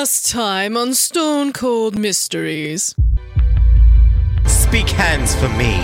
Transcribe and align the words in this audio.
Last 0.00 0.30
time 0.30 0.76
on 0.76 0.94
Stone 0.94 1.54
Cold 1.54 1.98
Mysteries. 1.98 2.94
Speak 4.46 4.88
hands 4.90 5.34
for 5.34 5.48
me. 5.48 5.74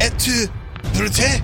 Et? 0.00 1.42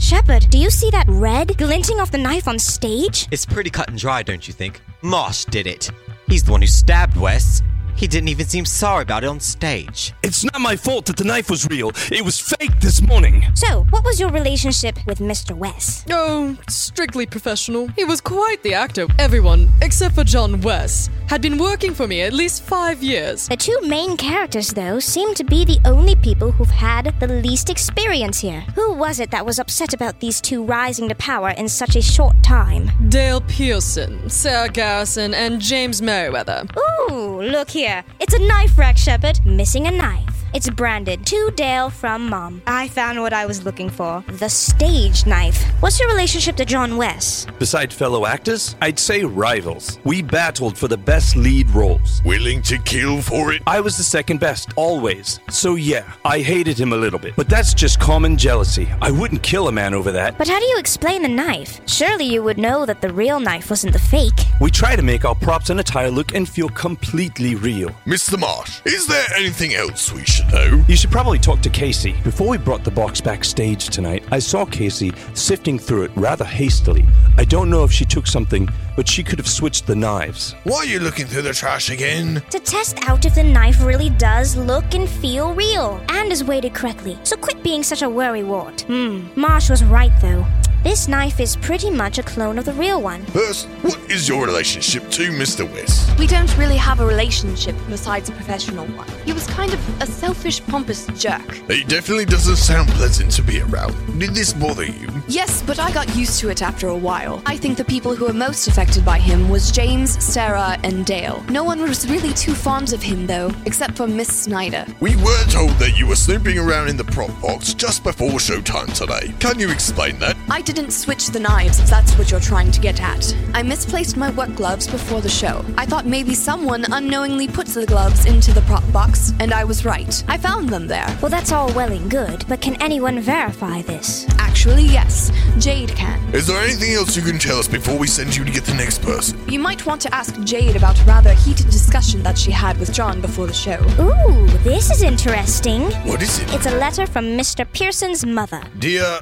Shepard, 0.00 0.50
do 0.50 0.58
you 0.58 0.68
see 0.68 0.90
that 0.90 1.04
red 1.06 1.56
glinting 1.56 2.00
off 2.00 2.10
the 2.10 2.18
knife 2.18 2.48
on 2.48 2.58
stage? 2.58 3.28
It's 3.30 3.46
pretty 3.46 3.70
cut 3.70 3.88
and 3.88 3.96
dry, 3.96 4.24
don't 4.24 4.48
you 4.48 4.52
think? 4.52 4.80
Marsh 5.02 5.44
did 5.44 5.68
it. 5.68 5.88
He's 6.26 6.42
the 6.42 6.50
one 6.50 6.60
who 6.60 6.66
stabbed 6.66 7.16
Wes. 7.16 7.62
He 7.96 8.06
didn't 8.06 8.28
even 8.28 8.46
seem 8.46 8.64
sorry 8.64 9.02
about 9.02 9.24
it 9.24 9.28
on 9.28 9.40
stage. 9.40 10.12
It's 10.22 10.44
not 10.44 10.60
my 10.60 10.76
fault 10.76 11.06
that 11.06 11.16
the 11.16 11.24
knife 11.24 11.50
was 11.50 11.66
real. 11.68 11.92
It 12.10 12.24
was 12.24 12.38
fake 12.40 12.80
this 12.80 13.02
morning. 13.02 13.44
So, 13.54 13.84
what 13.90 14.04
was 14.04 14.18
your 14.18 14.30
relationship 14.30 14.96
with 15.06 15.18
Mr. 15.18 15.56
West? 15.56 16.06
Oh, 16.10 16.56
strictly 16.68 17.26
professional. 17.26 17.88
He 17.88 18.04
was 18.04 18.20
quite 18.20 18.62
the 18.62 18.74
actor. 18.74 19.06
Everyone, 19.18 19.68
except 19.82 20.14
for 20.14 20.24
John 20.24 20.60
West, 20.60 21.10
had 21.28 21.42
been 21.42 21.58
working 21.58 21.94
for 21.94 22.06
me 22.06 22.22
at 22.22 22.32
least 22.32 22.62
five 22.62 23.02
years. 23.02 23.48
The 23.48 23.56
two 23.56 23.78
main 23.82 24.16
characters, 24.16 24.70
though, 24.70 24.98
seem 24.98 25.34
to 25.34 25.44
be 25.44 25.64
the 25.64 25.78
only 25.84 26.14
people 26.16 26.50
who've 26.52 26.68
had 26.68 27.14
the 27.20 27.28
least 27.28 27.70
experience 27.70 28.40
here. 28.40 28.60
Who 28.74 28.94
was 28.94 29.20
it 29.20 29.30
that 29.30 29.46
was 29.46 29.58
upset 29.58 29.94
about 29.94 30.20
these 30.20 30.40
two 30.40 30.64
rising 30.64 31.08
to 31.08 31.14
power 31.14 31.50
in 31.50 31.68
such 31.68 31.96
a 31.96 32.02
short 32.02 32.42
time? 32.42 32.90
Dale 33.08 33.40
Pearson, 33.42 34.28
Sarah 34.28 34.68
Garrison, 34.68 35.34
and 35.34 35.60
James 35.60 36.00
Merriweather. 36.02 36.66
Ooh, 37.10 37.42
look 37.42 37.70
here. 37.70 37.79
It's 38.20 38.34
a 38.34 38.38
knife 38.38 38.76
rack, 38.76 38.98
Shepard. 38.98 39.40
Missing 39.46 39.86
a 39.86 39.90
knife. 39.90 40.39
It's 40.52 40.68
branded 40.68 41.24
to 41.26 41.52
Dale 41.54 41.90
from 41.90 42.28
Mom. 42.28 42.60
I 42.66 42.88
found 42.88 43.20
what 43.20 43.32
I 43.32 43.46
was 43.46 43.64
looking 43.64 43.88
for 43.88 44.24
the 44.26 44.48
stage 44.48 45.24
knife. 45.24 45.62
What's 45.80 46.00
your 46.00 46.08
relationship 46.08 46.56
to 46.56 46.64
John 46.64 46.96
West? 46.96 47.48
Besides 47.60 47.94
fellow 47.94 48.26
actors, 48.26 48.74
I'd 48.82 48.98
say 48.98 49.22
rivals. 49.22 50.00
We 50.02 50.22
battled 50.22 50.76
for 50.76 50.88
the 50.88 50.96
best 50.96 51.36
lead 51.36 51.70
roles. 51.70 52.20
Willing 52.24 52.62
to 52.62 52.78
kill 52.78 53.22
for 53.22 53.52
it? 53.52 53.62
I 53.68 53.78
was 53.78 53.96
the 53.96 54.02
second 54.02 54.40
best, 54.40 54.70
always. 54.74 55.38
So 55.50 55.76
yeah, 55.76 56.12
I 56.24 56.40
hated 56.40 56.80
him 56.80 56.92
a 56.92 56.96
little 56.96 57.20
bit. 57.20 57.36
But 57.36 57.48
that's 57.48 57.72
just 57.72 58.00
common 58.00 58.36
jealousy. 58.36 58.88
I 59.00 59.12
wouldn't 59.12 59.44
kill 59.44 59.68
a 59.68 59.72
man 59.72 59.94
over 59.94 60.10
that. 60.10 60.36
But 60.36 60.48
how 60.48 60.58
do 60.58 60.66
you 60.66 60.78
explain 60.78 61.22
the 61.22 61.28
knife? 61.28 61.80
Surely 61.86 62.24
you 62.24 62.42
would 62.42 62.58
know 62.58 62.86
that 62.86 63.00
the 63.00 63.12
real 63.12 63.38
knife 63.38 63.70
wasn't 63.70 63.92
the 63.92 64.00
fake. 64.00 64.46
We 64.60 64.72
try 64.72 64.96
to 64.96 65.02
make 65.02 65.24
our 65.24 65.36
props 65.36 65.70
and 65.70 65.78
attire 65.78 66.10
look 66.10 66.34
and 66.34 66.48
feel 66.48 66.70
completely 66.70 67.54
real. 67.54 67.90
Mr. 68.04 68.36
Marsh, 68.36 68.80
is 68.84 69.06
there 69.06 69.26
anything 69.36 69.74
else 69.74 70.12
we 70.12 70.24
should 70.24 70.39
know? 70.52 70.84
You 70.88 70.96
should 70.96 71.10
probably 71.10 71.38
talk 71.38 71.60
to 71.60 71.70
Casey. 71.70 72.14
Before 72.24 72.48
we 72.48 72.58
brought 72.58 72.84
the 72.84 72.90
box 72.90 73.20
backstage 73.20 73.88
tonight, 73.88 74.24
I 74.30 74.38
saw 74.38 74.64
Casey 74.64 75.12
sifting 75.34 75.78
through 75.78 76.04
it 76.04 76.10
rather 76.14 76.44
hastily. 76.44 77.06
I 77.38 77.44
don't 77.44 77.70
know 77.70 77.84
if 77.84 77.92
she 77.92 78.04
took 78.04 78.26
something, 78.26 78.68
but 78.96 79.08
she 79.08 79.22
could 79.22 79.38
have 79.38 79.48
switched 79.48 79.86
the 79.86 79.96
knives. 79.96 80.54
Why 80.64 80.76
are 80.78 80.84
you 80.84 81.00
looking 81.00 81.26
through 81.26 81.42
the 81.42 81.52
trash 81.52 81.90
again? 81.90 82.42
To 82.50 82.60
test 82.60 82.98
out 83.08 83.24
if 83.24 83.34
the 83.34 83.44
knife 83.44 83.82
really 83.82 84.10
does 84.10 84.56
look 84.56 84.94
and 84.94 85.08
feel 85.08 85.54
real 85.54 86.00
and 86.08 86.30
is 86.32 86.44
weighted 86.44 86.74
correctly. 86.74 87.18
So 87.24 87.36
quit 87.36 87.62
being 87.62 87.82
such 87.82 88.02
a 88.02 88.06
worrywart. 88.06 88.82
Hmm. 88.82 89.28
Marsh 89.40 89.70
was 89.70 89.84
right 89.84 90.12
though. 90.20 90.46
This 90.82 91.08
knife 91.08 91.40
is 91.40 91.56
pretty 91.56 91.90
much 91.90 92.16
a 92.16 92.22
clone 92.22 92.58
of 92.58 92.64
the 92.64 92.72
real 92.72 93.02
one. 93.02 93.22
First, 93.26 93.66
what 93.82 93.98
is 94.10 94.26
your 94.26 94.46
relationship 94.46 95.10
to 95.10 95.30
Mr. 95.30 95.70
West? 95.70 96.18
We 96.18 96.26
don't 96.26 96.56
really 96.56 96.78
have 96.78 97.00
a 97.00 97.06
relationship 97.06 97.76
besides 97.90 98.30
a 98.30 98.32
professional 98.32 98.86
one. 98.86 99.06
He 99.26 99.34
was 99.34 99.46
kind 99.48 99.74
of 99.74 100.02
a 100.02 100.06
selfish, 100.06 100.64
pompous 100.64 101.06
jerk. 101.08 101.52
He 101.68 101.84
definitely 101.84 102.24
doesn't 102.24 102.56
sound 102.56 102.88
pleasant 102.92 103.30
to 103.32 103.42
be 103.42 103.60
around. 103.60 103.94
Did 104.18 104.30
this 104.30 104.54
bother 104.54 104.86
you? 104.86 105.08
Yes, 105.28 105.62
but 105.62 105.78
I 105.78 105.92
got 105.92 106.16
used 106.16 106.40
to 106.40 106.48
it 106.48 106.62
after 106.62 106.88
a 106.88 106.96
while. 106.96 107.42
I 107.44 107.58
think 107.58 107.76
the 107.76 107.84
people 107.84 108.16
who 108.16 108.24
were 108.24 108.32
most 108.32 108.66
affected 108.66 109.04
by 109.04 109.18
him 109.18 109.50
was 109.50 109.70
James, 109.70 110.22
Sarah, 110.24 110.78
and 110.82 111.04
Dale. 111.04 111.44
No 111.50 111.62
one 111.62 111.82
was 111.82 112.10
really 112.10 112.32
too 112.32 112.54
fond 112.54 112.94
of 112.94 113.02
him, 113.02 113.26
though, 113.26 113.52
except 113.66 113.98
for 113.98 114.06
Miss 114.06 114.28
Snyder. 114.28 114.86
We 115.00 115.14
were 115.16 115.44
told 115.44 115.72
that 115.72 115.98
you 115.98 116.06
were 116.06 116.16
snooping 116.16 116.58
around 116.58 116.88
in 116.88 116.96
the 116.96 117.04
prop 117.04 117.38
box 117.42 117.74
just 117.74 118.02
before 118.02 118.30
showtime 118.30 118.92
today. 118.94 119.34
Can 119.40 119.58
you 119.58 119.70
explain 119.70 120.18
that? 120.20 120.38
I 120.48 120.62
didn't 120.72 120.92
switch 120.92 121.28
the 121.28 121.40
knives, 121.40 121.80
if 121.80 121.88
that's 121.88 122.16
what 122.16 122.30
you're 122.30 122.40
trying 122.40 122.70
to 122.70 122.80
get 122.80 123.00
at. 123.00 123.36
I 123.54 123.62
misplaced 123.62 124.16
my 124.16 124.30
work 124.30 124.54
gloves 124.54 124.86
before 124.86 125.20
the 125.20 125.28
show. 125.28 125.64
I 125.76 125.86
thought 125.86 126.06
maybe 126.06 126.34
someone 126.34 126.84
unknowingly 126.92 127.48
put 127.48 127.66
the 127.66 127.86
gloves 127.86 128.26
into 128.26 128.52
the 128.52 128.62
prop 128.62 128.84
box, 128.92 129.32
and 129.40 129.52
I 129.52 129.64
was 129.64 129.84
right. 129.84 130.24
I 130.28 130.36
found 130.36 130.68
them 130.68 130.86
there. 130.86 131.06
Well, 131.20 131.30
that's 131.30 131.52
all 131.52 131.72
well 131.74 131.92
and 131.92 132.10
good, 132.10 132.44
but 132.48 132.60
can 132.60 132.80
anyone 132.82 133.20
verify 133.20 133.82
this? 133.82 134.26
Actually, 134.38 134.84
yes. 134.84 135.32
Jade 135.58 135.90
can. 135.90 136.18
Is 136.34 136.46
there 136.46 136.60
anything 136.62 136.92
else 136.94 137.16
you 137.16 137.22
can 137.22 137.38
tell 137.38 137.58
us 137.58 137.68
before 137.68 137.98
we 137.98 138.06
send 138.06 138.36
you 138.36 138.44
to 138.44 138.50
get 138.50 138.64
the 138.64 138.74
next 138.74 139.02
person? 139.02 139.38
You 139.48 139.58
might 139.58 139.86
want 139.86 140.00
to 140.02 140.14
ask 140.14 140.38
Jade 140.42 140.76
about 140.76 141.00
a 141.00 141.04
rather 141.04 141.32
heated 141.34 141.66
discussion 141.66 142.22
that 142.22 142.38
she 142.38 142.50
had 142.50 142.78
with 142.78 142.92
John 142.92 143.20
before 143.20 143.46
the 143.46 143.52
show. 143.52 143.80
Ooh, 144.00 144.46
this 144.58 144.90
is 144.90 145.02
interesting. 145.02 145.90
What 146.06 146.22
is 146.22 146.38
it? 146.40 146.52
It's 146.54 146.66
a 146.66 146.76
letter 146.76 147.06
from 147.06 147.24
Mr. 147.24 147.70
Pearson's 147.72 148.24
mother. 148.24 148.62
Dear, 148.78 149.20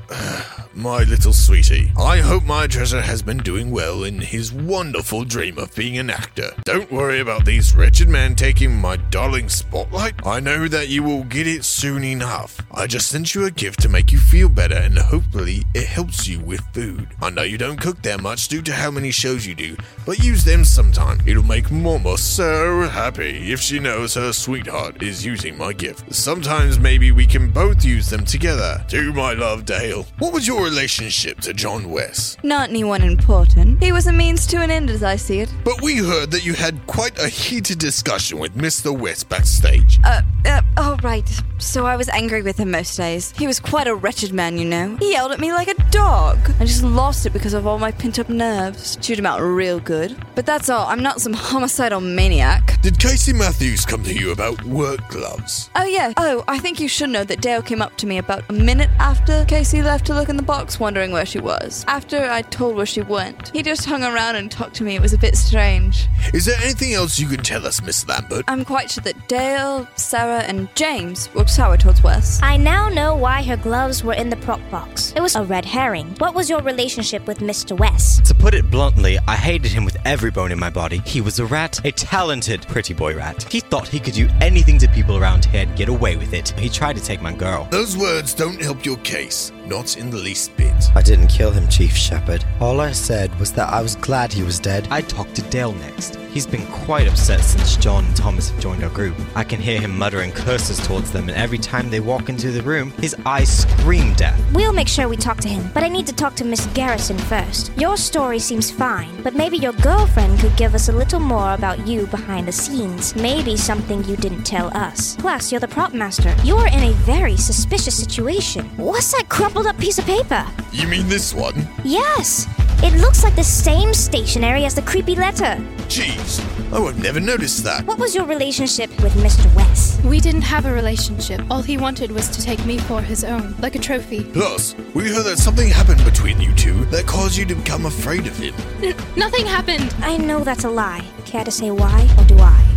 my 0.78 1.02
little 1.02 1.32
sweetie, 1.32 1.90
I 1.98 2.18
hope 2.18 2.44
my 2.44 2.68
treasure 2.68 3.00
has 3.00 3.20
been 3.20 3.38
doing 3.38 3.70
well 3.70 4.04
in 4.04 4.20
his 4.20 4.52
wonderful 4.52 5.24
dream 5.24 5.58
of 5.58 5.74
being 5.74 5.98
an 5.98 6.08
actor. 6.08 6.52
Don't 6.64 6.90
worry 6.92 7.18
about 7.18 7.44
these 7.44 7.74
wretched 7.74 8.08
men 8.08 8.36
taking 8.36 8.76
my 8.76 8.96
darling 8.96 9.48
spotlight. 9.48 10.14
I 10.24 10.38
know 10.38 10.68
that 10.68 10.88
you 10.88 11.02
will 11.02 11.24
get 11.24 11.48
it 11.48 11.64
soon 11.64 12.04
enough. 12.04 12.60
I 12.70 12.86
just 12.86 13.08
sent 13.08 13.34
you 13.34 13.44
a 13.46 13.50
gift 13.50 13.80
to 13.80 13.88
make 13.88 14.12
you 14.12 14.18
feel 14.18 14.48
better 14.48 14.76
and 14.76 14.96
hopefully 14.96 15.64
it 15.74 15.86
helps 15.86 16.28
you 16.28 16.38
with 16.38 16.60
food. 16.72 17.08
I 17.20 17.30
know 17.30 17.42
you 17.42 17.58
don't 17.58 17.80
cook 17.80 18.00
that 18.02 18.22
much 18.22 18.46
due 18.46 18.62
to 18.62 18.72
how 18.72 18.92
many 18.92 19.10
shows 19.10 19.46
you 19.46 19.56
do, 19.56 19.76
but 20.06 20.22
use 20.22 20.44
them 20.44 20.64
sometime. 20.64 21.20
It'll 21.26 21.42
make 21.42 21.72
Mama 21.72 22.16
so 22.18 22.82
happy 22.82 23.52
if 23.52 23.60
she 23.60 23.80
knows 23.80 24.14
her 24.14 24.32
sweetheart 24.32 25.02
is 25.02 25.26
using 25.26 25.58
my 25.58 25.72
gift. 25.72 26.14
Sometimes 26.14 26.78
maybe 26.78 27.10
we 27.10 27.26
can 27.26 27.50
both 27.50 27.84
use 27.84 28.08
them 28.08 28.24
together. 28.24 28.84
To 28.88 29.12
my 29.12 29.32
love, 29.32 29.64
Dale. 29.64 30.06
What 30.18 30.32
was 30.32 30.46
your 30.46 30.67
relationship 30.68 31.40
to 31.40 31.54
John 31.54 31.90
West? 31.90 32.42
Not 32.44 32.68
anyone 32.68 33.02
important. 33.02 33.82
He 33.82 33.90
was 33.90 34.06
a 34.06 34.12
means 34.12 34.46
to 34.48 34.60
an 34.60 34.70
end 34.70 34.90
as 34.90 35.02
I 35.02 35.16
see 35.16 35.40
it. 35.40 35.52
But 35.64 35.80
we 35.80 35.96
heard 35.96 36.30
that 36.32 36.44
you 36.44 36.52
had 36.52 36.86
quite 36.86 37.18
a 37.18 37.28
heated 37.28 37.78
discussion 37.78 38.38
with 38.38 38.54
Mr. 38.54 38.96
West 38.96 39.28
backstage. 39.28 39.98
Uh, 40.04 40.20
uh, 40.44 40.62
oh, 40.76 40.98
right. 41.02 41.28
So 41.58 41.86
I 41.86 41.96
was 41.96 42.08
angry 42.10 42.42
with 42.42 42.58
him 42.58 42.70
most 42.70 42.96
days. 42.96 43.32
He 43.32 43.46
was 43.46 43.58
quite 43.58 43.88
a 43.88 43.94
wretched 43.94 44.32
man, 44.32 44.58
you 44.58 44.64
know. 44.64 44.96
He 44.96 45.12
yelled 45.12 45.32
at 45.32 45.40
me 45.40 45.52
like 45.52 45.68
a 45.68 45.90
dog. 45.90 46.38
I 46.60 46.64
just 46.64 46.84
lost 46.84 47.26
it 47.26 47.32
because 47.32 47.54
of 47.54 47.66
all 47.66 47.78
my 47.78 47.90
pent 47.90 48.18
up 48.18 48.28
nerves. 48.28 48.96
Chewed 48.96 49.18
him 49.18 49.26
out 49.26 49.40
real 49.40 49.80
good. 49.80 50.16
But 50.34 50.46
that's 50.46 50.68
all. 50.68 50.86
I'm 50.86 51.02
not 51.02 51.20
some 51.20 51.32
homicidal 51.50 52.00
maniac. 52.00 52.80
Did 52.82 52.98
Casey 52.98 53.32
Matthews 53.32 53.84
come 53.86 54.02
to 54.04 54.14
you 54.14 54.32
about 54.32 54.62
work 54.64 55.08
gloves? 55.08 55.70
Oh, 55.74 55.84
yeah. 55.84 56.12
Oh, 56.16 56.44
I 56.46 56.58
think 56.58 56.78
you 56.78 56.88
should 56.88 57.10
know 57.10 57.24
that 57.24 57.40
Dale 57.40 57.62
came 57.62 57.82
up 57.82 57.96
to 57.96 58.06
me 58.06 58.18
about 58.18 58.44
a 58.48 58.52
minute 58.52 58.90
after 58.98 59.44
Casey 59.46 59.82
left 59.82 60.06
to 60.06 60.14
look 60.14 60.28
in 60.28 60.36
the 60.36 60.42
box, 60.42 60.57
wondering 60.80 61.12
where 61.12 61.26
she 61.26 61.38
was. 61.38 61.84
After 61.88 62.18
I 62.18 62.42
told 62.42 62.76
where 62.76 62.86
she 62.86 63.00
went, 63.02 63.50
he 63.54 63.62
just 63.62 63.84
hung 63.84 64.02
around 64.02 64.36
and 64.36 64.50
talked 64.50 64.74
to 64.76 64.84
me. 64.84 64.96
It 64.96 65.02
was 65.02 65.12
a 65.12 65.18
bit 65.18 65.36
strange. 65.36 66.08
Is 66.34 66.44
there 66.44 66.58
anything 66.62 66.94
else 66.94 67.18
you 67.18 67.28
can 67.28 67.42
tell 67.42 67.66
us, 67.66 67.82
Miss 67.82 68.06
Lambert? 68.06 68.44
I'm 68.48 68.64
quite 68.64 68.90
sure 68.90 69.02
that 69.02 69.28
Dale, 69.28 69.86
Sarah, 69.96 70.42
and 70.42 70.68
James 70.74 71.32
were 71.34 71.46
sour 71.46 71.76
towards 71.76 72.02
Wes. 72.02 72.40
I 72.42 72.56
now 72.56 72.88
know 72.88 73.14
why 73.14 73.42
her 73.42 73.56
gloves 73.56 74.02
were 74.04 74.14
in 74.14 74.28
the 74.28 74.36
prop 74.36 74.60
box. 74.70 75.12
It 75.16 75.20
was 75.20 75.36
a 75.36 75.44
red 75.44 75.64
herring. 75.64 76.14
What 76.18 76.34
was 76.34 76.50
your 76.50 76.60
relationship 76.62 77.26
with 77.26 77.38
Mr. 77.38 77.76
West? 77.76 78.24
To 78.26 78.34
put 78.34 78.54
it 78.54 78.70
bluntly, 78.70 79.18
I 79.26 79.36
hated 79.36 79.72
him 79.72 79.84
with 79.84 79.96
every 80.04 80.30
bone 80.30 80.52
in 80.52 80.58
my 80.58 80.70
body. 80.70 80.98
He 81.06 81.20
was 81.20 81.38
a 81.38 81.46
rat, 81.46 81.80
a 81.84 81.92
talented 81.92 82.66
pretty 82.68 82.94
boy 82.94 83.14
rat. 83.16 83.44
He 83.50 83.60
thought 83.60 83.88
he 83.88 84.00
could 84.00 84.14
do 84.14 84.28
anything 84.40 84.78
to 84.78 84.88
people 84.88 85.16
around 85.16 85.44
here 85.46 85.62
and 85.62 85.76
get 85.76 85.88
away 85.88 86.16
with 86.16 86.34
it. 86.34 86.50
He 86.58 86.68
tried 86.68 86.96
to 86.96 87.02
take 87.02 87.22
my 87.22 87.32
girl. 87.32 87.68
Those 87.70 87.96
words 87.96 88.34
don't 88.34 88.60
help 88.60 88.84
your 88.84 88.96
case, 88.98 89.52
not 89.66 89.96
in 89.96 90.10
the 90.10 90.16
least 90.16 90.47
I 90.94 91.02
didn't 91.02 91.28
kill 91.28 91.50
him, 91.50 91.68
Chief 91.68 91.96
Shepard. 91.96 92.44
All 92.60 92.80
I 92.80 92.92
said 92.92 93.34
was 93.38 93.52
that 93.52 93.72
I 93.72 93.80
was 93.80 93.96
glad 93.96 94.32
he 94.32 94.42
was 94.42 94.58
dead. 94.58 94.88
I 94.90 95.02
talked 95.02 95.34
to 95.36 95.42
Dale 95.42 95.72
next. 95.72 96.17
He's 96.30 96.46
been 96.46 96.66
quite 96.66 97.08
upset 97.08 97.40
since 97.40 97.76
John 97.76 98.04
and 98.04 98.16
Thomas 98.16 98.50
have 98.50 98.60
joined 98.60 98.84
our 98.84 98.90
group. 98.90 99.16
I 99.34 99.44
can 99.44 99.60
hear 99.60 99.80
him 99.80 99.96
muttering 99.96 100.30
curses 100.30 100.78
towards 100.86 101.10
them, 101.10 101.28
and 101.28 101.36
every 101.36 101.58
time 101.58 101.90
they 101.90 102.00
walk 102.00 102.28
into 102.28 102.50
the 102.50 102.62
room, 102.62 102.90
his 103.00 103.16
eyes 103.24 103.48
scream 103.62 104.14
death. 104.14 104.38
We'll 104.52 104.72
make 104.72 104.88
sure 104.88 105.08
we 105.08 105.16
talk 105.16 105.38
to 105.38 105.48
him, 105.48 105.70
but 105.72 105.82
I 105.82 105.88
need 105.88 106.06
to 106.06 106.14
talk 106.14 106.34
to 106.36 106.44
Miss 106.44 106.66
Garrison 106.66 107.16
first. 107.18 107.72
Your 107.78 107.96
story 107.96 108.38
seems 108.38 108.70
fine, 108.70 109.22
but 109.22 109.34
maybe 109.34 109.56
your 109.56 109.72
girlfriend 109.72 110.38
could 110.38 110.56
give 110.56 110.74
us 110.74 110.88
a 110.88 110.92
little 110.92 111.20
more 111.20 111.54
about 111.54 111.86
you 111.86 112.06
behind 112.06 112.46
the 112.46 112.52
scenes. 112.52 113.16
Maybe 113.16 113.56
something 113.56 114.04
you 114.04 114.16
didn't 114.16 114.44
tell 114.44 114.76
us. 114.76 115.16
Plus, 115.16 115.50
you're 115.50 115.60
the 115.60 115.68
prop 115.68 115.94
master. 115.94 116.34
You're 116.44 116.68
in 116.68 116.82
a 116.84 116.92
very 117.04 117.36
suspicious 117.36 117.96
situation. 117.96 118.66
What's 118.76 119.12
that 119.12 119.28
crumpled 119.28 119.66
up 119.66 119.78
piece 119.78 119.98
of 119.98 120.04
paper? 120.04 120.46
You 120.72 120.88
mean 120.88 121.08
this 121.08 121.34
one? 121.34 121.66
Yes. 121.84 122.46
It 122.80 122.94
looks 123.00 123.24
like 123.24 123.34
the 123.34 123.42
same 123.42 123.92
stationery 123.92 124.64
as 124.64 124.74
the 124.74 124.82
creepy 124.82 125.16
letter. 125.16 125.56
Jeez, 125.88 126.40
I 126.72 126.78
would 126.78 126.94
have 126.94 127.02
never 127.02 127.18
noticed 127.18 127.64
that. 127.64 127.84
What 127.84 127.98
was 127.98 128.14
your 128.14 128.24
relationship 128.24 128.88
with 129.02 129.12
Mr. 129.14 129.52
West? 129.56 130.02
We 130.04 130.20
didn't 130.20 130.42
have 130.42 130.64
a 130.64 130.72
relationship. 130.72 131.40
All 131.50 131.60
he 131.60 131.76
wanted 131.76 132.12
was 132.12 132.28
to 132.28 132.40
take 132.40 132.64
me 132.64 132.78
for 132.78 133.02
his 133.02 133.24
own, 133.24 133.56
like 133.58 133.74
a 133.74 133.80
trophy. 133.80 134.22
Plus, 134.24 134.76
we 134.94 135.08
heard 135.08 135.24
that 135.24 135.38
something 135.38 135.68
happened 135.68 136.04
between 136.04 136.40
you 136.40 136.54
two 136.54 136.84
that 136.86 137.04
caused 137.06 137.36
you 137.36 137.44
to 137.46 137.56
become 137.56 137.86
afraid 137.86 138.28
of 138.28 138.36
him. 138.38 138.54
N- 138.82 138.94
nothing 139.16 139.44
happened. 139.44 139.92
I 140.00 140.16
know 140.16 140.44
that's 140.44 140.64
a 140.64 140.70
lie. 140.70 141.04
Care 141.24 141.44
to 141.44 141.50
say 141.50 141.72
why, 141.72 142.08
or 142.16 142.24
do 142.24 142.38
I? 142.38 142.67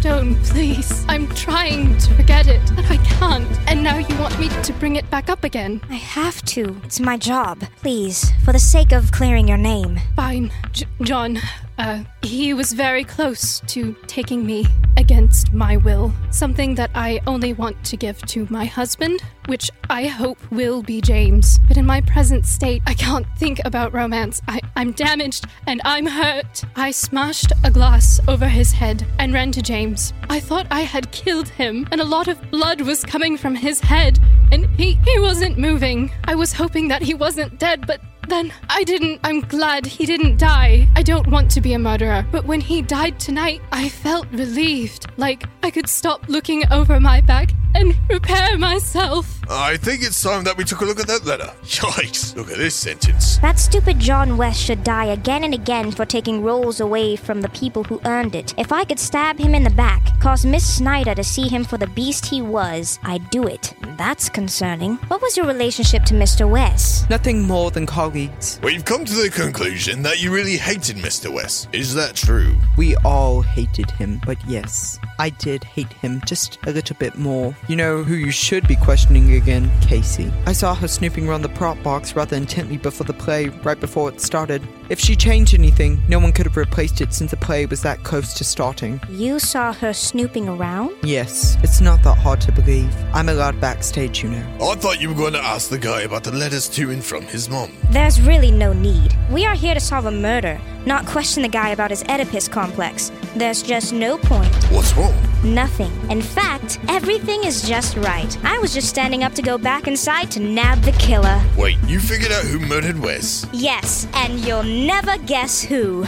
Stone, 0.00 0.36
please. 0.44 1.04
I'm 1.08 1.28
trying 1.34 1.98
to 1.98 2.14
forget 2.14 2.46
it, 2.46 2.62
but 2.74 2.90
I 2.90 2.96
can't. 3.18 3.46
And 3.68 3.82
now 3.82 3.98
you 3.98 4.16
want 4.18 4.38
me 4.40 4.48
to 4.48 4.72
bring 4.74 4.96
it 4.96 5.08
back 5.10 5.28
up 5.28 5.44
again. 5.44 5.82
I 5.90 5.96
have 5.96 6.40
to. 6.46 6.80
It's 6.84 7.00
my 7.00 7.18
job. 7.18 7.60
Please, 7.82 8.30
for 8.42 8.52
the 8.52 8.58
sake 8.58 8.92
of 8.92 9.12
clearing 9.12 9.46
your 9.46 9.58
name. 9.58 10.00
Fine, 10.16 10.52
J- 10.72 10.86
John. 11.02 11.38
Uh, 11.80 12.04
he 12.20 12.52
was 12.52 12.74
very 12.74 13.02
close 13.02 13.60
to 13.60 13.96
taking 14.06 14.44
me 14.44 14.66
against 14.98 15.54
my 15.54 15.78
will. 15.78 16.12
Something 16.30 16.74
that 16.74 16.90
I 16.94 17.20
only 17.26 17.54
want 17.54 17.82
to 17.84 17.96
give 17.96 18.20
to 18.26 18.46
my 18.50 18.66
husband, 18.66 19.22
which 19.46 19.70
I 19.88 20.04
hope 20.04 20.38
will 20.50 20.82
be 20.82 21.00
James. 21.00 21.58
But 21.66 21.78
in 21.78 21.86
my 21.86 22.02
present 22.02 22.44
state, 22.44 22.82
I 22.86 22.92
can't 22.92 23.26
think 23.38 23.62
about 23.64 23.94
romance. 23.94 24.42
I, 24.46 24.60
I'm 24.76 24.92
damaged 24.92 25.46
and 25.66 25.80
I'm 25.86 26.04
hurt. 26.04 26.64
I 26.76 26.90
smashed 26.90 27.50
a 27.64 27.70
glass 27.70 28.20
over 28.28 28.46
his 28.46 28.72
head 28.72 29.06
and 29.18 29.32
ran 29.32 29.50
to 29.52 29.62
James. 29.62 30.12
I 30.28 30.38
thought 30.38 30.66
I 30.70 30.82
had 30.82 31.10
killed 31.12 31.48
him, 31.48 31.88
and 31.90 32.02
a 32.02 32.04
lot 32.04 32.28
of 32.28 32.50
blood 32.50 32.82
was 32.82 33.04
coming 33.04 33.38
from 33.38 33.54
his 33.54 33.80
head, 33.80 34.18
and 34.52 34.66
he, 34.76 34.98
he 35.06 35.18
wasn't 35.18 35.56
moving. 35.56 36.10
I 36.24 36.34
was 36.34 36.52
hoping 36.52 36.88
that 36.88 37.00
he 37.02 37.14
wasn't 37.14 37.58
dead, 37.58 37.86
but 37.86 38.02
then 38.30 38.52
I 38.68 38.84
didn't. 38.84 39.20
I'm 39.24 39.40
glad 39.40 39.86
he 39.86 40.06
didn't 40.06 40.38
die. 40.38 40.88
I 40.94 41.02
don't 41.02 41.26
want 41.26 41.50
to 41.52 41.60
be 41.60 41.74
a 41.74 41.78
murderer, 41.78 42.24
but 42.30 42.44
when 42.44 42.60
he 42.60 42.82
died 42.82 43.18
tonight, 43.18 43.60
I 43.72 43.88
felt 43.88 44.26
relieved. 44.32 45.06
Like 45.16 45.44
I 45.62 45.70
could 45.70 45.88
stop 45.88 46.28
looking 46.28 46.64
over 46.72 47.00
my 47.00 47.20
back 47.20 47.50
and 47.74 47.94
repair 48.08 48.58
myself. 48.58 49.40
I 49.48 49.76
think 49.76 50.02
it's 50.02 50.20
time 50.22 50.44
that 50.44 50.56
we 50.56 50.64
took 50.64 50.80
a 50.80 50.84
look 50.84 51.00
at 51.00 51.06
that 51.08 51.24
letter. 51.24 51.52
Yikes, 51.64 52.36
look 52.36 52.50
at 52.50 52.58
this 52.58 52.74
sentence. 52.74 53.38
That 53.38 53.58
stupid 53.58 53.98
John 53.98 54.36
West 54.36 54.60
should 54.60 54.84
die 54.84 55.06
again 55.06 55.44
and 55.44 55.54
again 55.54 55.90
for 55.90 56.04
taking 56.04 56.42
roles 56.42 56.80
away 56.80 57.16
from 57.16 57.40
the 57.40 57.48
people 57.50 57.84
who 57.84 58.00
earned 58.04 58.34
it. 58.34 58.54
If 58.58 58.72
I 58.72 58.84
could 58.84 58.98
stab 58.98 59.38
him 59.38 59.54
in 59.54 59.64
the 59.64 59.70
back, 59.70 60.18
cause 60.20 60.44
Miss 60.44 60.76
Snyder 60.76 61.14
to 61.14 61.24
see 61.24 61.48
him 61.48 61.64
for 61.64 61.78
the 61.78 61.86
beast 61.88 62.26
he 62.26 62.42
was, 62.42 62.98
I'd 63.02 63.28
do 63.30 63.46
it. 63.46 63.74
That's 63.96 64.28
concerning. 64.28 64.96
What 65.08 65.22
was 65.22 65.36
your 65.36 65.46
relationship 65.46 66.04
to 66.04 66.14
Mr. 66.14 66.48
West? 66.48 67.08
Nothing 67.10 67.42
more 67.42 67.70
than 67.70 67.86
colleagues. 67.86 68.19
We've 68.62 68.84
come 68.84 69.04
to 69.04 69.14
the 69.14 69.30
conclusion 69.30 70.02
that 70.02 70.22
you 70.22 70.32
really 70.32 70.56
hated 70.56 70.96
Mr. 70.96 71.32
West. 71.32 71.68
Is 71.72 71.94
that 71.94 72.16
true? 72.16 72.56
We 72.76 72.96
all 72.96 73.42
hated 73.42 73.90
him, 73.92 74.20
but 74.26 74.38
yes, 74.46 74.98
I 75.18 75.30
did 75.30 75.64
hate 75.64 75.92
him 75.92 76.20
just 76.26 76.58
a 76.66 76.72
little 76.72 76.96
bit 76.98 77.16
more. 77.16 77.56
You 77.68 77.76
know 77.76 78.02
who 78.02 78.14
you 78.14 78.30
should 78.30 78.66
be 78.66 78.76
questioning 78.76 79.32
again? 79.34 79.70
Casey. 79.80 80.32
I 80.46 80.52
saw 80.52 80.74
her 80.74 80.88
snooping 80.88 81.28
around 81.28 81.42
the 81.42 81.48
prop 81.50 81.82
box 81.82 82.16
rather 82.16 82.36
intently 82.36 82.76
before 82.76 83.06
the 83.06 83.12
play, 83.12 83.48
right 83.48 83.78
before 83.78 84.08
it 84.08 84.20
started. 84.20 84.66
If 84.90 84.98
she 84.98 85.14
changed 85.14 85.54
anything, 85.54 86.02
no 86.08 86.18
one 86.18 86.32
could 86.32 86.46
have 86.46 86.56
replaced 86.56 87.00
it 87.00 87.14
since 87.14 87.30
the 87.30 87.36
play 87.36 87.64
was 87.64 87.80
that 87.82 88.02
close 88.02 88.34
to 88.34 88.42
starting. 88.42 89.00
You 89.08 89.38
saw 89.38 89.72
her 89.72 89.92
snooping 89.92 90.48
around? 90.48 90.96
Yes, 91.04 91.56
it's 91.62 91.80
not 91.80 92.02
that 92.02 92.18
hard 92.18 92.40
to 92.40 92.50
believe. 92.50 92.92
I'm 93.14 93.28
allowed 93.28 93.60
backstage, 93.60 94.24
you 94.24 94.30
know. 94.30 94.44
I 94.60 94.74
thought 94.74 95.00
you 95.00 95.08
were 95.08 95.14
going 95.14 95.34
to 95.34 95.44
ask 95.44 95.70
the 95.70 95.78
guy 95.78 96.00
about 96.00 96.24
the 96.24 96.32
letters 96.32 96.68
to 96.70 96.90
and 96.90 97.04
from 97.04 97.22
his 97.22 97.48
mom. 97.48 97.70
There's 97.92 98.20
really 98.20 98.50
no 98.50 98.72
need. 98.72 99.16
We 99.30 99.46
are 99.46 99.54
here 99.54 99.74
to 99.74 99.80
solve 99.80 100.06
a 100.06 100.10
murder, 100.10 100.60
not 100.86 101.06
question 101.06 101.44
the 101.44 101.48
guy 101.48 101.68
about 101.68 101.90
his 101.90 102.02
Oedipus 102.08 102.48
complex. 102.48 103.12
There's 103.36 103.62
just 103.62 103.92
no 103.92 104.18
point. 104.18 104.52
What's 104.72 104.92
wrong? 104.96 105.14
Nothing. 105.44 105.92
In 106.10 106.20
fact, 106.20 106.80
everything 106.88 107.44
is 107.44 107.62
just 107.62 107.96
right. 107.96 108.36
I 108.44 108.58
was 108.58 108.74
just 108.74 108.88
standing 108.88 109.22
up 109.22 109.34
to 109.34 109.42
go 109.42 109.56
back 109.56 109.86
inside 109.86 110.32
to 110.32 110.40
nab 110.40 110.82
the 110.82 110.92
killer. 110.92 111.40
Wait, 111.56 111.78
you 111.86 112.00
figured 112.00 112.32
out 112.32 112.44
who 112.44 112.58
murdered 112.58 112.98
Wes? 112.98 113.46
Yes, 113.52 114.06
and 114.14 114.40
you'll 114.40 114.64
never 114.86 115.18
guess 115.18 115.62
who. 115.62 116.06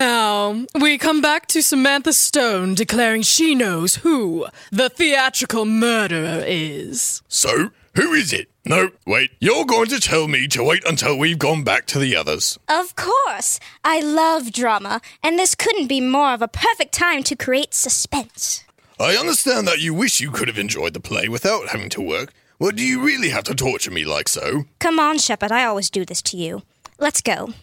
Now, 0.00 0.64
we 0.80 0.96
come 0.96 1.20
back 1.20 1.46
to 1.48 1.62
Samantha 1.62 2.12
Stone 2.12 2.74
declaring 2.74 3.22
she 3.22 3.54
knows 3.54 3.96
who 3.96 4.46
the 4.70 4.88
theatrical 4.88 5.64
murderer 5.64 6.44
is. 6.46 7.20
So, 7.28 7.70
who 7.96 8.12
is 8.12 8.32
it? 8.32 8.48
No, 8.64 8.90
wait, 9.06 9.32
you're 9.40 9.64
going 9.64 9.88
to 9.88 9.98
tell 9.98 10.28
me 10.28 10.46
to 10.48 10.62
wait 10.62 10.84
until 10.86 11.18
we've 11.18 11.38
gone 11.38 11.64
back 11.64 11.86
to 11.86 11.98
the 11.98 12.14
others. 12.14 12.58
Of 12.68 12.94
course. 12.94 13.58
I 13.82 14.00
love 14.00 14.52
drama, 14.52 15.00
and 15.22 15.38
this 15.38 15.54
couldn't 15.56 15.88
be 15.88 16.00
more 16.00 16.32
of 16.32 16.42
a 16.42 16.48
perfect 16.48 16.92
time 16.92 17.24
to 17.24 17.34
create 17.34 17.74
suspense. 17.74 18.64
I 19.00 19.16
understand 19.16 19.66
that 19.66 19.80
you 19.80 19.94
wish 19.94 20.20
you 20.20 20.30
could 20.30 20.48
have 20.48 20.58
enjoyed 20.58 20.92
the 20.92 21.00
play 21.00 21.28
without 21.28 21.68
having 21.68 21.88
to 21.90 22.00
work. 22.02 22.32
Well, 22.60 22.72
do 22.72 22.82
you 22.82 23.00
really 23.04 23.28
have 23.30 23.44
to 23.44 23.54
torture 23.54 23.92
me 23.92 24.04
like 24.04 24.28
so? 24.28 24.64
Come 24.80 24.98
on, 24.98 25.18
Shepard, 25.18 25.52
I 25.52 25.64
always 25.64 25.90
do 25.90 26.04
this 26.04 26.20
to 26.22 26.36
you. 26.36 26.62
Let's 26.98 27.20
go. 27.20 27.54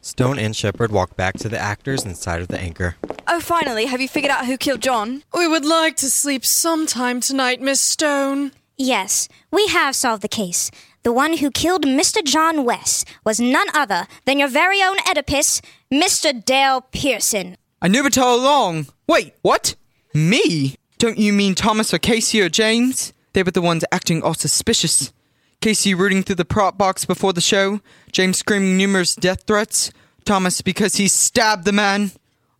Stone 0.00 0.38
and 0.38 0.54
Shepard 0.54 0.92
walk 0.92 1.16
back 1.16 1.36
to 1.38 1.48
the 1.48 1.58
actors 1.58 2.04
inside 2.04 2.40
of 2.42 2.46
the 2.46 2.60
anchor. 2.60 2.94
Oh, 3.26 3.40
finally, 3.40 3.86
have 3.86 4.00
you 4.00 4.06
figured 4.06 4.30
out 4.30 4.46
who 4.46 4.56
killed 4.56 4.82
John? 4.82 5.24
We 5.34 5.48
would 5.48 5.64
like 5.64 5.96
to 5.96 6.08
sleep 6.08 6.46
sometime 6.46 7.20
tonight, 7.20 7.60
Miss 7.60 7.80
Stone. 7.80 8.52
Yes, 8.76 9.28
we 9.50 9.66
have 9.66 9.96
solved 9.96 10.22
the 10.22 10.28
case. 10.28 10.70
The 11.02 11.12
one 11.12 11.38
who 11.38 11.50
killed 11.50 11.84
Mr. 11.84 12.22
John 12.22 12.64
West 12.64 13.08
was 13.24 13.40
none 13.40 13.66
other 13.74 14.06
than 14.26 14.38
your 14.38 14.48
very 14.48 14.80
own 14.80 14.98
Oedipus, 15.10 15.60
Mr. 15.92 16.44
Dale 16.44 16.82
Pearson. 16.82 17.56
I 17.82 17.88
knew 17.88 18.06
it 18.06 18.16
all 18.16 18.38
along. 18.40 18.86
Wait, 19.08 19.34
what? 19.42 19.74
Me? 20.14 20.76
Don't 20.98 21.18
you 21.18 21.32
mean 21.32 21.56
Thomas 21.56 21.92
or 21.92 21.98
Casey 21.98 22.40
or 22.40 22.48
James? 22.48 23.12
They 23.36 23.42
were 23.42 23.50
the 23.50 23.60
ones 23.60 23.84
acting 23.92 24.22
all 24.22 24.32
suspicious. 24.32 25.12
Casey 25.60 25.92
rooting 25.92 26.22
through 26.22 26.36
the 26.36 26.46
prop 26.46 26.78
box 26.78 27.04
before 27.04 27.34
the 27.34 27.42
show, 27.42 27.82
James 28.10 28.38
screaming 28.38 28.78
numerous 28.78 29.14
death 29.14 29.42
threats, 29.46 29.92
Thomas 30.24 30.62
because 30.62 30.94
he 30.94 31.06
stabbed 31.06 31.66
the 31.66 31.72
man. 31.72 32.12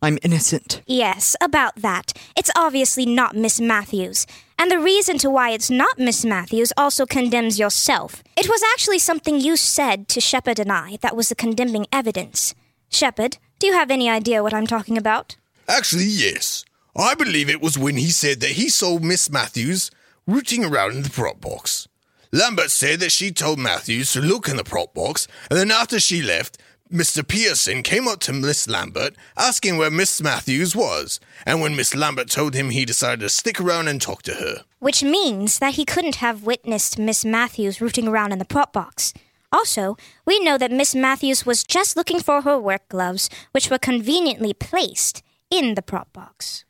I'm 0.03 0.19
innocent. 0.23 0.83
Yes, 0.87 1.35
about 1.41 1.77
that. 1.77 2.13
It's 2.37 2.51
obviously 2.55 3.07
not 3.07 3.35
Miss 3.35 3.59
Matthews. 3.59 4.27
And 4.59 4.71
the 4.71 4.79
reason 4.79 5.17
to 5.17 5.31
why 5.31 5.53
it's 5.53 5.71
not 5.71 5.99
Miss 5.99 6.27
Matthews 6.27 6.75
also 6.77 7.07
condemns 7.07 7.59
yourself. 7.59 8.23
It 8.37 8.47
was 8.47 8.63
actually 8.75 8.99
something 8.99 9.41
you 9.41 9.57
said 9.57 10.09
to 10.09 10.21
Shepard 10.21 10.59
and 10.59 10.71
I 10.71 10.99
that 11.01 11.17
was 11.17 11.31
the 11.31 11.35
condemning 11.35 11.87
evidence. 11.91 12.55
Shepard, 12.91 13.39
do 13.59 13.67
you 13.67 13.73
have 13.73 13.91
any 13.91 14.11
idea 14.11 14.43
what 14.43 14.53
I'm 14.53 14.67
talking 14.67 14.99
about? 14.99 15.39
Actually, 15.67 16.05
yes. 16.05 16.67
I 16.95 17.15
believe 17.15 17.49
it 17.49 17.63
was 17.63 17.79
when 17.79 17.97
he 17.97 18.11
said 18.11 18.41
that 18.41 18.51
he 18.51 18.69
saw 18.69 18.99
Miss 18.99 19.31
Matthews 19.31 19.91
rooting 20.27 20.65
around 20.65 20.93
in 20.93 21.03
the 21.03 21.11
prop 21.11 21.41
box. 21.41 21.89
Lambert 22.33 22.71
said 22.71 23.01
that 23.01 23.13
she 23.13 23.31
told 23.31 23.59
Matthews 23.59 24.13
to 24.13 24.21
look 24.21 24.49
in 24.49 24.57
the 24.57 24.65
prop 24.65 24.93
box, 24.93 25.29
and 25.49 25.59
then 25.59 25.71
after 25.71 26.01
she 26.01 26.21
left, 26.21 26.59
Mr. 26.93 27.27
Pearson 27.27 27.83
came 27.83 28.07
up 28.07 28.21
to 28.21 28.33
Miss 28.33 28.69
Lambert 28.69 29.17
asking 29.37 29.77
where 29.77 29.91
Miss 29.91 30.21
Matthews 30.21 30.77
was, 30.77 31.19
and 31.45 31.61
when 31.61 31.75
Miss 31.75 31.95
Lambert 31.95 32.31
told 32.31 32.55
him, 32.55 32.71
he 32.71 32.85
decided 32.85 33.21
to 33.21 33.29
stick 33.29 33.61
around 33.61 33.89
and 33.89 34.01
talk 34.01 34.23
to 34.23 34.35
her. 34.35 34.65
Which 34.79 35.03
means 35.03 35.59
that 35.59 35.75
he 35.75 35.85
couldn't 35.85 36.17
have 36.17 36.45
witnessed 36.45 36.99
Miss 36.99 37.25
Matthews 37.25 37.81
rooting 37.81 38.07
around 38.07 38.33
in 38.33 38.39
the 38.39 38.45
prop 38.45 38.73
box. 38.73 39.13
Also, 39.51 39.97
we 40.25 40.39
know 40.41 40.59
that 40.59 40.71
Miss 40.71 40.95
Matthews 40.95 41.47
was 41.47 41.65
just 41.65 41.97
looking 41.97 42.21
for 42.21 42.43
her 42.43 42.59
work 42.59 42.89
gloves, 42.89 43.31
which 43.53 43.71
were 43.71 43.79
conveniently 43.79 44.53
placed 44.53 45.23
in 45.51 45.75
the 45.75 45.83
prop 45.83 46.13
box. 46.13 46.65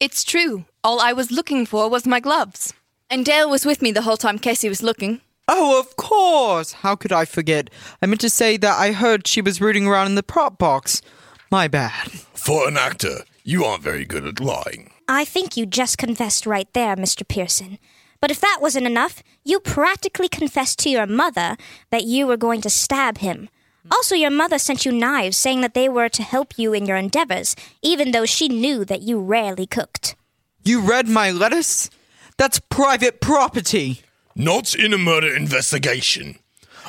It's 0.00 0.24
true. 0.24 0.64
All 0.82 1.00
I 1.00 1.12
was 1.12 1.30
looking 1.30 1.64
for 1.64 1.88
was 1.88 2.06
my 2.06 2.20
gloves. 2.20 2.74
And 3.12 3.26
Dale 3.26 3.50
was 3.50 3.66
with 3.66 3.82
me 3.82 3.92
the 3.92 4.00
whole 4.00 4.16
time 4.16 4.38
Casey 4.38 4.70
was 4.70 4.82
looking. 4.82 5.20
Oh, 5.46 5.78
of 5.78 5.96
course! 5.96 6.72
How 6.72 6.96
could 6.96 7.12
I 7.12 7.26
forget? 7.26 7.68
I 8.00 8.06
meant 8.06 8.22
to 8.22 8.30
say 8.30 8.56
that 8.56 8.78
I 8.78 8.92
heard 8.92 9.26
she 9.26 9.42
was 9.42 9.60
rooting 9.60 9.86
around 9.86 10.06
in 10.06 10.14
the 10.14 10.22
prop 10.22 10.56
box. 10.56 11.02
My 11.50 11.68
bad. 11.68 12.10
For 12.32 12.66
an 12.66 12.78
actor, 12.78 13.24
you 13.44 13.66
aren't 13.66 13.82
very 13.82 14.06
good 14.06 14.24
at 14.24 14.40
lying. 14.40 14.92
I 15.08 15.26
think 15.26 15.58
you 15.58 15.66
just 15.66 15.98
confessed 15.98 16.46
right 16.46 16.72
there, 16.72 16.96
Mr. 16.96 17.28
Pearson. 17.28 17.78
But 18.18 18.30
if 18.30 18.40
that 18.40 18.60
wasn't 18.62 18.86
enough, 18.86 19.22
you 19.44 19.60
practically 19.60 20.28
confessed 20.28 20.78
to 20.78 20.88
your 20.88 21.06
mother 21.06 21.58
that 21.90 22.04
you 22.04 22.26
were 22.26 22.38
going 22.38 22.62
to 22.62 22.70
stab 22.70 23.18
him. 23.18 23.50
Also, 23.90 24.14
your 24.14 24.30
mother 24.30 24.58
sent 24.58 24.86
you 24.86 24.92
knives 24.92 25.36
saying 25.36 25.60
that 25.60 25.74
they 25.74 25.86
were 25.86 26.08
to 26.08 26.22
help 26.22 26.58
you 26.58 26.72
in 26.72 26.86
your 26.86 26.96
endeavors, 26.96 27.56
even 27.82 28.12
though 28.12 28.24
she 28.24 28.48
knew 28.48 28.86
that 28.86 29.02
you 29.02 29.20
rarely 29.20 29.66
cooked. 29.66 30.16
You 30.64 30.80
read 30.80 31.08
my 31.08 31.30
letters? 31.30 31.90
That's 32.36 32.58
private 32.58 33.20
property. 33.20 34.00
Not 34.34 34.74
in 34.74 34.92
a 34.92 34.98
murder 34.98 35.34
investigation. 35.34 36.38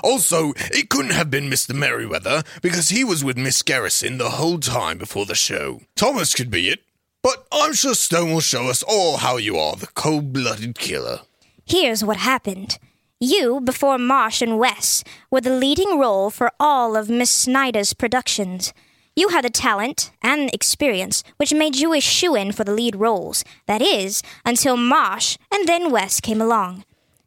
Also, 0.04 0.54
it 0.72 0.90
couldn't 0.90 1.12
have 1.12 1.30
been 1.30 1.50
Mr. 1.50 1.76
Merriweather 1.76 2.44
because 2.62 2.90
he 2.90 3.04
was 3.04 3.24
with 3.24 3.38
Miss 3.38 3.62
Garrison 3.62 4.18
the 4.18 4.32
whole 4.32 4.60
time 4.60 4.98
before 4.98 5.26
the 5.26 5.36
show. 5.36 5.82
Thomas 5.96 6.34
could 6.34 6.50
be 6.50 6.70
it, 6.70 6.80
but 7.22 7.46
I'm 7.52 7.74
sure 7.74 7.94
Stone 7.94 8.32
will 8.34 8.42
show 8.42 8.70
us 8.70 8.84
all 8.84 9.18
how 9.18 9.38
you 9.38 9.58
are 9.58 9.76
the 9.76 9.88
cold 9.88 10.34
blooded 10.34 10.78
killer. 10.78 11.20
Here's 11.66 12.04
what 12.04 12.18
happened. 12.18 12.80
You, 13.20 13.62
before 13.62 13.98
Marsh 13.98 14.42
and 14.42 14.60
Wes, 14.60 15.04
were 15.32 15.40
the 15.40 15.56
leading 15.56 15.98
role 15.98 16.30
for 16.30 16.52
all 16.60 16.98
of 16.98 17.10
Miss 17.10 17.30
Snyder's 17.30 17.94
productions. 17.94 18.74
You 19.16 19.30
had 19.30 19.46
the 19.46 19.50
talent 19.50 20.12
and 20.22 20.50
experience 20.54 21.24
which 21.38 21.54
made 21.54 21.76
you 21.76 21.94
a 21.94 22.00
shoe 22.00 22.36
in 22.36 22.52
for 22.52 22.64
the 22.64 22.74
lead 22.74 22.96
roles. 22.96 23.44
That 23.68 23.82
is, 23.82 24.24
until 24.44 24.76
Marsh 24.76 25.38
and 25.52 25.68
then 25.68 25.92
Wes 25.92 26.20
came 26.20 26.42
along. 26.42 26.84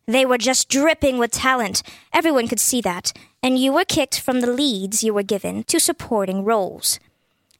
They 0.06 0.26
were 0.26 0.38
just 0.38 0.68
dripping 0.68 1.18
with 1.18 1.30
talent. 1.30 1.82
Everyone 2.12 2.48
could 2.48 2.60
see 2.60 2.80
that. 2.82 3.12
And 3.42 3.58
you 3.58 3.72
were 3.72 3.84
kicked 3.84 4.20
from 4.20 4.40
the 4.40 4.50
leads 4.50 5.04
you 5.04 5.14
were 5.14 5.22
given 5.22 5.64
to 5.64 5.78
supporting 5.78 6.44
roles. 6.44 6.98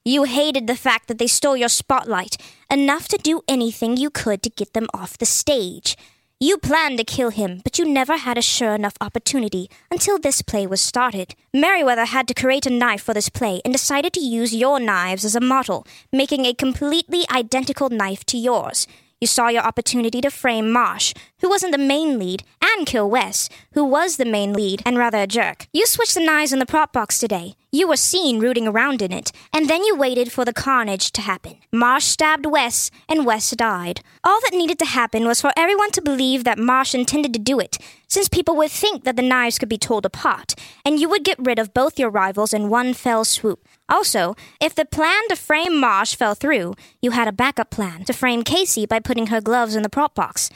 You 0.04 0.24
hated 0.24 0.66
the 0.66 0.76
fact 0.76 1.08
that 1.08 1.18
they 1.18 1.26
stole 1.26 1.56
your 1.56 1.68
spotlight, 1.68 2.36
enough 2.70 3.08
to 3.08 3.18
do 3.18 3.42
anything 3.48 3.96
you 3.96 4.10
could 4.10 4.42
to 4.44 4.50
get 4.50 4.72
them 4.72 4.86
off 4.94 5.18
the 5.18 5.26
stage. 5.26 5.96
You 6.38 6.58
planned 6.58 6.98
to 6.98 7.04
kill 7.04 7.30
him, 7.30 7.62
but 7.64 7.78
you 7.78 7.86
never 7.86 8.18
had 8.18 8.36
a 8.36 8.42
sure 8.42 8.74
enough 8.74 8.92
opportunity 9.00 9.70
until 9.90 10.18
this 10.18 10.42
play 10.42 10.66
was 10.66 10.82
started. 10.82 11.34
Meriwether 11.54 12.04
had 12.04 12.28
to 12.28 12.34
create 12.34 12.66
a 12.66 12.70
knife 12.70 13.02
for 13.02 13.14
this 13.14 13.30
play 13.30 13.62
and 13.64 13.72
decided 13.72 14.12
to 14.12 14.20
use 14.20 14.54
your 14.54 14.78
knives 14.78 15.24
as 15.24 15.34
a 15.34 15.40
model, 15.40 15.86
making 16.12 16.44
a 16.44 16.52
completely 16.52 17.24
identical 17.30 17.88
knife 17.88 18.22
to 18.26 18.36
yours. 18.36 18.86
You 19.18 19.26
saw 19.26 19.48
your 19.48 19.62
opportunity 19.62 20.20
to 20.20 20.30
frame 20.30 20.70
Marsh, 20.70 21.14
who 21.40 21.48
wasn't 21.48 21.72
the 21.72 21.78
main 21.78 22.18
lead, 22.18 22.42
and 22.62 22.86
kill 22.86 23.08
Wes, 23.08 23.48
who 23.72 23.84
was 23.84 24.16
the 24.16 24.24
main 24.24 24.52
lead 24.52 24.82
and 24.84 24.98
rather 24.98 25.18
a 25.18 25.26
jerk. 25.26 25.68
You 25.72 25.86
switched 25.86 26.14
the 26.14 26.24
knives 26.24 26.52
in 26.52 26.58
the 26.58 26.66
prop 26.66 26.92
box 26.92 27.18
today. 27.18 27.54
You 27.70 27.88
were 27.88 27.96
seen 27.96 28.40
rooting 28.40 28.66
around 28.66 29.02
in 29.02 29.12
it, 29.12 29.32
and 29.52 29.68
then 29.68 29.84
you 29.84 29.96
waited 29.96 30.32
for 30.32 30.44
the 30.44 30.52
carnage 30.52 31.12
to 31.12 31.20
happen. 31.20 31.58
Marsh 31.72 32.04
stabbed 32.04 32.46
Wes, 32.46 32.90
and 33.08 33.26
Wes 33.26 33.50
died. 33.50 34.00
All 34.24 34.40
that 34.40 34.56
needed 34.56 34.78
to 34.80 34.86
happen 34.86 35.26
was 35.26 35.40
for 35.40 35.52
everyone 35.56 35.90
to 35.92 36.02
believe 36.02 36.44
that 36.44 36.58
Marsh 36.58 36.94
intended 36.94 37.32
to 37.34 37.38
do 37.38 37.60
it, 37.60 37.76
since 38.08 38.28
people 38.28 38.56
would 38.56 38.70
think 38.70 39.04
that 39.04 39.16
the 39.16 39.22
knives 39.22 39.58
could 39.58 39.68
be 39.68 39.78
told 39.78 40.06
apart, 40.06 40.54
and 40.84 40.98
you 40.98 41.08
would 41.08 41.24
get 41.24 41.38
rid 41.38 41.58
of 41.58 41.74
both 41.74 41.98
your 41.98 42.10
rivals 42.10 42.54
in 42.54 42.70
one 42.70 42.94
fell 42.94 43.24
swoop. 43.24 43.66
Also, 43.88 44.34
if 44.60 44.74
the 44.74 44.84
plan 44.84 45.28
to 45.28 45.36
frame 45.36 45.78
Marsh 45.78 46.14
fell 46.14 46.34
through, 46.34 46.74
you 47.00 47.12
had 47.12 47.28
a 47.28 47.32
backup 47.32 47.70
plan 47.70 48.04
to 48.04 48.12
frame 48.12 48.42
Casey 48.42 48.86
by 48.86 49.00
putting 49.00 49.28
her 49.28 49.40
gloves 49.40 49.76
in 49.76 49.82
the 49.82 49.88
prop 49.88 50.14
box. 50.14 50.50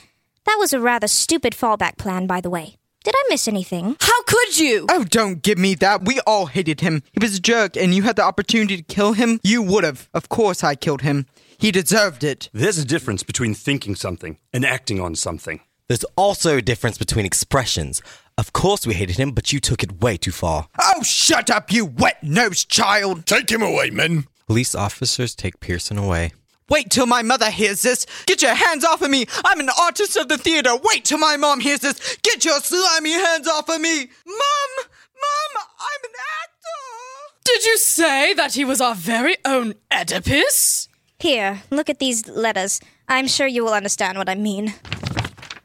That 0.47 0.56
was 0.59 0.73
a 0.73 0.80
rather 0.80 1.09
stupid 1.09 1.54
fallback 1.54 1.97
plan, 1.99 2.26
by 2.26 2.40
the 2.40 2.50
way. 2.50 2.76
Did 3.02 3.14
I 3.16 3.23
miss 3.30 3.49
anything? 3.49 3.97
How 4.00 4.23
could 4.25 4.59
you? 4.59 4.87
Oh, 4.90 5.04
don't 5.04 5.42
give 5.42 5.59
me 5.59 5.75
that. 5.76 6.04
We 6.04 6.20
all 6.26 6.47
hated 6.47 6.80
him. 6.80 7.02
He 7.12 7.18
was 7.20 7.37
a 7.37 7.40
jerk, 7.40 7.76
and 7.76 7.94
you 7.94 8.02
had 8.02 8.16
the 8.16 8.25
opportunity 8.25 8.76
to 8.76 8.82
kill 8.82 9.14
him. 9.14 9.40
You 9.42 9.62
would 9.62 9.85
have. 9.85 10.11
Of 10.12 10.28
course, 10.28 10.62
I 10.62 10.75
killed 10.75 11.00
him. 11.00 11.26
He 11.56 11.70
deserved 11.70 12.25
it. 12.25 12.50
There's 12.52 12.78
a 12.78 12.85
difference 12.85 13.23
between 13.23 13.54
thinking 13.54 13.94
something 13.94 14.38
and 14.52 14.64
acting 14.66 15.00
on 15.00 15.14
something. 15.14 15.61
There's 15.88 16.04
also 16.16 16.59
a 16.59 16.62
difference 16.62 16.99
between 16.99 17.26
expressions. 17.26 18.02
Of 18.38 18.52
course 18.52 18.87
we 18.87 18.94
hated 18.94 19.16
him, 19.16 19.32
but 19.32 19.52
you 19.52 19.61
took 19.61 19.82
it 19.82 20.00
way 20.00 20.16
too 20.16 20.30
far. 20.30 20.68
Oh, 20.80 21.02
shut 21.02 21.50
up, 21.50 21.73
you 21.73 21.85
wet 21.85 22.23
nosed 22.23 22.70
child! 22.70 23.26
Take 23.26 23.50
him 23.50 23.62
away, 23.62 23.90
men. 23.90 24.26
Police 24.47 24.75
officers 24.75 25.35
take 25.35 25.61
Pearson 25.61 25.99
away. 25.99 26.32
Wait 26.71 26.89
till 26.89 27.07
my 27.07 27.23
mother 27.23 27.50
hears 27.50 27.83
this. 27.83 28.07
Get 28.27 28.43
your 28.43 28.55
hands 28.55 28.85
off 28.85 29.03
of 29.03 29.11
me. 29.11 29.27
I'm 29.45 29.59
an 29.61 29.71
artist 29.81 30.17
of 30.17 30.29
the 30.29 30.39
theater. 30.39 30.71
Wait 30.85 31.05
till 31.05 31.19
my 31.19 31.37
mom 31.37 31.61
hears 31.61 31.81
this. 31.81 32.17
Get 32.23 32.45
your 32.45 32.61
slimy 32.61 33.12
hands 33.12 33.49
off 33.49 33.69
of 33.69 33.81
me. 33.81 34.09
Mom! 34.27 34.71
Mom! 34.87 35.65
I'm 35.81 36.05
an 36.05 36.17
actor! 36.43 37.35
Did 37.45 37.65
you 37.65 37.77
say 37.77 38.35
that 38.35 38.55
he 38.55 38.65
was 38.65 38.81
our 38.81 38.95
very 38.95 39.37
own 39.45 39.75
Oedipus? 39.93 40.89
Here, 41.19 41.62
look 41.71 41.91
at 41.91 41.99
these 41.99 42.29
letters. 42.29 42.81
I'm 43.09 43.27
sure 43.27 43.47
you 43.49 43.65
will 43.65 43.75
understand 43.75 44.17
what 44.17 44.29
I 44.29 44.37
mean. 44.37 44.75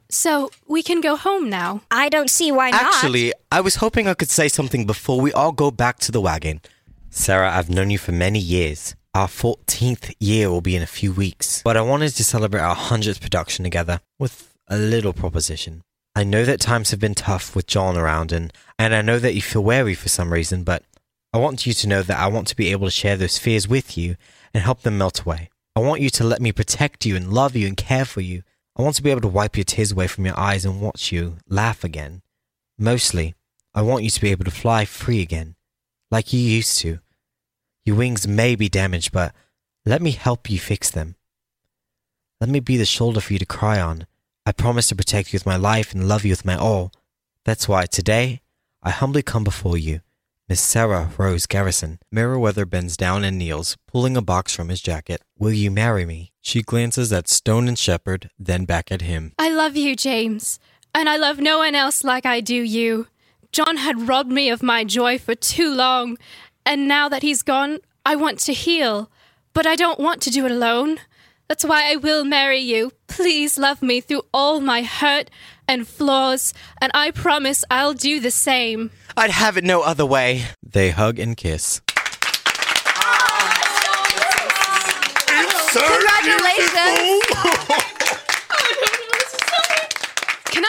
So 0.10 0.50
we 0.68 0.82
can 0.82 1.02
go 1.02 1.16
home 1.16 1.50
now. 1.50 1.82
I 1.92 2.10
don't 2.10 2.30
see 2.30 2.52
why 2.52 2.72
not. 2.72 2.82
Actually, 2.82 3.32
I 3.52 3.62
was 3.62 3.76
hoping 3.76 4.08
I 4.08 4.16
could 4.16 4.30
say 4.30 4.48
something 4.48 4.86
before 4.88 5.22
we 5.22 5.32
all 5.34 5.52
go 5.52 5.70
back 5.70 6.00
to 6.00 6.12
the 6.12 6.22
wagon. 6.22 6.62
Sarah, 7.10 7.52
I've 7.56 7.70
known 7.70 7.92
you 7.92 7.98
for 7.98 8.12
many 8.12 8.40
years. 8.40 8.95
Our 9.16 9.28
14th 9.28 10.14
year 10.20 10.50
will 10.50 10.60
be 10.60 10.76
in 10.76 10.82
a 10.82 10.86
few 10.86 11.14
weeks, 11.14 11.62
but 11.64 11.78
I 11.78 11.82
wanted 11.82 12.10
to 12.16 12.24
celebrate 12.26 12.60
our 12.60 12.76
100th 12.76 13.22
production 13.22 13.64
together 13.64 14.02
with 14.20 14.54
a 14.68 14.78
little 14.78 15.14
proposition. 15.14 15.84
I 16.14 16.26
know 16.26 16.44
that 16.44 16.60
times 16.60 16.92
have 16.92 17.00
been 17.00 17.16
tough 17.16 17.56
with 17.56 17.66
John 17.66 17.96
around, 17.96 18.34
and, 18.34 18.52
and 18.78 18.94
I 18.94 19.02
know 19.02 19.18
that 19.20 19.34
you 19.34 19.42
feel 19.42 19.64
wary 19.64 19.94
for 19.94 20.10
some 20.10 20.34
reason, 20.34 20.66
but 20.66 20.84
I 21.32 21.38
want 21.38 21.66
you 21.66 21.72
to 21.72 21.88
know 21.88 22.02
that 22.02 22.20
I 22.20 22.28
want 22.28 22.50
to 22.50 22.58
be 22.58 22.74
able 22.74 22.88
to 22.88 22.92
share 22.92 23.16
those 23.16 23.38
fears 23.38 23.70
with 23.70 23.98
you 23.98 24.18
and 24.54 24.62
help 24.62 24.82
them 24.82 24.98
melt 24.98 25.22
away. 25.22 25.50
I 25.78 25.80
want 25.80 26.02
you 26.02 26.10
to 26.10 26.26
let 26.26 26.42
me 26.42 26.52
protect 26.52 27.06
you 27.06 27.16
and 27.16 27.32
love 27.32 27.56
you 27.56 27.68
and 27.68 27.78
care 27.78 28.04
for 28.04 28.20
you. 28.20 28.44
I 28.76 28.82
want 28.82 28.98
to 28.98 29.04
be 29.04 29.12
able 29.12 29.22
to 29.22 29.30
wipe 29.30 29.56
your 29.56 29.64
tears 29.64 29.94
away 29.94 30.08
from 30.08 30.26
your 30.26 30.38
eyes 30.38 30.66
and 30.66 30.82
watch 30.82 31.14
you 31.14 31.38
laugh 31.48 31.86
again. 31.86 32.22
Mostly, 32.78 33.34
I 33.74 33.82
want 33.82 34.04
you 34.04 34.10
to 34.10 34.22
be 34.22 34.32
able 34.32 34.44
to 34.44 34.52
fly 34.52 34.84
free 34.84 35.22
again, 35.22 35.56
like 36.12 36.34
you 36.34 36.40
used 36.42 36.80
to. 36.80 37.00
Your 37.86 37.96
wings 37.96 38.28
may 38.28 38.56
be 38.56 38.68
damaged, 38.68 39.12
but 39.12 39.34
let 39.86 40.02
me 40.02 40.12
help 40.12 40.50
you 40.50 40.58
fix 40.58 40.90
them. 40.90 41.16
Let 42.42 42.50
me 42.50 42.60
be 42.60 42.78
the 42.78 42.86
shoulder 42.86 43.22
for 43.22 43.34
you 43.34 43.40
to 43.40 43.46
cry 43.46 43.80
on. 43.80 44.08
I 44.46 44.52
promise 44.52 44.88
to 44.88 44.96
protect 44.96 45.32
you 45.32 45.38
with 45.38 45.46
my 45.46 45.56
life 45.56 45.94
and 45.94 46.08
love 46.08 46.26
you 46.26 46.32
with 46.32 46.46
my 46.46 46.58
all. 46.58 46.92
That's 47.46 47.68
why 47.68 47.86
today 47.86 48.42
I 48.82 48.90
humbly 48.90 49.22
come 49.22 49.44
before 49.44 49.78
you, 49.78 50.02
Miss 50.50 50.62
Sarah 50.62 51.12
Rose 51.18 51.46
Garrison. 51.46 52.00
Meriwether 52.12 52.66
bends 52.66 52.98
down 52.98 53.24
and 53.24 53.38
kneels, 53.38 53.78
pulling 53.88 54.18
a 54.18 54.22
box 54.22 54.56
from 54.56 54.70
his 54.70 54.82
jacket. 54.82 55.22
Will 55.38 55.54
you 55.54 55.70
marry 55.70 56.06
me? 56.06 56.34
She 56.42 56.64
glances 56.64 57.14
at 57.14 57.28
Stone 57.28 57.68
and 57.68 57.78
Shepard, 57.78 58.32
then 58.38 58.66
back 58.66 58.92
at 58.92 59.02
him. 59.02 59.34
I 59.38 59.50
love 59.50 59.76
you, 59.76 59.96
James, 59.96 60.60
and 60.94 61.08
I 61.08 61.18
love 61.18 61.40
no 61.40 61.60
one 61.60 61.76
else 61.76 62.04
like 62.04 62.26
I 62.26 62.42
do 62.42 62.56
you. 62.56 63.08
John 63.52 63.78
had 63.78 64.08
robbed 64.08 64.32
me 64.32 64.50
of 64.50 64.62
my 64.62 64.84
joy 64.84 65.18
for 65.18 65.34
too 65.34 65.74
long, 65.74 66.18
and 66.66 66.88
now 66.88 67.10
that 67.10 67.22
he's 67.22 67.44
gone, 67.44 67.80
I 68.06 68.16
want 68.16 68.40
to 68.40 68.54
heal. 68.54 69.10
But 69.54 69.66
I 69.66 69.76
don't 69.76 70.00
want 70.00 70.22
to 70.24 70.30
do 70.30 70.46
it 70.46 70.52
alone. 70.52 71.00
That's 71.48 71.64
why 71.64 71.92
I 71.92 71.96
will 71.96 72.26
marry 72.26 72.60
you. 72.60 72.92
Please 73.08 73.58
love 73.58 73.82
me 73.82 74.02
through 74.02 74.24
all 74.34 74.60
my 74.60 74.82
hurt 74.82 75.30
and 75.68 75.88
flaws, 75.88 76.54
and 76.82 76.92
I 76.94 77.12
promise 77.12 77.64
I'll 77.70 77.94
do 77.94 78.20
the 78.20 78.32
same. 78.32 78.92
I'd 79.16 79.30
have 79.30 79.58
it 79.58 79.64
no 79.64 79.82
other 79.82 80.06
way. 80.06 80.46
They 80.64 80.90
hug 80.90 81.20
and 81.20 81.38
kiss. 81.38 81.82
So 85.72 85.82
Congratulations. 85.82 86.72
beautiful. 87.36 87.76
Can 90.46 90.64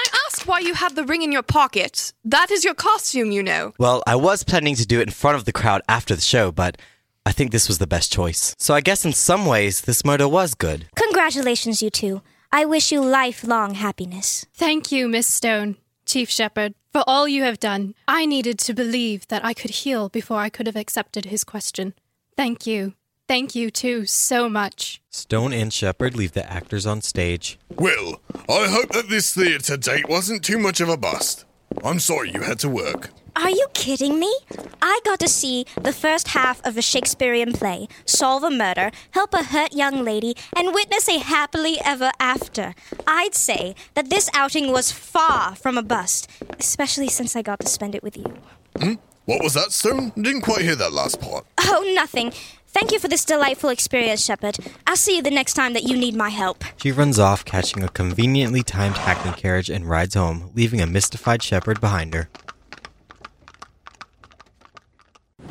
I 0.47 0.49
why 0.49 0.61
you 0.61 0.75
have 0.75 0.95
the 0.95 1.05
ring 1.05 1.23
in 1.23 1.33
your 1.33 1.43
pocket? 1.43 2.13
That 2.25 2.51
is 2.51 2.65
your 2.65 2.75
costume, 2.75 3.33
you 3.33 3.43
know. 3.43 3.73
Well, 3.79 4.03
I 4.07 4.15
was 4.15 4.45
planning 4.45 4.77
to 4.77 4.87
do 4.87 5.01
it 5.01 5.09
in 5.09 5.13
front 5.13 5.37
of 5.37 5.45
the 5.45 5.53
crowd 5.53 5.83
after 5.89 6.15
the 6.15 6.21
show, 6.21 6.53
but 6.53 6.79
I 7.25 7.33
think 7.33 7.51
this 7.51 7.67
was 7.69 7.79
the 7.79 7.87
best 7.87 8.13
choice. 8.13 8.55
So 8.59 8.73
I 8.75 8.81
guess 8.81 9.05
in 9.05 9.13
some 9.13 9.47
ways, 9.47 9.81
this 9.81 10.05
murder 10.05 10.29
was 10.29 10.55
good. 10.55 10.87
Congratulations, 10.95 11.83
you 11.83 11.91
two. 11.91 12.23
I 12.53 12.65
wish 12.65 12.93
you 12.93 13.05
lifelong 13.05 13.75
happiness. 13.75 14.47
Thank 14.55 14.93
you, 14.93 15.09
Miss 15.09 15.27
Stone, 15.27 15.77
Chief 16.05 16.31
Shepard, 16.31 16.75
for 16.93 17.03
all 17.07 17.27
you 17.27 17.43
have 17.43 17.59
done. 17.59 17.95
I 18.07 18.25
needed 18.25 18.59
to 18.61 18.73
believe 18.75 19.27
that 19.29 19.45
I 19.45 19.53
could 19.53 19.71
heal 19.83 20.09
before 20.09 20.39
I 20.39 20.49
could 20.49 20.67
have 20.67 20.77
accepted 20.77 21.25
his 21.25 21.43
question. 21.43 21.95
Thank 22.37 22.67
you. 22.67 22.95
Thank 23.29 23.57
you, 23.57 23.71
too, 23.71 24.07
so 24.07 24.49
much. 24.49 25.01
Stone 25.11 25.53
and 25.53 25.73
Shepard 25.73 26.15
leave 26.15 26.33
the 26.33 26.49
actors 26.51 26.87
on 26.87 27.03
stage. 27.03 27.59
Well, 27.75 28.21
I 28.49 28.69
hope 28.69 28.91
that 28.93 29.09
this 29.09 29.35
theatre 29.35 29.77
date 29.77 30.09
wasn't 30.09 30.45
too 30.45 30.59
much 30.59 30.81
of 30.81 30.89
a 30.89 30.97
bust. 30.97 31.45
I'm 31.83 31.99
sorry 31.99 32.31
you 32.31 32.43
had 32.43 32.61
to 32.61 32.69
work. 32.69 33.11
Are 33.35 33.51
you 33.51 33.67
kidding 33.75 34.21
me? 34.21 34.33
I 34.81 35.01
got 35.05 35.19
to 35.21 35.29
see 35.29 35.67
the 35.81 35.93
first 35.93 36.29
half 36.29 36.65
of 36.65 36.79
a 36.79 36.83
Shakespearean 36.83 37.53
play, 37.53 37.89
solve 38.07 38.45
a 38.45 38.51
murder, 38.51 38.93
help 39.11 39.35
a 39.35 39.43
hurt 39.43 39.75
young 39.75 40.05
lady, 40.05 40.37
and 40.57 40.73
witness 40.73 41.09
a 41.09 41.19
happily 41.19 41.79
ever 41.85 42.13
after. 42.21 42.75
I'd 43.07 43.35
say 43.35 43.75
that 43.95 44.09
this 44.09 44.31
outing 44.33 44.71
was 44.71 44.93
far 44.93 45.57
from 45.57 45.77
a 45.77 45.83
bust, 45.83 46.31
especially 46.59 47.09
since 47.09 47.35
I 47.35 47.43
got 47.43 47.61
to 47.61 47.67
spend 47.69 47.95
it 47.95 48.03
with 48.03 48.17
you. 48.17 48.37
Hmm? 48.79 48.95
What 49.27 49.43
was 49.43 49.55
that, 49.55 49.73
Stone? 49.73 50.13
Didn't 50.15 50.43
quite 50.43 50.63
hear 50.63 50.77
that 50.77 50.93
last 50.93 51.21
part. 51.21 51.45
Oh, 51.59 51.93
nothing. 51.95 52.33
Thank 52.77 52.93
you 52.93 52.99
for 52.99 53.09
this 53.09 53.25
delightful 53.25 53.71
experience, 53.71 54.23
Shepard. 54.23 54.59
I'll 54.87 54.97
see 54.97 55.17
you 55.17 55.23
the 55.23 55.31
next 55.31 55.55
time 55.55 55.73
that 55.73 55.85
you 55.85 55.97
need 55.97 56.15
my 56.15 56.29
help. 56.29 56.63
She 56.77 56.93
runs 56.93 57.19
off, 57.19 57.43
catching 57.43 57.83
a 57.83 57.89
conveniently 57.89 58.63
timed 58.63 58.99
hackney 58.99 59.33
carriage, 59.33 59.71
and 59.71 59.89
rides 59.89 60.15
home, 60.15 60.51
leaving 60.55 60.83
a 60.83 60.87
mystified 60.87 61.43
Shepard 61.43 61.81
behind 61.81 62.13
her. 62.13 62.29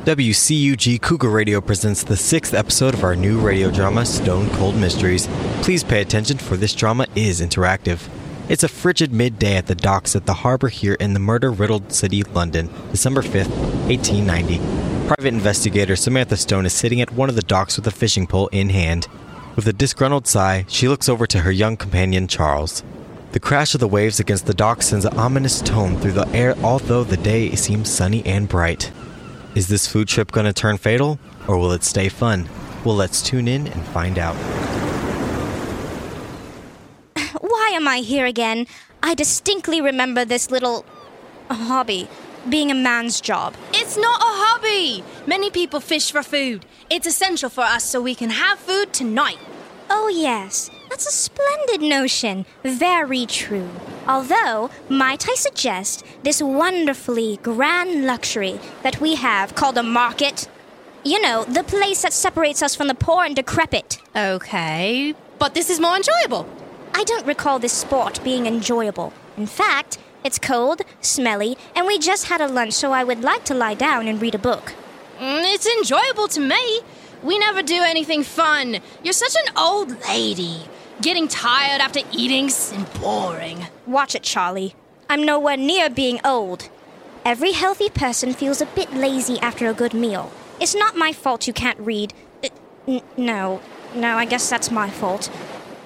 WCUG 0.04 1.02
Cougar 1.02 1.28
Radio 1.28 1.60
presents 1.60 2.04
the 2.04 2.16
sixth 2.16 2.54
episode 2.54 2.94
of 2.94 3.02
our 3.02 3.16
new 3.16 3.40
radio 3.40 3.72
drama, 3.72 4.06
Stone 4.06 4.48
Cold 4.50 4.76
Mysteries. 4.76 5.26
Please 5.62 5.82
pay 5.82 6.00
attention, 6.00 6.38
for 6.38 6.56
this 6.56 6.76
drama 6.76 7.08
is 7.16 7.40
interactive. 7.40 8.08
It's 8.48 8.62
a 8.62 8.68
frigid 8.68 9.12
midday 9.12 9.56
at 9.56 9.66
the 9.66 9.74
docks 9.74 10.14
at 10.14 10.26
the 10.26 10.32
harbor 10.32 10.68
here 10.68 10.94
in 11.00 11.12
the 11.12 11.18
murder 11.18 11.50
riddled 11.50 11.92
city, 11.92 12.22
London, 12.22 12.70
December 12.92 13.22
5th, 13.22 13.50
1890. 13.88 14.85
Private 15.06 15.34
investigator 15.34 15.94
Samantha 15.94 16.36
Stone 16.36 16.66
is 16.66 16.72
sitting 16.72 17.00
at 17.00 17.12
one 17.12 17.28
of 17.28 17.36
the 17.36 17.42
docks 17.42 17.76
with 17.76 17.86
a 17.86 17.92
fishing 17.92 18.26
pole 18.26 18.48
in 18.48 18.70
hand. 18.70 19.06
With 19.54 19.68
a 19.68 19.72
disgruntled 19.72 20.26
sigh, 20.26 20.64
she 20.66 20.88
looks 20.88 21.08
over 21.08 21.28
to 21.28 21.38
her 21.38 21.52
young 21.52 21.76
companion, 21.76 22.26
Charles. 22.26 22.82
The 23.30 23.38
crash 23.38 23.72
of 23.74 23.78
the 23.78 23.86
waves 23.86 24.18
against 24.18 24.46
the 24.46 24.52
dock 24.52 24.82
sends 24.82 25.04
an 25.04 25.16
ominous 25.16 25.60
tone 25.60 25.96
through 25.96 26.14
the 26.14 26.26
air, 26.30 26.56
although 26.58 27.04
the 27.04 27.16
day 27.16 27.54
seems 27.54 27.88
sunny 27.88 28.26
and 28.26 28.48
bright. 28.48 28.90
Is 29.54 29.68
this 29.68 29.86
food 29.86 30.08
trip 30.08 30.32
going 30.32 30.46
to 30.46 30.52
turn 30.52 30.76
fatal, 30.76 31.20
or 31.46 31.56
will 31.56 31.70
it 31.70 31.84
stay 31.84 32.08
fun? 32.08 32.48
Well, 32.84 32.96
let's 32.96 33.22
tune 33.22 33.46
in 33.46 33.68
and 33.68 33.84
find 33.84 34.18
out. 34.18 34.34
Why 37.40 37.70
am 37.74 37.86
I 37.86 37.98
here 37.98 38.26
again? 38.26 38.66
I 39.04 39.14
distinctly 39.14 39.80
remember 39.80 40.24
this 40.24 40.50
little 40.50 40.84
hobby 41.48 42.08
being 42.50 42.70
a 42.70 42.74
man's 42.74 43.20
job. 43.20 43.54
It's 43.72 43.96
not 43.96 44.20
a 44.20 44.24
hobby. 44.24 45.04
Many 45.26 45.50
people 45.50 45.80
fish 45.80 46.10
for 46.10 46.22
food. 46.22 46.66
It's 46.90 47.06
essential 47.06 47.50
for 47.50 47.62
us 47.62 47.84
so 47.84 48.00
we 48.00 48.14
can 48.14 48.30
have 48.30 48.58
food 48.58 48.92
tonight. 48.92 49.38
Oh, 49.88 50.08
yes. 50.08 50.70
That's 50.88 51.06
a 51.06 51.12
splendid 51.12 51.80
notion. 51.80 52.46
Very 52.62 53.26
true. 53.26 53.68
Although, 54.08 54.70
might 54.88 55.28
I 55.28 55.34
suggest 55.34 56.04
this 56.22 56.42
wonderfully 56.42 57.38
grand 57.42 58.06
luxury 58.06 58.60
that 58.82 59.00
we 59.00 59.16
have 59.16 59.54
called 59.54 59.78
a 59.78 59.82
market? 59.82 60.48
You 61.04 61.20
know, 61.20 61.44
the 61.44 61.62
place 61.62 62.02
that 62.02 62.12
separates 62.12 62.62
us 62.62 62.74
from 62.74 62.88
the 62.88 62.94
poor 62.94 63.24
and 63.24 63.36
decrepit. 63.36 63.98
Okay, 64.16 65.14
but 65.38 65.54
this 65.54 65.70
is 65.70 65.78
more 65.78 65.96
enjoyable. 65.96 66.48
I 66.94 67.04
don't 67.04 67.26
recall 67.26 67.58
this 67.58 67.72
sport 67.72 68.20
being 68.24 68.46
enjoyable. 68.46 69.12
In 69.36 69.46
fact, 69.46 69.98
it's 70.26 70.38
cold, 70.38 70.82
smelly, 71.00 71.56
and 71.74 71.86
we 71.86 71.98
just 71.98 72.26
had 72.26 72.40
a 72.40 72.48
lunch, 72.48 72.72
so 72.74 72.92
I 72.92 73.04
would 73.04 73.22
like 73.22 73.44
to 73.44 73.54
lie 73.54 73.74
down 73.74 74.08
and 74.08 74.20
read 74.20 74.34
a 74.34 74.38
book. 74.38 74.74
Mm, 75.18 75.54
It's 75.54 75.66
enjoyable 75.66 76.28
to 76.28 76.40
me. 76.40 76.80
We 77.22 77.38
never 77.38 77.62
do 77.62 77.80
anything 77.82 78.22
fun. 78.22 78.78
You're 79.02 79.12
such 79.14 79.34
an 79.46 79.56
old 79.56 79.96
lady. 80.08 80.62
Getting 81.00 81.28
tired 81.28 81.80
after 81.80 82.00
eating's 82.12 82.72
boring. 83.00 83.66
Watch 83.86 84.14
it, 84.14 84.22
Charlie. 84.22 84.74
I'm 85.08 85.24
nowhere 85.24 85.56
near 85.56 85.88
being 85.88 86.20
old. 86.24 86.68
Every 87.24 87.52
healthy 87.52 87.88
person 87.88 88.32
feels 88.32 88.60
a 88.60 88.66
bit 88.66 88.92
lazy 88.94 89.38
after 89.40 89.68
a 89.68 89.74
good 89.74 89.94
meal. 89.94 90.30
It's 90.60 90.74
not 90.74 90.96
my 90.96 91.12
fault 91.12 91.46
you 91.46 91.52
can't 91.52 91.78
read. 91.80 92.12
Uh, 92.44 92.48
n- 92.88 93.02
no, 93.16 93.60
no, 93.94 94.16
I 94.16 94.24
guess 94.24 94.48
that's 94.50 94.70
my 94.70 94.88
fault. 94.90 95.30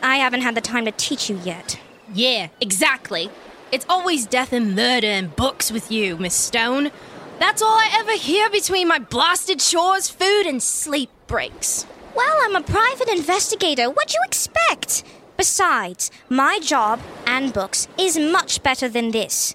I 0.03 0.17
haven't 0.17 0.43
had 0.43 0.55
the 0.55 0.61
time 0.61 0.85
to 0.87 0.93
teach 0.93 1.29
you 1.31 1.39
yet. 1.45 1.79
Yeah, 2.13 2.49
exactly. 2.61 3.31
It's 3.73 3.87
always 3.89 4.27
death 4.27 4.53
and 4.53 4.75
murder 4.75 5.07
and 5.07 5.35
books 5.37 5.71
with 5.71 5.93
you, 5.93 6.17
Miss 6.17 6.35
Stone. 6.35 6.91
That's 7.39 7.63
all 7.63 7.69
I 7.69 7.89
ever 8.01 8.13
hear 8.13 8.51
between 8.51 8.89
my 8.89 8.99
blasted 8.99 9.61
chores, 9.61 10.11
food, 10.11 10.47
and 10.47 10.61
sleep 10.61 11.09
breaks. 11.29 11.87
Well, 12.17 12.37
I'm 12.43 12.57
a 12.57 12.63
private 12.63 13.09
investigator. 13.09 13.89
What 13.89 14.09
do 14.09 14.15
you 14.15 14.25
expect? 14.25 15.05
Besides, 15.37 16.11
my 16.29 16.59
job 16.61 17.01
and 17.27 17.53
books 17.53 17.87
is 17.97 18.19
much 18.19 18.63
better 18.63 18.89
than 18.89 19.13
this. 19.13 19.55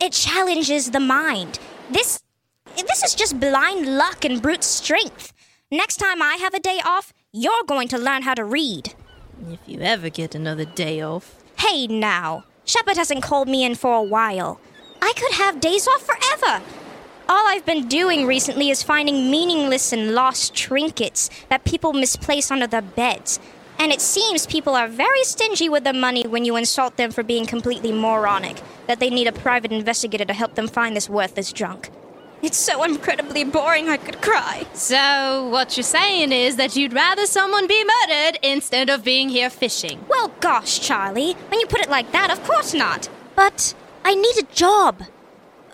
It 0.00 0.12
challenges 0.12 0.90
the 0.90 1.00
mind. 1.00 1.58
This 1.90 2.22
this 2.76 3.04
is 3.04 3.14
just 3.14 3.38
blind 3.38 3.98
luck 3.98 4.24
and 4.24 4.40
brute 4.40 4.64
strength. 4.64 5.34
Next 5.70 5.98
time 5.98 6.22
I 6.22 6.36
have 6.36 6.54
a 6.54 6.60
day 6.60 6.80
off, 6.84 7.12
you're 7.30 7.64
going 7.66 7.88
to 7.88 7.98
learn 7.98 8.22
how 8.22 8.34
to 8.34 8.44
read. 8.44 8.94
If 9.50 9.60
you 9.66 9.80
ever 9.80 10.08
get 10.08 10.34
another 10.34 10.64
day 10.64 11.02
off. 11.02 11.36
Hey 11.58 11.86
now, 11.86 12.44
Shepard 12.70 12.96
hasn't 12.96 13.24
called 13.24 13.48
me 13.48 13.64
in 13.64 13.74
for 13.74 13.96
a 13.96 14.02
while. 14.02 14.60
I 15.02 15.12
could 15.16 15.32
have 15.32 15.60
days 15.60 15.88
off 15.88 16.06
forever. 16.06 16.62
All 17.28 17.48
I've 17.48 17.66
been 17.66 17.88
doing 17.88 18.28
recently 18.28 18.70
is 18.70 18.80
finding 18.80 19.28
meaningless 19.28 19.92
and 19.92 20.14
lost 20.14 20.54
trinkets 20.54 21.30
that 21.48 21.64
people 21.64 21.92
misplace 21.92 22.48
under 22.48 22.68
their 22.68 22.80
beds. 22.80 23.40
And 23.80 23.90
it 23.90 24.00
seems 24.00 24.46
people 24.46 24.76
are 24.76 24.86
very 24.86 25.24
stingy 25.24 25.68
with 25.68 25.82
their 25.82 25.92
money 25.92 26.22
when 26.28 26.44
you 26.44 26.54
insult 26.54 26.96
them 26.96 27.10
for 27.10 27.24
being 27.24 27.44
completely 27.44 27.90
moronic, 27.90 28.62
that 28.86 29.00
they 29.00 29.10
need 29.10 29.26
a 29.26 29.32
private 29.32 29.72
investigator 29.72 30.24
to 30.24 30.32
help 30.32 30.54
them 30.54 30.68
find 30.68 30.94
this 30.94 31.10
worthless 31.10 31.52
junk. 31.52 31.90
It's 32.42 32.56
so 32.56 32.82
incredibly 32.84 33.44
boring 33.44 33.88
I 33.90 33.98
could 33.98 34.22
cry. 34.22 34.66
So, 34.72 35.46
what 35.50 35.76
you're 35.76 35.84
saying 35.84 36.32
is 36.32 36.56
that 36.56 36.74
you'd 36.74 36.94
rather 36.94 37.26
someone 37.26 37.66
be 37.66 37.84
murdered 37.84 38.38
instead 38.42 38.88
of 38.88 39.04
being 39.04 39.28
here 39.28 39.50
fishing. 39.50 40.02
Well, 40.08 40.32
gosh, 40.40 40.80
Charlie, 40.80 41.34
when 41.48 41.60
you 41.60 41.66
put 41.66 41.80
it 41.80 41.90
like 41.90 42.12
that, 42.12 42.30
of 42.30 42.42
course 42.44 42.72
not. 42.72 43.10
But 43.36 43.74
I 44.04 44.14
need 44.14 44.38
a 44.38 44.54
job. 44.54 45.02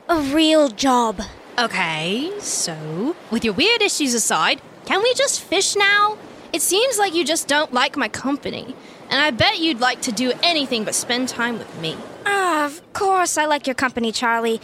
A 0.09 0.21
real 0.21 0.69
job. 0.69 1.23
Okay, 1.57 2.33
so, 2.41 3.15
with 3.31 3.45
your 3.45 3.55
weird 3.55 3.81
issues 3.81 4.13
aside, 4.13 4.61
can 4.87 5.03
we 5.03 5.15
just 5.15 5.41
fish 5.41 5.77
now? 5.77 6.19
It 6.53 6.63
seems 6.63 6.99
like 6.99 7.15
you 7.15 7.25
just 7.25 7.47
don't 7.47 7.73
like 7.73 7.97
my 7.97 8.09
company, 8.09 8.75
and 9.09 9.21
I 9.21 9.31
bet 9.31 9.61
you'd 9.61 9.81
like 9.81 10.01
to 10.03 10.13
do 10.13 10.33
anything 10.43 10.85
but 10.85 10.95
spend 10.95 11.29
time 11.29 11.59
with 11.59 11.81
me. 11.81 11.97
Ah, 12.25 12.67
of 12.67 12.93
course 12.93 13.39
I 13.39 13.47
like 13.47 13.67
your 13.67 13.75
company, 13.75 14.11
Charlie. 14.11 14.61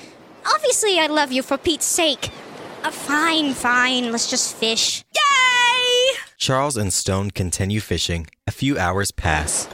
Obviously, 0.47 0.99
I 0.99 1.07
love 1.07 1.33
you 1.33 1.43
for 1.43 1.57
Pete's 1.59 1.85
sake. 1.85 2.31
Uh, 2.83 2.91
fine, 2.91 3.55
fine, 3.55 4.11
let's 4.11 4.29
just 4.29 4.57
fish. 4.57 5.05
Yay! 5.15 6.17
Charles 6.37 6.77
and 6.77 6.93
Stone 6.93 7.31
continue 7.31 7.81
fishing. 7.81 8.27
A 8.47 8.51
few 8.51 8.77
hours 8.79 9.11
pass. 9.13 9.69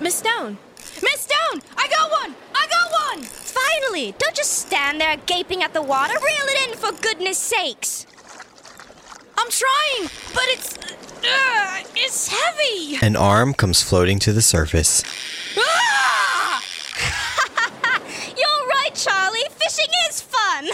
Miss 0.00 0.16
Stone! 0.16 0.58
Miss 1.02 1.20
Stone! 1.22 1.62
I 1.76 1.88
got 1.88 2.10
one! 2.10 2.34
I 2.54 2.66
got 2.68 3.18
one! 3.18 3.24
Finally! 3.24 4.14
Don't 4.18 4.36
just 4.36 4.52
stand 4.52 5.00
there 5.00 5.16
gaping 5.26 5.62
at 5.62 5.72
the 5.74 5.82
water. 5.82 6.14
Reel 6.14 6.46
it 6.48 6.68
in, 6.70 6.76
for 6.76 6.92
goodness 7.02 7.38
sakes! 7.38 8.06
I'm 9.38 9.50
trying, 9.50 10.10
but 10.32 10.44
it's. 10.46 10.76
Uh, 10.76 11.82
it's 11.94 12.28
heavy! 12.28 13.04
An 13.04 13.16
arm 13.16 13.54
comes 13.54 13.82
floating 13.82 14.18
to 14.20 14.32
the 14.32 14.42
surface. 14.42 15.02
Ah! 15.58 16.62
Charlie. 18.96 19.40
Fishing 19.50 19.92
is 20.08 20.22
fun. 20.22 20.68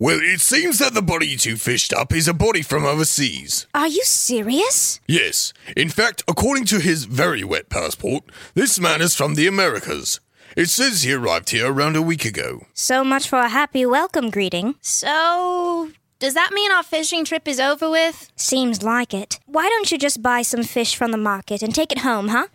Well, 0.00 0.18
it 0.20 0.40
seems 0.40 0.78
that 0.80 0.92
the 0.92 1.02
body 1.02 1.28
you 1.28 1.36
two 1.36 1.56
fished 1.56 1.92
up 1.92 2.12
is 2.12 2.26
a 2.26 2.34
body 2.34 2.62
from 2.62 2.84
overseas. 2.84 3.66
Are 3.74 3.86
you 3.86 4.02
serious? 4.02 5.00
Yes. 5.06 5.52
In 5.76 5.88
fact, 5.88 6.24
according 6.26 6.64
to 6.66 6.80
his 6.80 7.04
very 7.04 7.44
wet 7.44 7.68
passport, 7.68 8.24
this 8.54 8.80
man 8.80 9.00
is 9.00 9.14
from 9.14 9.36
the 9.36 9.46
Americas. 9.46 10.20
It 10.56 10.68
says 10.68 11.02
he 11.02 11.12
arrived 11.12 11.50
here 11.50 11.72
around 11.72 11.94
a 11.96 12.02
week 12.02 12.24
ago. 12.24 12.66
So 12.74 13.04
much 13.04 13.28
for 13.28 13.38
a 13.38 13.48
happy 13.48 13.86
welcome 13.86 14.30
greeting. 14.30 14.74
So. 14.80 15.90
Does 16.18 16.34
that 16.34 16.52
mean 16.52 16.72
our 16.72 16.82
fishing 16.82 17.24
trip 17.24 17.46
is 17.46 17.60
over 17.60 17.88
with? 17.88 18.32
Seems 18.34 18.82
like 18.82 19.14
it. 19.14 19.38
Why 19.46 19.68
don't 19.68 19.92
you 19.92 19.98
just 19.98 20.22
buy 20.22 20.42
some 20.42 20.62
fish 20.64 20.96
from 20.96 21.12
the 21.12 21.18
market 21.18 21.62
and 21.62 21.74
take 21.74 21.92
it 21.92 21.98
home, 21.98 22.28
huh? 22.28 22.46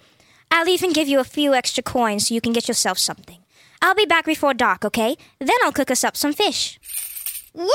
I'll 0.52 0.70
even 0.70 0.92
give 0.92 1.08
you 1.08 1.20
a 1.20 1.24
few 1.24 1.54
extra 1.54 1.84
coins 1.84 2.28
so 2.28 2.34
you 2.34 2.42
can 2.42 2.54
get 2.54 2.68
yourself 2.68 2.98
something. 2.98 3.38
I'll 3.82 3.96
be 3.96 4.06
back 4.06 4.26
before 4.26 4.54
dark, 4.54 4.84
okay? 4.86 5.16
Then 5.40 5.56
I'll 5.64 5.72
cook 5.72 5.90
us 5.92 6.04
up 6.04 6.18
some 6.18 6.34
fish. 6.34 6.80
Woohoo! 7.56 7.70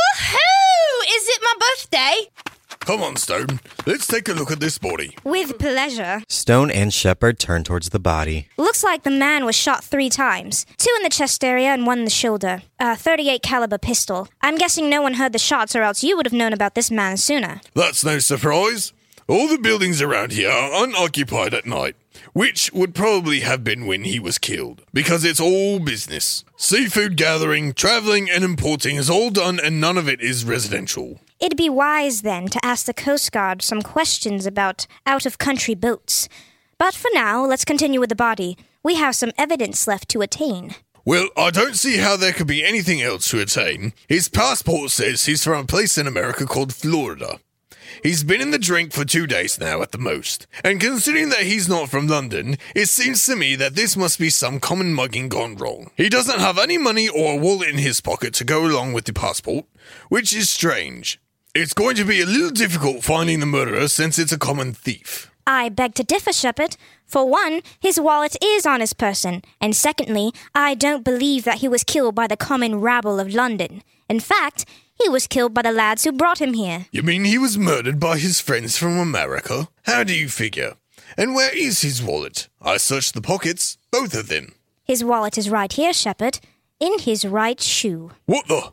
Is 1.09 1.29
it 1.29 1.41
my 1.43 1.55
birthday? 1.61 2.31
Come 2.81 3.03
on, 3.03 3.17
Stone. 3.17 3.61
Let's 3.87 4.07
take 4.07 4.29
a 4.29 4.33
look 4.35 4.51
at 4.51 4.61
this 4.61 4.77
body. 4.77 5.17
With 5.25 5.59
pleasure. 5.59 6.23
Stone 6.29 6.71
and 6.71 6.93
Shepard 6.93 7.39
turn 7.39 7.65
towards 7.65 7.89
the 7.89 7.99
body. 7.99 8.49
Looks 8.59 8.85
like 8.85 9.05
the 9.05 9.11
man 9.11 9.47
was 9.47 9.57
shot 9.57 9.83
three 9.83 10.11
times. 10.11 10.67
Two 10.77 10.93
in 10.99 11.03
the 11.03 11.09
chest 11.09 11.43
area 11.43 11.69
and 11.69 11.87
one 11.87 12.01
in 12.01 12.05
the 12.05 12.11
shoulder. 12.11 12.63
A 12.79 12.95
38 12.95 13.43
caliber 13.43 13.79
pistol. 13.79 14.29
I'm 14.43 14.59
guessing 14.59 14.91
no 14.91 15.01
one 15.01 15.15
heard 15.15 15.33
the 15.33 15.39
shots 15.39 15.75
or 15.75 15.83
else 15.83 16.05
you 16.05 16.15
would 16.17 16.27
have 16.27 16.35
known 16.35 16.53
about 16.53 16.75
this 16.75 16.91
man 16.91 17.17
sooner. 17.17 17.63
That's 17.75 18.05
no 18.05 18.19
surprise. 18.19 18.93
All 19.27 19.49
the 19.49 19.59
buildings 19.59 20.03
around 20.03 20.33
here 20.33 20.51
are 20.51 20.85
unoccupied 20.85 21.55
at 21.55 21.65
night, 21.65 21.97
which 22.33 22.71
would 22.73 22.95
probably 22.95 23.41
have 23.41 23.65
been 23.65 23.87
when 23.87 24.05
he 24.05 24.19
was 24.19 24.39
killed, 24.39 24.83
because 24.93 25.25
it's 25.25 25.41
all 25.41 25.79
business. 25.79 26.45
Seafood 26.57 27.17
gathering, 27.17 27.73
traveling, 27.73 28.31
and 28.31 28.45
importing 28.45 28.97
is 28.97 29.11
all 29.11 29.31
done, 29.31 29.59
and 29.59 29.81
none 29.81 29.99
of 29.99 30.09
it 30.09 30.21
is 30.21 30.45
residential. 30.45 31.21
It'd 31.41 31.59
be 31.59 31.71
wise 31.71 32.23
then 32.23 32.49
to 32.49 32.65
ask 32.65 32.87
the 32.87 32.95
Coast 32.95 33.33
Guard 33.33 33.63
some 33.63 33.83
questions 33.83 34.47
about 34.47 34.87
out 35.07 35.27
of 35.27 35.39
country 35.39 35.75
boats. 35.75 36.29
But 36.79 36.95
for 36.95 37.11
now, 37.13 37.45
let's 37.45 37.65
continue 37.65 38.01
with 38.01 38.09
the 38.09 38.17
body. 38.17 38.57
We 38.83 38.95
have 38.97 39.15
some 39.15 39.33
evidence 39.39 39.87
left 39.87 40.09
to 40.11 40.23
attain. 40.23 40.75
Well, 41.05 41.29
I 41.37 41.51
don't 41.51 41.77
see 41.77 41.99
how 41.99 42.17
there 42.17 42.33
could 42.33 42.47
be 42.47 42.65
anything 42.65 43.03
else 43.03 43.29
to 43.31 43.41
attain. 43.41 43.93
His 44.09 44.29
passport 44.29 44.91
says 44.91 45.27
he's 45.27 45.45
from 45.45 45.65
a 45.65 45.67
place 45.67 45.99
in 45.99 46.07
America 46.07 46.47
called 46.47 46.75
Florida. 46.75 47.41
He's 48.05 48.23
been 48.23 48.43
in 48.43 48.51
the 48.51 48.59
drink 48.59 48.93
for 48.93 49.07
two 49.07 49.27
days 49.27 49.59
now 49.59 49.81
at 49.81 49.93
the 49.93 49.97
most, 49.97 50.47
and 50.63 50.79
considering 50.79 51.31
that 51.31 51.45
he's 51.45 51.71
not 51.71 51.89
from 51.89 52.07
London, 52.07 52.59
it 52.75 52.91
seems 52.91 53.25
to 53.25 53.35
me 53.35 53.57
that 53.57 53.77
this 53.77 53.97
must 53.97 54.19
be 54.19 54.29
some 54.29 54.61
common 54.61 54.93
mugging 54.93 55.31
gone 55.31 55.57
wrong. 55.57 55.91
He 55.97 56.11
doesn't 56.11 56.39
have 56.39 56.59
any 56.59 56.77
money 56.77 57.09
or 57.09 57.41
wallet 57.41 57.71
in 57.71 57.79
his 57.79 58.03
pocket 58.03 58.35
to 58.35 58.45
go 58.45 58.67
along 58.67 58.93
with 58.93 59.07
the 59.07 59.15
passport, 59.15 59.65
which 60.11 60.37
is 60.37 60.51
strange. 60.51 61.19
It's 61.55 61.73
going 61.73 61.97
to 61.97 62.05
be 62.05 62.21
a 62.21 62.27
little 62.27 62.51
difficult 62.51 63.03
finding 63.03 63.41
the 63.41 63.47
murderer 63.47 63.89
since 63.89 64.19
it's 64.19 64.33
a 64.33 64.39
common 64.39 64.75
thief. 64.75 65.31
I 65.47 65.71
beg 65.71 65.95
to 65.95 66.05
differ, 66.05 66.35
Shepard. 66.35 66.77
For 67.07 67.27
one, 67.27 67.63
his 67.81 67.99
wallet 67.99 68.37
is 68.45 68.67
on 68.67 68.81
his 68.81 68.93
person, 68.93 69.41
and 69.63 69.75
secondly, 69.75 70.33
I 70.55 70.75
don't 70.75 71.05
believe 71.05 71.45
that 71.45 71.61
he 71.61 71.69
was 71.69 71.85
killed 71.85 72.15
by 72.15 72.27
the 72.27 72.37
common 72.37 72.83
rabble 72.83 73.19
of 73.19 73.33
London. 73.33 73.83
In 74.11 74.21
fact, 74.21 74.67
he 74.95 75.09
was 75.09 75.27
killed 75.27 75.55
by 75.55 75.63
the 75.63 75.73
lads 75.73 76.05
who 76.05 76.13
brought 76.13 76.41
him 76.41 76.55
here. 76.55 76.87
You 76.93 77.03
mean 77.03 77.25
he 77.25 77.39
was 77.39 77.59
murdered 77.59 77.99
by 78.01 78.19
his 78.19 78.41
friends 78.41 78.77
from 78.77 78.99
America? 78.99 79.69
How 79.85 80.05
do 80.05 80.15
you 80.15 80.29
figure? 80.29 80.75
And 81.17 81.35
where 81.35 81.57
is 81.57 81.83
his 81.83 82.03
wallet? 82.03 82.49
I 82.61 82.77
searched 82.77 83.15
the 83.15 83.21
pockets, 83.21 83.79
both 83.91 84.15
of 84.15 84.29
them. 84.29 84.55
His 84.85 85.05
wallet 85.05 85.39
is 85.39 85.51
right 85.51 85.73
here, 85.73 85.93
Shepard. 85.93 86.41
In 86.81 86.99
his 86.99 87.25
right 87.25 87.61
shoe. 87.61 88.11
What 88.27 88.49
the? 88.49 88.73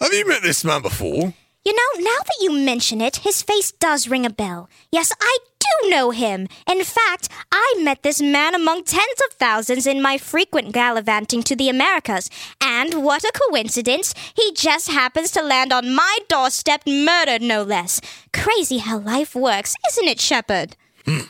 Have 0.00 0.12
you 0.12 0.26
met 0.26 0.42
this 0.42 0.64
man 0.64 0.82
before? 0.82 1.34
You 1.62 1.74
know, 1.74 2.04
now 2.04 2.18
that 2.24 2.38
you 2.40 2.52
mention 2.52 3.02
it, 3.02 3.16
his 3.16 3.42
face 3.42 3.70
does 3.70 4.08
ring 4.08 4.24
a 4.24 4.30
bell. 4.30 4.70
Yes, 4.90 5.12
I 5.20 5.38
do 5.58 5.90
know 5.90 6.10
him. 6.10 6.48
In 6.66 6.82
fact, 6.84 7.28
I 7.52 7.78
met 7.82 8.02
this 8.02 8.22
man 8.22 8.54
among 8.54 8.84
tens 8.84 9.20
of 9.28 9.34
thousands 9.34 9.86
in 9.86 10.00
my 10.00 10.16
frequent 10.16 10.72
gallivanting 10.72 11.42
to 11.42 11.54
the 11.54 11.68
Americas. 11.68 12.30
And 12.62 13.04
what 13.04 13.24
a 13.24 13.32
coincidence, 13.50 14.14
he 14.34 14.52
just 14.52 14.90
happens 14.90 15.32
to 15.32 15.42
land 15.42 15.70
on 15.70 15.94
my 15.94 16.18
doorstep 16.28 16.84
murdered, 16.86 17.42
no 17.42 17.62
less. 17.62 18.00
Crazy 18.32 18.78
how 18.78 18.98
life 18.98 19.34
works, 19.34 19.76
isn't 19.90 20.08
it, 20.08 20.18
Shepard? 20.18 20.76
Hmm. 21.04 21.28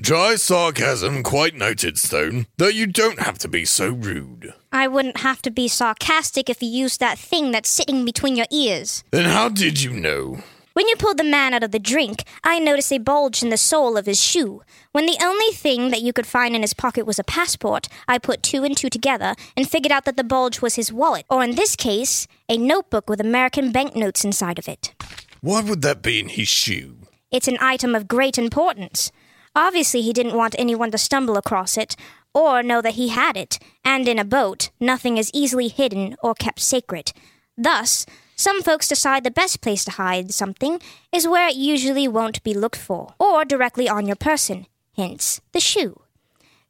Dry 0.00 0.36
sarcasm 0.36 1.22
quite 1.22 1.56
noted, 1.56 1.98
Stone, 1.98 2.46
though 2.56 2.68
you 2.68 2.86
don't 2.86 3.18
have 3.18 3.36
to 3.38 3.48
be 3.48 3.66
so 3.66 3.90
rude. 3.90 4.54
I 4.72 4.86
wouldn't 4.86 5.18
have 5.18 5.40
to 5.42 5.50
be 5.50 5.66
sarcastic 5.68 6.50
if 6.50 6.62
you 6.62 6.68
used 6.68 7.00
that 7.00 7.18
thing 7.18 7.52
that's 7.52 7.70
sitting 7.70 8.04
between 8.04 8.36
your 8.36 8.46
ears. 8.50 9.02
Then 9.10 9.24
how 9.24 9.48
did 9.48 9.82
you 9.82 9.92
know? 9.92 10.42
When 10.74 10.86
you 10.86 10.94
pulled 10.96 11.18
the 11.18 11.24
man 11.24 11.54
out 11.54 11.64
of 11.64 11.72
the 11.72 11.78
drink, 11.80 12.22
I 12.44 12.60
noticed 12.60 12.92
a 12.92 12.98
bulge 12.98 13.42
in 13.42 13.48
the 13.48 13.56
sole 13.56 13.96
of 13.96 14.06
his 14.06 14.22
shoe. 14.22 14.62
When 14.92 15.06
the 15.06 15.18
only 15.20 15.52
thing 15.52 15.90
that 15.90 16.02
you 16.02 16.12
could 16.12 16.26
find 16.26 16.54
in 16.54 16.62
his 16.62 16.74
pocket 16.74 17.04
was 17.04 17.18
a 17.18 17.24
passport, 17.24 17.88
I 18.06 18.18
put 18.18 18.44
two 18.44 18.62
and 18.62 18.76
two 18.76 18.88
together 18.88 19.34
and 19.56 19.68
figured 19.68 19.90
out 19.90 20.04
that 20.04 20.16
the 20.16 20.22
bulge 20.22 20.60
was 20.60 20.76
his 20.76 20.92
wallet, 20.92 21.26
or 21.28 21.42
in 21.42 21.56
this 21.56 21.74
case, 21.74 22.28
a 22.48 22.56
notebook 22.56 23.08
with 23.08 23.20
American 23.20 23.72
banknotes 23.72 24.24
inside 24.24 24.58
of 24.58 24.68
it. 24.68 24.94
Why 25.40 25.62
would 25.62 25.82
that 25.82 26.02
be 26.02 26.20
in 26.20 26.28
his 26.28 26.48
shoe? 26.48 26.98
It's 27.32 27.48
an 27.48 27.58
item 27.60 27.94
of 27.94 28.06
great 28.06 28.38
importance. 28.38 29.10
Obviously, 29.56 30.02
he 30.02 30.12
didn't 30.12 30.36
want 30.36 30.54
anyone 30.58 30.92
to 30.92 30.98
stumble 30.98 31.36
across 31.36 31.76
it 31.76 31.96
or 32.34 32.62
know 32.62 32.80
that 32.82 32.94
he 32.94 33.08
had 33.08 33.36
it, 33.36 33.58
and 33.84 34.06
in 34.08 34.18
a 34.18 34.24
boat, 34.24 34.70
nothing 34.80 35.16
is 35.16 35.30
easily 35.34 35.68
hidden 35.68 36.16
or 36.22 36.34
kept 36.34 36.60
sacred. 36.60 37.12
Thus, 37.56 38.06
some 38.36 38.62
folks 38.62 38.86
decide 38.86 39.24
the 39.24 39.30
best 39.30 39.60
place 39.60 39.84
to 39.84 39.92
hide 39.92 40.32
something 40.32 40.80
is 41.10 41.26
where 41.26 41.48
it 41.48 41.56
usually 41.56 42.06
won't 42.06 42.42
be 42.44 42.54
looked 42.54 42.76
for, 42.76 43.14
or 43.18 43.44
directly 43.44 43.88
on 43.88 44.06
your 44.06 44.16
person, 44.16 44.66
hence 44.96 45.40
the 45.52 45.60
shoe. 45.60 46.00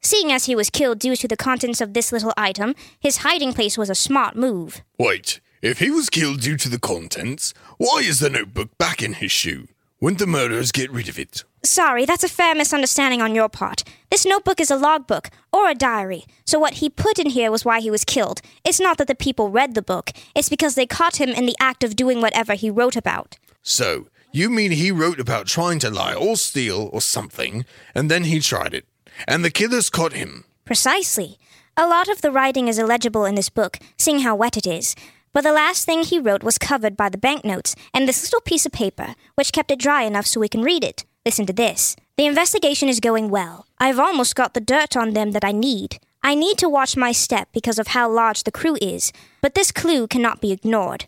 Seeing 0.00 0.32
as 0.32 0.46
he 0.46 0.54
was 0.54 0.70
killed 0.70 0.98
due 0.98 1.16
to 1.16 1.28
the 1.28 1.36
contents 1.36 1.80
of 1.80 1.92
this 1.92 2.12
little 2.12 2.32
item, 2.36 2.74
his 3.00 3.18
hiding 3.18 3.52
place 3.52 3.76
was 3.76 3.90
a 3.90 3.94
smart 3.94 4.36
move. 4.36 4.82
Wait, 4.98 5.40
if 5.60 5.80
he 5.80 5.90
was 5.90 6.08
killed 6.08 6.40
due 6.40 6.56
to 6.56 6.68
the 6.68 6.78
contents, 6.78 7.52
why 7.78 7.98
is 7.98 8.20
the 8.20 8.30
notebook 8.30 8.78
back 8.78 9.02
in 9.02 9.14
his 9.14 9.32
shoe? 9.32 9.68
Wouldn't 10.00 10.20
the 10.20 10.28
murderers 10.28 10.70
get 10.70 10.92
rid 10.92 11.08
of 11.08 11.18
it? 11.18 11.42
Sorry, 11.64 12.04
that's 12.04 12.22
a 12.22 12.28
fair 12.28 12.54
misunderstanding 12.54 13.20
on 13.20 13.34
your 13.34 13.48
part. 13.48 13.82
This 14.10 14.24
notebook 14.24 14.60
is 14.60 14.70
a 14.70 14.76
logbook, 14.76 15.28
or 15.52 15.68
a 15.68 15.74
diary, 15.74 16.24
so 16.44 16.56
what 16.56 16.74
he 16.74 16.88
put 16.88 17.18
in 17.18 17.30
here 17.30 17.50
was 17.50 17.64
why 17.64 17.80
he 17.80 17.90
was 17.90 18.04
killed. 18.04 18.40
It's 18.64 18.78
not 18.78 18.98
that 18.98 19.08
the 19.08 19.16
people 19.16 19.50
read 19.50 19.74
the 19.74 19.82
book, 19.82 20.12
it's 20.36 20.48
because 20.48 20.76
they 20.76 20.86
caught 20.86 21.20
him 21.20 21.30
in 21.30 21.46
the 21.46 21.56
act 21.58 21.82
of 21.82 21.96
doing 21.96 22.20
whatever 22.20 22.54
he 22.54 22.70
wrote 22.70 22.94
about. 22.94 23.38
So, 23.60 24.06
you 24.30 24.50
mean 24.50 24.70
he 24.70 24.92
wrote 24.92 25.18
about 25.18 25.48
trying 25.48 25.80
to 25.80 25.90
lie 25.90 26.14
or 26.14 26.36
steal 26.36 26.90
or 26.92 27.00
something, 27.00 27.64
and 27.92 28.08
then 28.08 28.22
he 28.22 28.38
tried 28.38 28.74
it, 28.74 28.86
and 29.26 29.44
the 29.44 29.50
killers 29.50 29.90
caught 29.90 30.12
him? 30.12 30.44
Precisely. 30.64 31.40
A 31.76 31.88
lot 31.88 32.08
of 32.08 32.20
the 32.20 32.30
writing 32.30 32.68
is 32.68 32.78
illegible 32.78 33.24
in 33.24 33.34
this 33.34 33.50
book, 33.50 33.78
seeing 33.96 34.20
how 34.20 34.36
wet 34.36 34.56
it 34.56 34.66
is. 34.66 34.94
But 35.32 35.44
the 35.44 35.52
last 35.52 35.84
thing 35.84 36.02
he 36.02 36.18
wrote 36.18 36.42
was 36.42 36.58
covered 36.58 36.96
by 36.96 37.08
the 37.08 37.18
banknotes 37.18 37.74
and 37.94 38.08
this 38.08 38.22
little 38.24 38.40
piece 38.40 38.66
of 38.66 38.72
paper, 38.72 39.14
which 39.34 39.52
kept 39.52 39.70
it 39.70 39.78
dry 39.78 40.02
enough 40.02 40.26
so 40.26 40.40
we 40.40 40.48
can 40.48 40.62
read 40.62 40.84
it. 40.84 41.04
Listen 41.24 41.46
to 41.46 41.52
this. 41.52 41.96
The 42.16 42.26
investigation 42.26 42.88
is 42.88 43.00
going 43.00 43.28
well. 43.28 43.66
I've 43.78 43.98
almost 43.98 44.34
got 44.34 44.54
the 44.54 44.60
dirt 44.60 44.96
on 44.96 45.12
them 45.12 45.32
that 45.32 45.44
I 45.44 45.52
need. 45.52 45.98
I 46.22 46.34
need 46.34 46.58
to 46.58 46.68
watch 46.68 46.96
my 46.96 47.12
step 47.12 47.48
because 47.52 47.78
of 47.78 47.88
how 47.88 48.10
large 48.10 48.42
the 48.42 48.50
crew 48.50 48.76
is, 48.82 49.12
but 49.40 49.54
this 49.54 49.70
clue 49.70 50.06
cannot 50.08 50.40
be 50.40 50.50
ignored. 50.50 51.06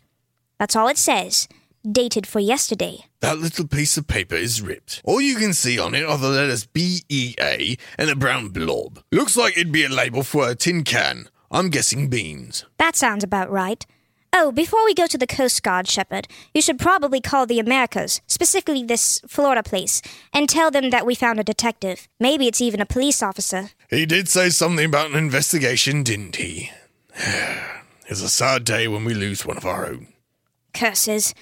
That's 0.59 0.77
all 0.77 0.89
it 0.89 0.99
says. 0.99 1.49
Dated 1.91 2.27
for 2.27 2.39
yesterday. 2.41 3.07
That 3.21 3.39
little 3.39 3.67
piece 3.67 3.97
of 3.97 4.07
paper 4.07 4.35
is 4.37 4.61
ripped. 4.61 5.01
All 5.05 5.21
you 5.21 5.37
can 5.37 5.55
see 5.55 5.79
on 5.79 5.95
it 5.95 6.05
are 6.05 6.19
the 6.19 6.29
letters 6.29 6.67
B 6.67 7.03
E 7.09 7.35
A 7.41 7.77
and 7.97 8.11
a 8.11 8.15
brown 8.15 8.51
blob. 8.51 9.03
Looks 9.11 9.37
like 9.37 9.57
it'd 9.57 9.73
be 9.73 9.85
a 9.85 9.89
label 9.89 10.23
for 10.23 10.49
a 10.49 10.55
tin 10.55 10.85
can. 10.85 11.29
I'm 11.51 11.71
guessing 11.71 12.09
beans. 12.09 12.67
That 12.79 12.97
sounds 12.97 13.25
about 13.25 13.51
right. 13.51 13.85
Oh, 14.33 14.53
before 14.53 14.85
we 14.85 14.95
go 14.95 15.09
to 15.09 15.19
the 15.19 15.27
Coast 15.27 15.63
Guard, 15.63 15.89
Shepard, 15.89 16.29
you 16.55 16.63
should 16.63 16.79
probably 16.79 17.21
call 17.21 17.47
the 17.47 17.59
Americas, 17.59 18.21
specifically 18.29 18.85
this 18.85 19.21
Florida 19.27 19.63
place, 19.63 20.01
and 20.33 20.49
tell 20.49 20.71
them 20.71 20.91
that 20.91 21.05
we 21.05 21.17
found 21.17 21.41
a 21.41 21.45
detective. 21.45 22.07
Maybe 22.21 22.47
it's 22.47 22.61
even 22.61 22.81
a 22.81 22.87
police 22.87 23.25
officer. 23.25 23.71
He 23.89 24.07
did 24.07 24.29
say 24.29 24.51
something 24.51 24.87
about 24.87 25.11
an 25.11 25.17
investigation, 25.17 26.05
didn't 26.05 26.37
he? 26.37 26.71
it's 28.07 28.23
a 28.23 28.29
sad 28.29 28.65
day 28.65 28.87
when 28.87 29.05
we 29.05 29.15
lose 29.15 29.45
one 29.45 29.57
of 29.57 29.67
our 29.67 29.87
own. 29.87 30.07
Curses. 30.73 31.35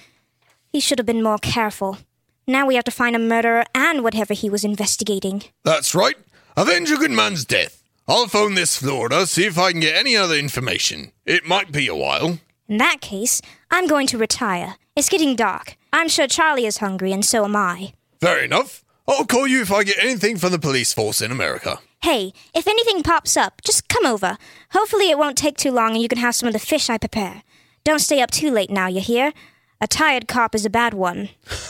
He 0.73 0.79
should 0.79 0.97
have 0.97 1.05
been 1.05 1.23
more 1.23 1.37
careful. 1.37 1.99
Now 2.47 2.65
we 2.65 2.73
have 2.73 2.85
to 2.85 2.91
find 2.91 3.15
a 3.15 3.19
murderer 3.19 3.65
and 3.75 4.03
whatever 4.03 4.33
he 4.33 4.49
was 4.49 4.63
investigating. 4.63 5.43
That's 5.63 5.93
right. 5.93 6.15
Avenge 6.57 6.89
a 6.89 6.95
good 6.95 7.11
man's 7.11 7.45
death. 7.45 7.83
I'll 8.07 8.27
phone 8.27 8.55
this 8.55 8.77
Florida, 8.77 9.27
see 9.27 9.45
if 9.45 9.59
I 9.59 9.71
can 9.71 9.81
get 9.81 9.95
any 9.95 10.17
other 10.17 10.33
information. 10.33 11.11
It 11.27 11.45
might 11.45 11.71
be 11.71 11.87
a 11.87 11.95
while. 11.95 12.39
In 12.69 12.77
that 12.77 13.01
case, 13.01 13.41
I'm 13.71 13.87
going 13.87 14.05
to 14.07 14.17
retire. 14.17 14.75
It's 14.95 15.09
getting 15.09 15.35
dark. 15.35 15.75
I'm 15.91 16.07
sure 16.07 16.27
Charlie 16.27 16.67
is 16.67 16.77
hungry, 16.77 17.11
and 17.11 17.25
so 17.25 17.43
am 17.43 17.55
I. 17.55 17.93
Fair 18.21 18.43
enough. 18.43 18.83
I'll 19.07 19.25
call 19.25 19.47
you 19.47 19.61
if 19.61 19.71
I 19.71 19.83
get 19.83 19.97
anything 19.99 20.37
from 20.37 20.51
the 20.51 20.59
police 20.59 20.93
force 20.93 21.19
in 21.19 21.31
America. 21.31 21.79
Hey, 22.03 22.31
if 22.53 22.67
anything 22.67 23.01
pops 23.01 23.35
up, 23.35 23.61
just 23.65 23.89
come 23.89 24.05
over. 24.05 24.37
Hopefully, 24.71 25.09
it 25.09 25.17
won't 25.17 25.35
take 25.35 25.57
too 25.57 25.71
long 25.71 25.93
and 25.93 26.01
you 26.01 26.07
can 26.07 26.19
have 26.19 26.35
some 26.35 26.45
of 26.47 26.53
the 26.53 26.59
fish 26.59 26.91
I 26.91 26.99
prepare. 26.99 27.41
Don't 27.83 27.99
stay 27.99 28.21
up 28.21 28.29
too 28.29 28.51
late 28.51 28.69
now, 28.69 28.85
you 28.85 29.01
hear? 29.01 29.33
A 29.81 29.87
tired 29.87 30.27
cop 30.27 30.53
is 30.53 30.65
a 30.65 30.69
bad 30.69 30.93
one. 30.93 31.29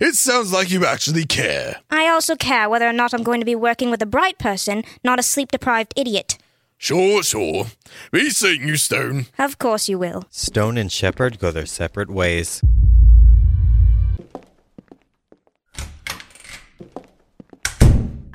It 0.00 0.14
sounds 0.16 0.52
like 0.52 0.70
you 0.70 0.84
actually 0.84 1.24
care. 1.26 1.76
I 1.90 2.08
also 2.08 2.34
care 2.34 2.68
whether 2.68 2.88
or 2.88 2.92
not 2.92 3.14
I'm 3.14 3.22
going 3.22 3.40
to 3.40 3.46
be 3.46 3.54
working 3.54 3.90
with 3.90 4.02
a 4.02 4.06
bright 4.06 4.38
person, 4.38 4.82
not 5.04 5.18
a 5.20 5.22
sleep 5.22 5.52
deprived 5.52 5.92
idiot. 5.96 6.38
Sure, 6.82 7.22
sure. 7.22 7.66
Be 8.10 8.28
seeing 8.30 8.66
you, 8.66 8.76
Stone. 8.76 9.26
Of 9.38 9.56
course 9.56 9.88
you 9.88 10.00
will. 10.00 10.24
Stone 10.30 10.76
and 10.76 10.90
Shepard 10.90 11.38
go 11.38 11.52
their 11.52 11.64
separate 11.64 12.10
ways. 12.10 12.60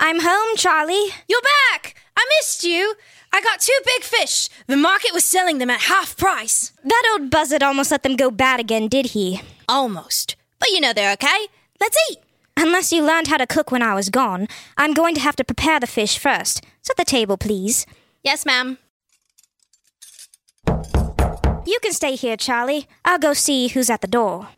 I'm 0.00 0.20
home, 0.20 0.56
Charlie. 0.56 1.08
You're 1.28 1.42
back! 1.70 1.96
I 2.16 2.24
missed 2.38 2.64
you! 2.64 2.94
I 3.34 3.42
got 3.42 3.60
two 3.60 3.78
big 3.84 4.02
fish. 4.02 4.48
The 4.66 4.78
market 4.78 5.12
was 5.12 5.26
selling 5.26 5.58
them 5.58 5.68
at 5.68 5.82
half 5.82 6.16
price. 6.16 6.72
That 6.82 7.02
old 7.12 7.30
buzzard 7.30 7.62
almost 7.62 7.90
let 7.90 8.02
them 8.02 8.16
go 8.16 8.30
bad 8.30 8.60
again, 8.60 8.88
did 8.88 9.08
he? 9.08 9.42
Almost. 9.68 10.36
But 10.58 10.70
you 10.70 10.80
know 10.80 10.94
they're 10.94 11.12
okay. 11.12 11.48
Let's 11.82 11.98
eat. 12.10 12.16
Unless 12.56 12.92
you 12.92 13.04
learned 13.04 13.26
how 13.26 13.36
to 13.36 13.46
cook 13.46 13.70
when 13.70 13.82
I 13.82 13.92
was 13.92 14.08
gone, 14.08 14.48
I'm 14.78 14.94
going 14.94 15.14
to 15.16 15.20
have 15.20 15.36
to 15.36 15.44
prepare 15.44 15.78
the 15.78 15.86
fish 15.86 16.16
first. 16.18 16.64
Set 16.80 16.96
the 16.96 17.04
table, 17.04 17.36
please. 17.36 17.84
Yes, 18.22 18.44
ma'am. 18.44 18.78
You 20.66 21.78
can 21.82 21.92
stay 21.92 22.14
here, 22.14 22.36
Charlie. 22.36 22.88
I'll 23.04 23.18
go 23.18 23.32
see 23.32 23.68
who's 23.68 23.90
at 23.90 24.00
the 24.00 24.06
door. 24.06 24.48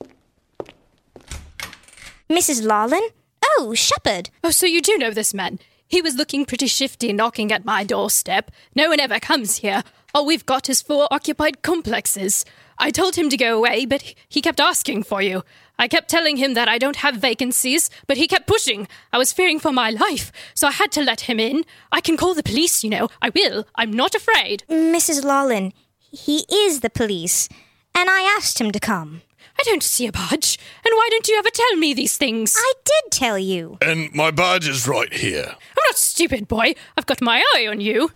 Mrs. 2.30 2.64
Lawlin? 2.64 3.08
Oh, 3.44 3.74
Shepard. 3.74 4.30
Oh, 4.44 4.50
so 4.50 4.66
you 4.66 4.80
do 4.80 4.96
know 4.96 5.10
this 5.10 5.34
man? 5.34 5.58
He 5.88 6.00
was 6.00 6.14
looking 6.14 6.44
pretty 6.44 6.68
shifty 6.68 7.12
knocking 7.12 7.50
at 7.50 7.64
my 7.64 7.82
doorstep. 7.82 8.52
No 8.76 8.90
one 8.90 9.00
ever 9.00 9.18
comes 9.18 9.56
here. 9.56 9.82
All 10.14 10.24
we've 10.24 10.46
got 10.46 10.68
is 10.68 10.82
four 10.82 11.08
occupied 11.10 11.62
complexes. 11.62 12.44
I 12.78 12.90
told 12.90 13.16
him 13.16 13.28
to 13.28 13.36
go 13.36 13.58
away, 13.58 13.86
but 13.86 14.14
he 14.28 14.40
kept 14.40 14.60
asking 14.60 15.02
for 15.02 15.20
you. 15.20 15.42
I 15.80 15.88
kept 15.88 16.10
telling 16.10 16.36
him 16.36 16.52
that 16.52 16.68
I 16.68 16.76
don't 16.76 16.96
have 16.96 17.16
vacancies, 17.16 17.88
but 18.06 18.18
he 18.18 18.28
kept 18.28 18.46
pushing. 18.46 18.86
I 19.14 19.18
was 19.18 19.32
fearing 19.32 19.58
for 19.58 19.72
my 19.72 19.88
life, 19.88 20.30
so 20.54 20.68
I 20.68 20.72
had 20.72 20.92
to 20.92 21.02
let 21.02 21.22
him 21.22 21.40
in. 21.40 21.64
I 21.90 22.02
can 22.02 22.18
call 22.18 22.34
the 22.34 22.42
police, 22.42 22.84
you 22.84 22.90
know. 22.90 23.08
I 23.22 23.30
will. 23.30 23.66
I'm 23.76 23.90
not 23.90 24.14
afraid. 24.14 24.62
Mrs. 24.68 25.24
Lawlin, 25.24 25.72
he 25.98 26.44
is 26.52 26.80
the 26.80 26.90
police, 26.90 27.48
and 27.94 28.10
I 28.10 28.36
asked 28.36 28.60
him 28.60 28.72
to 28.72 28.78
come. 28.78 29.22
I 29.58 29.62
don't 29.64 29.82
see 29.82 30.06
a 30.06 30.12
badge. 30.12 30.58
And 30.84 30.92
why 30.92 31.08
don't 31.10 31.28
you 31.28 31.38
ever 31.38 31.48
tell 31.50 31.76
me 31.76 31.94
these 31.94 32.18
things? 32.18 32.54
I 32.58 32.72
did 32.84 33.10
tell 33.10 33.38
you. 33.38 33.78
And 33.80 34.14
my 34.14 34.30
badge 34.30 34.68
is 34.68 34.86
right 34.86 35.12
here. 35.12 35.46
I'm 35.48 35.84
not 35.88 35.96
stupid, 35.96 36.46
boy. 36.46 36.74
I've 36.98 37.06
got 37.06 37.22
my 37.22 37.42
eye 37.54 37.66
on 37.66 37.80
you. 37.80 38.10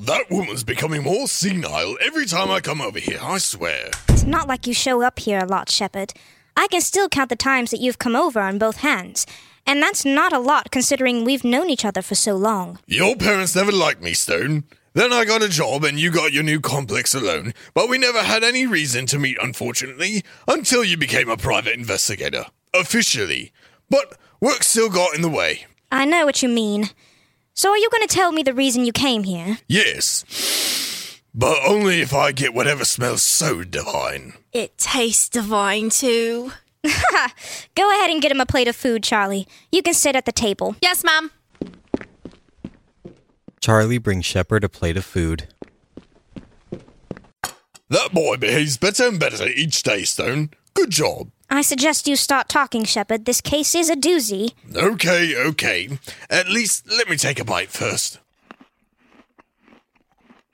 That 0.00 0.30
woman's 0.30 0.62
becoming 0.62 1.02
more 1.04 1.26
senile 1.26 1.96
every 2.04 2.26
time 2.26 2.50
I 2.50 2.60
come 2.60 2.80
over 2.82 2.98
here, 2.98 3.18
I 3.22 3.38
swear. 3.38 3.90
It's 4.08 4.24
not 4.24 4.46
like 4.46 4.66
you 4.66 4.74
show 4.74 5.02
up 5.02 5.18
here 5.18 5.38
a 5.38 5.46
lot, 5.46 5.70
Shepard. 5.70 6.12
I 6.56 6.66
can 6.68 6.82
still 6.82 7.08
count 7.08 7.30
the 7.30 7.36
times 7.36 7.70
that 7.70 7.80
you've 7.80 7.98
come 7.98 8.14
over 8.14 8.40
on 8.40 8.58
both 8.58 8.78
hands. 8.78 9.26
And 9.66 9.82
that's 9.82 10.04
not 10.04 10.32
a 10.32 10.38
lot 10.38 10.70
considering 10.70 11.24
we've 11.24 11.44
known 11.44 11.70
each 11.70 11.84
other 11.84 12.02
for 12.02 12.14
so 12.14 12.36
long. 12.36 12.78
Your 12.86 13.16
parents 13.16 13.56
never 13.56 13.72
liked 13.72 14.02
me, 14.02 14.12
Stone. 14.12 14.64
Then 14.92 15.12
I 15.12 15.24
got 15.24 15.42
a 15.42 15.48
job 15.48 15.82
and 15.84 15.98
you 15.98 16.10
got 16.10 16.32
your 16.32 16.42
new 16.42 16.60
complex 16.60 17.14
alone, 17.14 17.52
but 17.74 17.88
we 17.88 17.98
never 17.98 18.22
had 18.22 18.44
any 18.44 18.66
reason 18.66 19.06
to 19.06 19.18
meet, 19.18 19.36
unfortunately, 19.42 20.22
until 20.46 20.84
you 20.84 20.96
became 20.96 21.28
a 21.28 21.36
private 21.36 21.74
investigator. 21.74 22.46
Officially. 22.74 23.52
but 23.88 24.16
work 24.40 24.62
still 24.62 24.90
got 24.90 25.14
in 25.14 25.22
the 25.22 25.28
way. 25.28 25.66
I 25.90 26.04
know 26.04 26.26
what 26.26 26.42
you 26.42 26.48
mean. 26.48 26.90
So 27.56 27.70
are 27.70 27.78
you 27.78 27.88
going 27.90 28.06
to 28.06 28.14
tell 28.14 28.32
me 28.32 28.42
the 28.42 28.52
reason 28.52 28.84
you 28.84 28.92
came 28.92 29.24
here? 29.24 29.56
Yes, 29.66 31.22
but 31.34 31.56
only 31.66 32.02
if 32.02 32.12
I 32.12 32.30
get 32.30 32.52
whatever 32.52 32.84
smells 32.84 33.22
so 33.22 33.64
divine. 33.64 34.34
It 34.52 34.76
tastes 34.76 35.30
divine 35.30 35.88
too. 35.88 36.52
Go 37.74 37.90
ahead 37.90 38.10
and 38.10 38.20
get 38.20 38.30
him 38.30 38.42
a 38.42 38.46
plate 38.46 38.68
of 38.68 38.76
food, 38.76 39.02
Charlie. 39.02 39.48
You 39.72 39.80
can 39.80 39.94
sit 39.94 40.14
at 40.14 40.26
the 40.26 40.32
table. 40.32 40.76
Yes, 40.82 41.02
ma'am. 41.02 41.30
Charlie 43.58 43.98
brings 43.98 44.26
Shepard 44.26 44.62
a 44.62 44.68
plate 44.68 44.98
of 44.98 45.06
food. 45.06 45.48
That 47.88 48.12
boy 48.12 48.36
behaves 48.36 48.76
better 48.76 49.08
and 49.08 49.18
better 49.18 49.48
each 49.48 49.82
day, 49.82 50.02
Stone. 50.02 50.50
Good 50.74 50.90
job. 50.90 51.30
I 51.48 51.62
suggest 51.62 52.08
you 52.08 52.16
start 52.16 52.48
talking, 52.48 52.84
Shepard. 52.84 53.24
This 53.24 53.40
case 53.40 53.74
is 53.74 53.88
a 53.88 53.96
doozy. 53.96 54.52
Okay, 54.74 55.36
okay. 55.36 55.98
At 56.28 56.48
least 56.48 56.90
let 56.90 57.08
me 57.08 57.16
take 57.16 57.38
a 57.38 57.44
bite 57.44 57.70
first. 57.70 58.18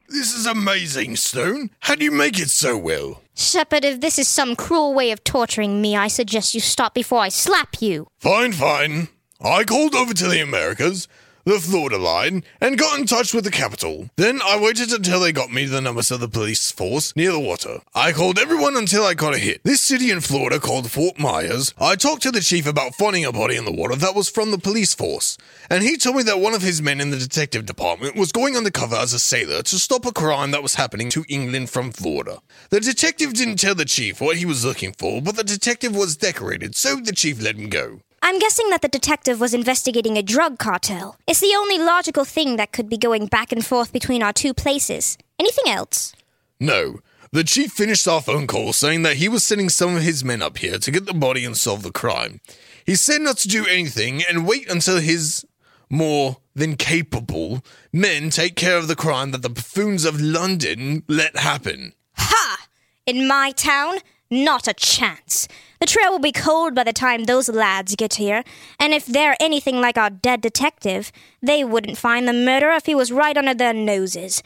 This 0.08 0.34
is 0.34 0.46
amazing, 0.46 1.16
Stone. 1.16 1.70
How 1.80 1.94
do 1.94 2.04
you 2.04 2.10
make 2.10 2.38
it 2.38 2.50
so 2.50 2.76
well? 2.76 3.22
Shepard, 3.34 3.82
if 3.82 4.02
this 4.02 4.18
is 4.18 4.28
some 4.28 4.54
cruel 4.54 4.92
way 4.92 5.10
of 5.10 5.24
torturing 5.24 5.80
me, 5.80 5.96
I 5.96 6.08
suggest 6.08 6.54
you 6.54 6.60
stop 6.60 6.92
before 6.92 7.20
I 7.20 7.30
slap 7.30 7.80
you. 7.80 8.08
Fine, 8.18 8.52
fine. 8.52 9.08
I 9.40 9.64
called 9.64 9.94
over 9.94 10.12
to 10.12 10.28
the 10.28 10.42
Americas, 10.42 11.08
the 11.44 11.58
Florida 11.58 11.98
line, 11.98 12.44
and 12.60 12.78
got 12.78 12.98
in 12.98 13.06
touch 13.06 13.34
with 13.34 13.44
the 13.44 13.50
capital. 13.50 14.10
Then 14.16 14.40
I 14.42 14.58
waited 14.60 14.92
until 14.92 15.20
they 15.20 15.32
got 15.32 15.52
me 15.52 15.64
the 15.64 15.80
numbers 15.80 16.10
of 16.10 16.20
the 16.20 16.28
police 16.28 16.70
force 16.70 17.14
near 17.16 17.32
the 17.32 17.40
water. 17.40 17.80
I 17.94 18.12
called 18.12 18.38
everyone 18.38 18.76
until 18.76 19.04
I 19.04 19.14
got 19.14 19.34
a 19.34 19.38
hit. 19.38 19.62
This 19.64 19.80
city 19.80 20.10
in 20.10 20.20
Florida 20.20 20.60
called 20.60 20.90
Fort 20.90 21.18
Myers. 21.18 21.74
I 21.78 21.96
talked 21.96 22.22
to 22.22 22.30
the 22.30 22.40
chief 22.40 22.66
about 22.66 22.94
finding 22.94 23.24
a 23.24 23.32
body 23.32 23.56
in 23.56 23.64
the 23.64 23.72
water 23.72 23.96
that 23.96 24.14
was 24.14 24.28
from 24.28 24.50
the 24.50 24.58
police 24.58 24.94
force, 24.94 25.36
and 25.68 25.82
he 25.82 25.96
told 25.96 26.16
me 26.16 26.22
that 26.24 26.40
one 26.40 26.54
of 26.54 26.62
his 26.62 26.82
men 26.82 27.00
in 27.00 27.10
the 27.10 27.16
detective 27.16 27.66
department 27.66 28.16
was 28.16 28.32
going 28.32 28.56
undercover 28.56 28.96
as 28.96 29.12
a 29.12 29.18
sailor 29.18 29.62
to 29.62 29.78
stop 29.78 30.06
a 30.06 30.12
crime 30.12 30.50
that 30.52 30.62
was 30.62 30.76
happening 30.76 31.10
to 31.10 31.24
England 31.28 31.70
from 31.70 31.92
Florida. 31.92 32.40
The 32.70 32.80
detective 32.80 33.34
didn't 33.34 33.56
tell 33.56 33.74
the 33.74 33.84
chief 33.84 34.20
what 34.20 34.36
he 34.36 34.46
was 34.46 34.64
looking 34.64 34.92
for, 34.92 35.20
but 35.20 35.36
the 35.36 35.44
detective 35.44 35.94
was 35.94 36.16
decorated, 36.16 36.76
so 36.76 36.96
the 36.96 37.12
chief 37.12 37.42
let 37.42 37.56
him 37.56 37.68
go. 37.68 38.00
I'm 38.24 38.38
guessing 38.38 38.70
that 38.70 38.82
the 38.82 38.88
detective 38.88 39.40
was 39.40 39.52
investigating 39.52 40.16
a 40.16 40.22
drug 40.22 40.58
cartel. 40.58 41.16
It's 41.26 41.40
the 41.40 41.56
only 41.56 41.76
logical 41.76 42.24
thing 42.24 42.54
that 42.54 42.70
could 42.70 42.88
be 42.88 42.96
going 42.96 43.26
back 43.26 43.50
and 43.50 43.66
forth 43.66 43.92
between 43.92 44.22
our 44.22 44.32
two 44.32 44.54
places. 44.54 45.18
Anything 45.40 45.72
else? 45.72 46.14
No. 46.60 47.00
The 47.32 47.42
chief 47.42 47.72
finished 47.72 48.06
our 48.06 48.20
phone 48.20 48.46
call 48.46 48.72
saying 48.72 49.02
that 49.02 49.16
he 49.16 49.28
was 49.28 49.42
sending 49.42 49.68
some 49.68 49.96
of 49.96 50.02
his 50.02 50.22
men 50.24 50.40
up 50.40 50.58
here 50.58 50.78
to 50.78 50.90
get 50.92 51.06
the 51.06 51.14
body 51.14 51.44
and 51.44 51.56
solve 51.56 51.82
the 51.82 51.90
crime. 51.90 52.40
He 52.86 52.94
said 52.94 53.22
not 53.22 53.38
to 53.38 53.48
do 53.48 53.66
anything 53.66 54.22
and 54.22 54.46
wait 54.46 54.70
until 54.70 55.00
his 55.00 55.44
more 55.90 56.36
than 56.54 56.76
capable 56.76 57.64
men 57.92 58.30
take 58.30 58.54
care 58.54 58.76
of 58.76 58.86
the 58.86 58.94
crime 58.94 59.32
that 59.32 59.42
the 59.42 59.50
buffoons 59.50 60.04
of 60.04 60.20
London 60.20 61.02
let 61.08 61.36
happen. 61.36 61.94
Ha! 62.14 62.68
In 63.04 63.26
my 63.26 63.50
town? 63.50 63.96
Not 64.32 64.66
a 64.66 64.72
chance. 64.72 65.46
The 65.78 65.84
trail 65.84 66.10
will 66.10 66.18
be 66.18 66.32
cold 66.32 66.74
by 66.74 66.84
the 66.84 66.92
time 66.94 67.24
those 67.24 67.50
lads 67.50 67.94
get 67.96 68.14
here, 68.14 68.44
and 68.80 68.94
if 68.94 69.04
they're 69.04 69.36
anything 69.38 69.78
like 69.78 69.98
our 69.98 70.08
dead 70.08 70.40
detective, 70.40 71.12
they 71.42 71.62
wouldn't 71.64 71.98
find 71.98 72.26
the 72.26 72.32
murderer 72.32 72.72
if 72.72 72.86
he 72.86 72.94
was 72.94 73.12
right 73.12 73.36
under 73.36 73.52
their 73.52 73.74
noses. 73.74 74.42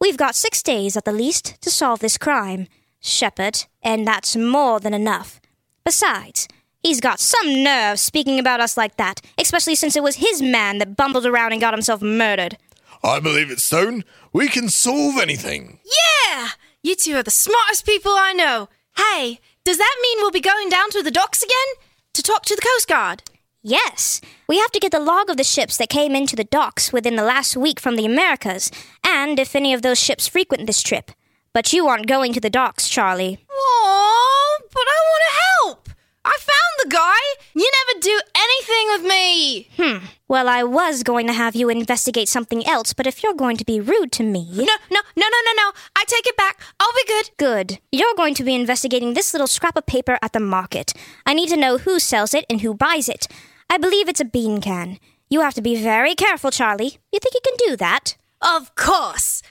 We've 0.00 0.16
got 0.16 0.36
six 0.36 0.62
days 0.62 0.96
at 0.96 1.04
the 1.04 1.10
least 1.10 1.60
to 1.62 1.70
solve 1.72 1.98
this 1.98 2.16
crime, 2.16 2.68
Shepard, 3.00 3.64
and 3.82 4.06
that's 4.06 4.36
more 4.36 4.78
than 4.78 4.94
enough. 4.94 5.40
Besides, 5.84 6.46
he's 6.80 7.00
got 7.00 7.18
some 7.18 7.64
nerve 7.64 7.98
speaking 7.98 8.38
about 8.38 8.60
us 8.60 8.76
like 8.76 8.96
that, 8.98 9.20
especially 9.36 9.74
since 9.74 9.96
it 9.96 10.02
was 10.04 10.16
his 10.16 10.40
man 10.42 10.78
that 10.78 10.96
bumbled 10.96 11.26
around 11.26 11.50
and 11.50 11.60
got 11.60 11.74
himself 11.74 12.00
murdered. 12.00 12.56
I 13.02 13.18
believe 13.18 13.50
it, 13.50 13.58
Stone. 13.58 14.04
We 14.32 14.46
can 14.46 14.68
solve 14.68 15.18
anything. 15.18 15.80
Yeah! 15.84 16.50
You 16.84 16.94
two 16.94 17.16
are 17.16 17.24
the 17.24 17.32
smartest 17.32 17.84
people 17.84 18.12
I 18.12 18.32
know. 18.32 18.68
Hey, 18.96 19.40
does 19.64 19.78
that 19.78 19.96
mean 20.02 20.18
we'll 20.18 20.30
be 20.30 20.40
going 20.40 20.68
down 20.68 20.90
to 20.90 21.02
the 21.02 21.10
docks 21.10 21.42
again? 21.42 21.54
To 22.14 22.22
talk 22.22 22.42
to 22.44 22.54
the 22.54 22.62
Coast 22.62 22.88
Guard? 22.88 23.22
Yes, 23.62 24.20
we 24.46 24.58
have 24.58 24.70
to 24.72 24.78
get 24.78 24.92
the 24.92 25.00
log 25.00 25.30
of 25.30 25.36
the 25.36 25.44
ships 25.44 25.78
that 25.78 25.88
came 25.88 26.14
into 26.14 26.36
the 26.36 26.44
docks 26.44 26.92
within 26.92 27.16
the 27.16 27.24
last 27.24 27.56
week 27.56 27.80
from 27.80 27.96
the 27.96 28.04
Americas, 28.04 28.70
and 29.02 29.38
if 29.40 29.56
any 29.56 29.72
of 29.72 29.82
those 29.82 29.98
ships 29.98 30.28
frequent 30.28 30.66
this 30.66 30.82
trip. 30.82 31.10
But 31.54 31.72
you 31.72 31.88
aren't 31.88 32.06
going 32.06 32.32
to 32.34 32.40
the 32.40 32.50
docks, 32.50 32.88
Charlie. 32.88 33.38
Aww, 33.50 34.58
but 34.70 34.84
I 34.86 35.00
want 35.08 35.22
to 35.26 35.40
help. 35.64 35.83
I 36.24 36.36
found 36.40 36.74
the 36.82 36.94
guy. 36.94 37.18
You 37.54 37.70
never 37.86 38.00
do 38.00 38.20
anything 38.34 38.86
with 38.88 39.10
me. 39.10 39.68
Hmm. 39.76 40.06
Well, 40.26 40.48
I 40.48 40.62
was 40.62 41.02
going 41.02 41.26
to 41.26 41.32
have 41.32 41.54
you 41.54 41.68
investigate 41.68 42.28
something 42.28 42.66
else, 42.66 42.92
but 42.94 43.06
if 43.06 43.22
you're 43.22 43.34
going 43.34 43.56
to 43.58 43.64
be 43.64 43.80
rude 43.80 44.10
to 44.12 44.22
me. 44.22 44.48
No, 44.54 44.64
no, 44.90 45.00
no, 45.16 45.26
no, 45.28 45.38
no, 45.44 45.52
no. 45.56 45.72
I 45.94 46.04
take 46.06 46.26
it 46.26 46.36
back. 46.36 46.60
I'll 46.80 46.92
be 46.92 47.06
good. 47.06 47.30
Good. 47.36 47.78
You're 47.92 48.14
going 48.16 48.34
to 48.34 48.44
be 48.44 48.54
investigating 48.54 49.12
this 49.14 49.34
little 49.34 49.46
scrap 49.46 49.76
of 49.76 49.86
paper 49.86 50.18
at 50.22 50.32
the 50.32 50.40
market. 50.40 50.94
I 51.26 51.34
need 51.34 51.50
to 51.50 51.56
know 51.56 51.78
who 51.78 51.98
sells 51.98 52.32
it 52.34 52.46
and 52.48 52.62
who 52.62 52.74
buys 52.74 53.08
it. 53.08 53.28
I 53.68 53.76
believe 53.78 54.08
it's 54.08 54.20
a 54.20 54.24
bean 54.24 54.60
can. 54.60 54.98
You 55.28 55.40
have 55.42 55.54
to 55.54 55.62
be 55.62 55.76
very 55.82 56.14
careful, 56.14 56.50
Charlie. 56.50 56.98
You 57.12 57.18
think 57.20 57.34
you 57.34 57.40
can 57.44 57.68
do 57.68 57.76
that? 57.76 58.16
Of 58.40 58.74
course. 58.76 59.42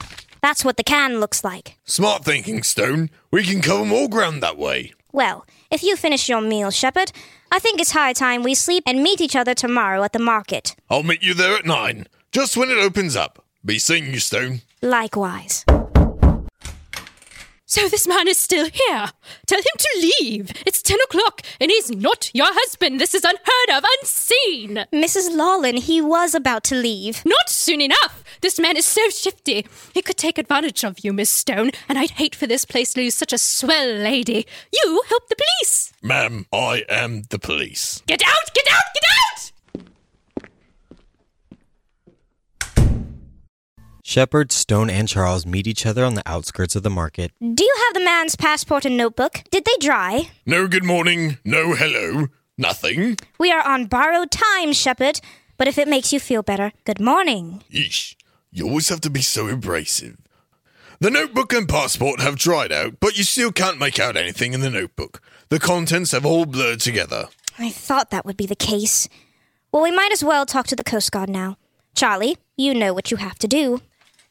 That's 0.42 0.64
what 0.64 0.76
the 0.76 0.84
can 0.84 1.20
looks 1.20 1.42
like. 1.44 1.76
Smart 1.84 2.24
thinking, 2.24 2.62
Stone. 2.62 3.10
We 3.30 3.44
can 3.44 3.60
cover 3.60 3.84
more 3.84 4.08
ground 4.08 4.42
that 4.42 4.58
way. 4.58 4.92
Well, 5.14 5.46
if 5.70 5.84
you 5.84 5.94
finish 5.94 6.28
your 6.28 6.40
meal, 6.40 6.72
Shepard, 6.72 7.12
I 7.52 7.60
think 7.60 7.80
it's 7.80 7.92
high 7.92 8.14
time 8.14 8.42
we 8.42 8.56
sleep 8.56 8.82
and 8.84 9.00
meet 9.00 9.20
each 9.20 9.36
other 9.36 9.54
tomorrow 9.54 10.02
at 10.02 10.12
the 10.12 10.18
market. 10.18 10.74
I'll 10.90 11.04
meet 11.04 11.22
you 11.22 11.34
there 11.34 11.54
at 11.54 11.64
nine, 11.64 12.08
just 12.32 12.56
when 12.56 12.68
it 12.68 12.78
opens 12.78 13.14
up. 13.14 13.40
Be 13.64 13.78
seeing 13.78 14.12
you, 14.12 14.18
soon. 14.18 14.62
Likewise. 14.82 15.64
So 17.66 17.88
this 17.88 18.06
man 18.06 18.28
is 18.28 18.36
still 18.36 18.66
here. 18.66 19.08
Tell 19.46 19.58
him 19.58 19.64
to 19.78 20.10
leave. 20.20 20.52
It's 20.66 20.82
10 20.82 20.98
o'clock, 21.04 21.40
and 21.58 21.70
he's 21.70 21.90
not 21.90 22.30
your 22.34 22.48
husband. 22.50 23.00
This 23.00 23.14
is 23.14 23.24
unheard 23.24 23.78
of, 23.78 23.84
unseen. 24.00 24.84
Mrs. 24.92 25.34
Lawlin, 25.34 25.78
he 25.78 26.02
was 26.02 26.34
about 26.34 26.62
to 26.64 26.74
leave. 26.74 27.24
Not 27.24 27.48
soon 27.48 27.80
enough. 27.80 28.22
This 28.42 28.58
man 28.58 28.76
is 28.76 28.84
so 28.84 29.08
shifty. 29.08 29.66
He 29.94 30.02
could 30.02 30.18
take 30.18 30.36
advantage 30.36 30.84
of 30.84 30.98
you, 31.02 31.14
Miss 31.14 31.30
Stone, 31.30 31.70
and 31.88 31.98
I'd 31.98 32.10
hate 32.12 32.34
for 32.34 32.46
this 32.46 32.66
place 32.66 32.92
to 32.92 33.00
lose 33.00 33.14
such 33.14 33.32
a 33.32 33.38
swell 33.38 33.94
lady. 33.94 34.46
You 34.70 35.02
help 35.08 35.28
the 35.30 35.36
police. 35.36 35.94
Ma'am, 36.02 36.44
I 36.52 36.84
am 36.90 37.22
the 37.30 37.38
police. 37.38 38.02
Get 38.06 38.22
out! 38.26 38.54
Get 38.54 38.66
out! 38.70 38.84
Get 38.94 39.04
out! 39.04 39.53
Shepard, 44.06 44.52
Stone, 44.52 44.90
and 44.90 45.08
Charles 45.08 45.46
meet 45.46 45.66
each 45.66 45.86
other 45.86 46.04
on 46.04 46.12
the 46.12 46.22
outskirts 46.26 46.76
of 46.76 46.82
the 46.82 46.90
market. 46.90 47.32
Do 47.40 47.64
you 47.64 47.74
have 47.86 47.94
the 47.94 48.04
man's 48.04 48.36
passport 48.36 48.84
and 48.84 48.98
notebook? 48.98 49.42
Did 49.50 49.64
they 49.64 49.76
dry? 49.80 50.28
No 50.44 50.68
good 50.68 50.84
morning, 50.84 51.38
no 51.42 51.72
hello, 51.74 52.26
nothing. 52.58 53.16
We 53.38 53.50
are 53.50 53.66
on 53.66 53.86
borrowed 53.86 54.30
time, 54.30 54.74
Shepard. 54.74 55.22
But 55.56 55.68
if 55.68 55.78
it 55.78 55.88
makes 55.88 56.12
you 56.12 56.20
feel 56.20 56.42
better, 56.42 56.72
good 56.84 57.00
morning. 57.00 57.62
Yeesh, 57.72 58.14
you 58.52 58.68
always 58.68 58.90
have 58.90 59.00
to 59.00 59.10
be 59.10 59.22
so 59.22 59.48
abrasive. 59.48 60.18
The 61.00 61.10
notebook 61.10 61.54
and 61.54 61.66
passport 61.66 62.20
have 62.20 62.36
dried 62.36 62.72
out, 62.72 63.00
but 63.00 63.16
you 63.16 63.24
still 63.24 63.52
can't 63.52 63.78
make 63.78 63.98
out 63.98 64.18
anything 64.18 64.52
in 64.52 64.60
the 64.60 64.70
notebook. 64.70 65.22
The 65.48 65.58
contents 65.58 66.12
have 66.12 66.26
all 66.26 66.44
blurred 66.44 66.80
together. 66.80 67.28
I 67.58 67.70
thought 67.70 68.10
that 68.10 68.26
would 68.26 68.36
be 68.36 68.46
the 68.46 68.54
case. 68.54 69.08
Well, 69.72 69.82
we 69.82 69.90
might 69.90 70.12
as 70.12 70.22
well 70.22 70.44
talk 70.44 70.66
to 70.66 70.76
the 70.76 70.84
Coast 70.84 71.10
Guard 71.10 71.30
now. 71.30 71.56
Charlie, 71.94 72.36
you 72.54 72.74
know 72.74 72.92
what 72.92 73.10
you 73.10 73.16
have 73.16 73.38
to 73.38 73.48
do. 73.48 73.80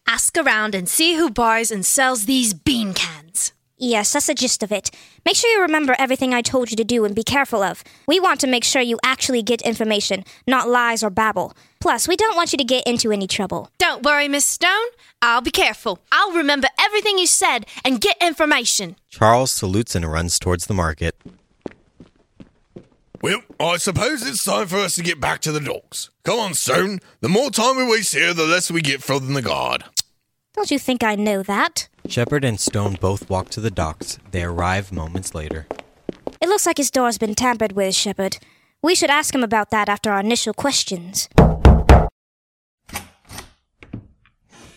Ask 0.08 0.38
around 0.38 0.76
and 0.76 0.88
see 0.88 1.16
who 1.16 1.30
buys 1.30 1.72
and 1.72 1.86
sells 1.86 2.26
these 2.26 2.54
bean 2.54 2.94
cans. 2.94 3.54
Yes, 3.78 4.14
that's 4.14 4.28
the 4.28 4.34
gist 4.34 4.64
of 4.64 4.72
it. 4.72 4.92
Make 5.26 5.36
sure 5.36 5.50
you 5.50 5.62
remember 5.62 5.96
everything 5.98 6.34
I 6.34 6.42
told 6.42 6.72
you 6.72 6.78
to 6.78 6.84
do 6.84 7.04
and 7.06 7.16
be 7.16 7.24
careful 7.24 7.64
of. 7.64 7.84
We 8.08 8.20
want 8.20 8.40
to 8.42 8.48
make 8.48 8.64
sure 8.64 8.82
you 8.82 9.00
actually 9.04 9.42
get 9.44 9.62
information, 9.64 10.24
not 10.48 10.70
lies 10.70 11.04
or 11.04 11.10
babble. 11.10 11.54
Plus, 11.82 12.08
we 12.08 12.16
don't 12.16 12.36
want 12.36 12.54
you 12.54 12.58
to 12.58 12.64
get 12.64 12.86
into 12.86 13.12
any 13.12 13.28
trouble. 13.28 13.70
Don't 13.80 14.04
worry, 14.04 14.28
Miss 14.28 14.46
Stone. 14.46 14.88
I'll 15.22 15.42
be 15.42 15.52
careful. 15.52 16.00
I'll 16.12 16.32
remember 16.32 16.68
everything 16.80 17.18
you 17.18 17.28
said 17.28 17.66
and 17.84 18.00
get 18.00 18.16
information. 18.22 18.96
Charles 19.10 19.52
salutes 19.52 19.96
and 19.96 20.10
runs 20.10 20.40
towards 20.40 20.68
the 20.68 20.74
market. 20.74 21.16
Well, 23.22 23.42
I 23.58 23.78
suppose 23.78 24.26
it's 24.28 24.44
time 24.44 24.68
for 24.68 24.78
us 24.78 24.96
to 24.96 25.02
get 25.02 25.22
back 25.22 25.40
to 25.42 25.52
the 25.54 25.62
docks. 25.62 26.10
Come 26.24 26.40
on, 26.40 26.54
Stone. 26.54 27.00
The 27.22 27.30
more 27.30 27.50
time 27.50 27.78
we 27.78 27.86
waste 27.86 28.14
here, 28.14 28.34
the 28.34 28.46
less 28.46 28.70
we 28.70 28.82
get 28.82 29.02
from 29.02 29.34
the 29.34 29.42
guard. 29.42 29.86
Don't 30.56 30.70
you 30.70 30.78
think 30.78 31.04
I 31.04 31.16
know 31.16 31.42
that? 31.44 31.88
Shepard 32.08 32.46
and 32.46 32.60
Stone 32.60 32.98
both 33.02 33.28
walk 33.28 33.50
to 33.50 33.60
the 33.60 33.72
docks. 33.72 34.20
They 34.30 34.44
arrive 34.44 34.92
moments 34.92 35.34
later. 35.34 35.66
It 36.40 36.48
looks 36.48 36.68
like 36.68 36.78
his 36.78 36.92
door's 36.92 37.18
been 37.18 37.34
tampered 37.34 37.72
with, 37.72 37.96
Shepard. 37.96 38.38
We 38.82 38.94
should 38.94 39.10
ask 39.10 39.34
him 39.34 39.44
about 39.44 39.72
that 39.72 39.90
after 39.90 40.12
our 40.12 40.20
initial 40.20 40.54
questions. 40.54 41.28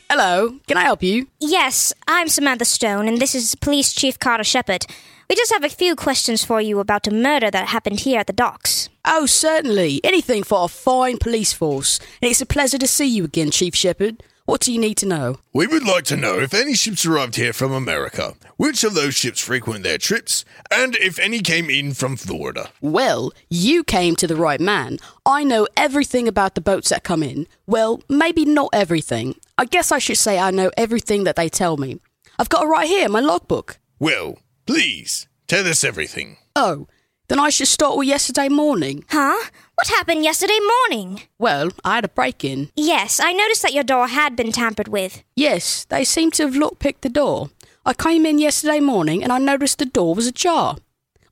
Hello, 0.08 0.60
can 0.66 0.78
I 0.78 0.84
help 0.84 1.02
you? 1.02 1.26
Yes, 1.40 1.92
I'm 2.08 2.28
Samantha 2.28 2.64
Stone, 2.64 3.06
and 3.06 3.18
this 3.20 3.34
is 3.34 3.54
Police 3.56 3.92
Chief 3.92 4.18
Carter 4.18 4.44
Shepard. 4.44 4.86
We 5.28 5.36
just 5.36 5.52
have 5.52 5.64
a 5.64 5.68
few 5.68 5.94
questions 5.94 6.42
for 6.42 6.60
you 6.60 6.78
about 6.78 7.06
a 7.06 7.10
murder 7.10 7.50
that 7.50 7.68
happened 7.68 8.00
here 8.00 8.20
at 8.20 8.28
the 8.28 8.32
docks. 8.32 8.88
Oh, 9.04 9.26
certainly. 9.26 10.00
Anything 10.04 10.42
for 10.42 10.64
a 10.64 10.68
fine 10.68 11.18
police 11.18 11.52
force. 11.52 11.98
And 12.22 12.30
it's 12.30 12.40
a 12.40 12.46
pleasure 12.46 12.78
to 12.78 12.86
see 12.86 13.06
you 13.06 13.24
again, 13.24 13.50
Chief 13.50 13.74
Shepard. 13.74 14.22
What 14.46 14.60
do 14.60 14.72
you 14.72 14.78
need 14.78 14.96
to 14.98 15.06
know? 15.06 15.40
We 15.52 15.66
would 15.66 15.84
like 15.84 16.04
to 16.04 16.16
know 16.16 16.38
if 16.38 16.54
any 16.54 16.74
ships 16.74 17.04
arrived 17.04 17.34
here 17.34 17.52
from 17.52 17.72
America, 17.72 18.34
which 18.56 18.84
of 18.84 18.94
those 18.94 19.16
ships 19.16 19.40
frequent 19.40 19.82
their 19.82 19.98
trips, 19.98 20.44
and 20.70 20.94
if 20.94 21.18
any 21.18 21.40
came 21.40 21.68
in 21.68 21.94
from 21.94 22.14
Florida. 22.14 22.70
Well, 22.80 23.32
you 23.50 23.82
came 23.82 24.14
to 24.14 24.26
the 24.28 24.36
right 24.36 24.60
man. 24.60 24.98
I 25.26 25.42
know 25.42 25.66
everything 25.76 26.28
about 26.28 26.54
the 26.54 26.60
boats 26.60 26.90
that 26.90 27.02
come 27.02 27.24
in. 27.24 27.48
Well, 27.66 28.00
maybe 28.08 28.44
not 28.44 28.70
everything. 28.72 29.34
I 29.58 29.64
guess 29.64 29.90
I 29.90 29.98
should 29.98 30.16
say 30.16 30.38
I 30.38 30.52
know 30.52 30.70
everything 30.76 31.24
that 31.24 31.34
they 31.34 31.48
tell 31.48 31.76
me. 31.76 32.00
I've 32.38 32.48
got 32.48 32.62
it 32.62 32.68
right 32.68 32.86
here, 32.86 33.08
my 33.08 33.18
logbook. 33.18 33.80
Well, 33.98 34.38
please, 34.64 35.26
tell 35.48 35.66
us 35.66 35.82
everything. 35.82 36.36
Oh, 36.54 36.86
then 37.26 37.40
I 37.40 37.50
should 37.50 37.66
start 37.66 37.96
with 37.96 38.06
yesterday 38.06 38.48
morning. 38.48 39.04
Huh? 39.08 39.50
What 39.76 39.88
happened 39.88 40.24
yesterday 40.24 40.58
morning? 40.88 41.24
Well, 41.38 41.68
I 41.84 41.96
had 41.96 42.06
a 42.06 42.08
break 42.08 42.42
in. 42.44 42.70
Yes, 42.76 43.20
I 43.20 43.34
noticed 43.34 43.60
that 43.60 43.74
your 43.74 43.84
door 43.84 44.06
had 44.06 44.34
been 44.34 44.50
tampered 44.50 44.88
with. 44.88 45.22
Yes, 45.36 45.84
they 45.90 46.02
seem 46.02 46.30
to 46.30 46.44
have 46.44 46.54
lockpicked 46.54 47.02
the 47.02 47.10
door. 47.10 47.50
I 47.84 47.92
came 47.92 48.24
in 48.24 48.38
yesterday 48.38 48.80
morning 48.80 49.22
and 49.22 49.30
I 49.30 49.36
noticed 49.36 49.78
the 49.78 49.84
door 49.84 50.14
was 50.14 50.26
ajar. 50.26 50.78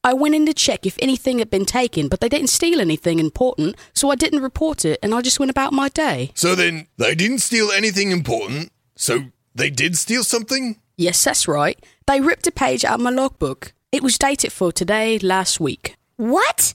I 0.05 0.13
went 0.13 0.35
in 0.35 0.45
to 0.45 0.53
check 0.53 0.85
if 0.85 0.99
anything 1.01 1.39
had 1.39 1.49
been 1.49 1.65
taken, 1.65 2.09
but 2.09 2.21
they 2.21 2.29
didn't 2.29 2.51
steal 2.51 2.83
anything 2.83 3.19
important, 3.19 3.77
so 3.95 4.11
I 4.11 4.15
didn't 4.15 4.43
report 4.43 4.85
it 4.85 4.99
and 5.03 5.15
I 5.15 5.23
just 5.23 5.41
went 5.41 5.51
about 5.51 5.73
my 5.73 5.89
day. 5.89 6.31
So 6.35 6.55
then, 6.55 6.87
they 6.99 7.15
didn't 7.15 7.39
steal 7.39 7.71
anything 7.71 8.11
important, 8.11 8.71
so 8.95 9.25
they 9.55 9.71
did 9.71 9.97
steal 9.97 10.23
something? 10.23 10.77
Yes, 10.99 11.25
that's 11.25 11.49
right. 11.49 11.83
They 12.07 12.21
ripped 12.21 12.47
a 12.47 12.53
page 12.53 12.85
out 12.85 12.97
of 12.97 13.01
my 13.01 13.09
logbook. 13.11 13.73
It 13.91 14.03
was 14.03 14.19
dated 14.19 14.53
for 14.53 14.71
today, 14.71 15.19
last 15.19 15.61
week. 15.61 15.97
What? 16.17 16.75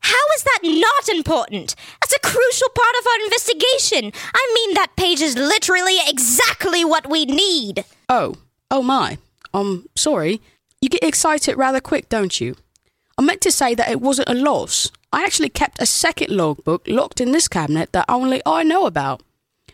How 0.00 0.24
is 0.36 0.42
that 0.44 0.60
not 0.62 1.08
important? 1.14 1.74
That's 2.00 2.14
a 2.14 2.20
crucial 2.20 2.68
part 2.74 2.94
of 3.00 3.06
our 3.06 3.24
investigation. 3.24 4.12
I 4.34 4.52
mean, 4.54 4.74
that 4.74 4.96
page 4.96 5.20
is 5.20 5.36
literally 5.36 5.98
exactly 6.06 6.84
what 6.84 7.08
we 7.08 7.24
need. 7.24 7.84
Oh, 8.08 8.34
oh 8.70 8.82
my. 8.82 9.18
I'm 9.52 9.86
sorry. 9.96 10.40
You 10.80 10.88
get 10.88 11.02
excited 11.02 11.56
rather 11.56 11.80
quick, 11.80 12.08
don't 12.08 12.40
you? 12.40 12.56
I 13.16 13.22
meant 13.22 13.40
to 13.42 13.50
say 13.50 13.74
that 13.74 13.90
it 13.90 14.00
wasn't 14.00 14.28
a 14.28 14.34
loss. 14.34 14.90
I 15.12 15.24
actually 15.24 15.48
kept 15.48 15.82
a 15.82 15.86
second 15.86 16.30
logbook 16.30 16.86
locked 16.86 17.20
in 17.20 17.32
this 17.32 17.48
cabinet 17.48 17.92
that 17.92 18.04
only 18.08 18.40
I 18.46 18.62
know 18.62 18.86
about. 18.86 19.22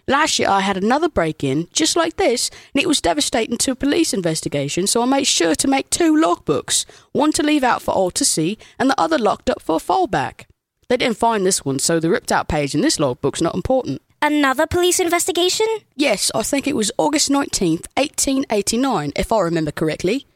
Last 0.06 0.38
year 0.38 0.48
I 0.48 0.60
had 0.60 0.76
another 0.76 1.08
break 1.08 1.42
in, 1.42 1.68
just 1.72 1.96
like 1.96 2.16
this, 2.16 2.50
and 2.74 2.82
it 2.82 2.88
was 2.88 3.00
devastating 3.00 3.56
to 3.58 3.70
a 3.70 3.76
police 3.76 4.12
investigation, 4.12 4.86
so 4.86 5.02
I 5.02 5.06
made 5.06 5.26
sure 5.26 5.54
to 5.54 5.68
make 5.68 5.88
two 5.88 6.14
logbooks 6.14 6.84
one 7.12 7.32
to 7.32 7.42
leave 7.42 7.64
out 7.64 7.80
for 7.80 7.92
all 7.92 8.10
to 8.10 8.24
see, 8.24 8.58
and 8.78 8.90
the 8.90 9.00
other 9.00 9.18
locked 9.18 9.48
up 9.48 9.62
for 9.62 9.76
a 9.76 9.78
fallback. 9.78 10.44
They 10.88 10.98
didn't 10.98 11.16
find 11.16 11.46
this 11.46 11.64
one, 11.64 11.78
so 11.78 11.98
the 11.98 12.10
ripped 12.10 12.30
out 12.30 12.48
page 12.48 12.74
in 12.74 12.82
this 12.82 12.98
logbook's 12.98 13.40
not 13.40 13.54
important. 13.54 14.02
Another 14.20 14.66
police 14.66 15.00
investigation? 15.00 15.66
Yes, 15.96 16.30
I 16.34 16.42
think 16.42 16.66
it 16.66 16.76
was 16.76 16.92
August 16.98 17.30
19th, 17.30 17.86
1889, 17.96 19.12
if 19.16 19.32
I 19.32 19.40
remember 19.40 19.70
correctly. 19.70 20.26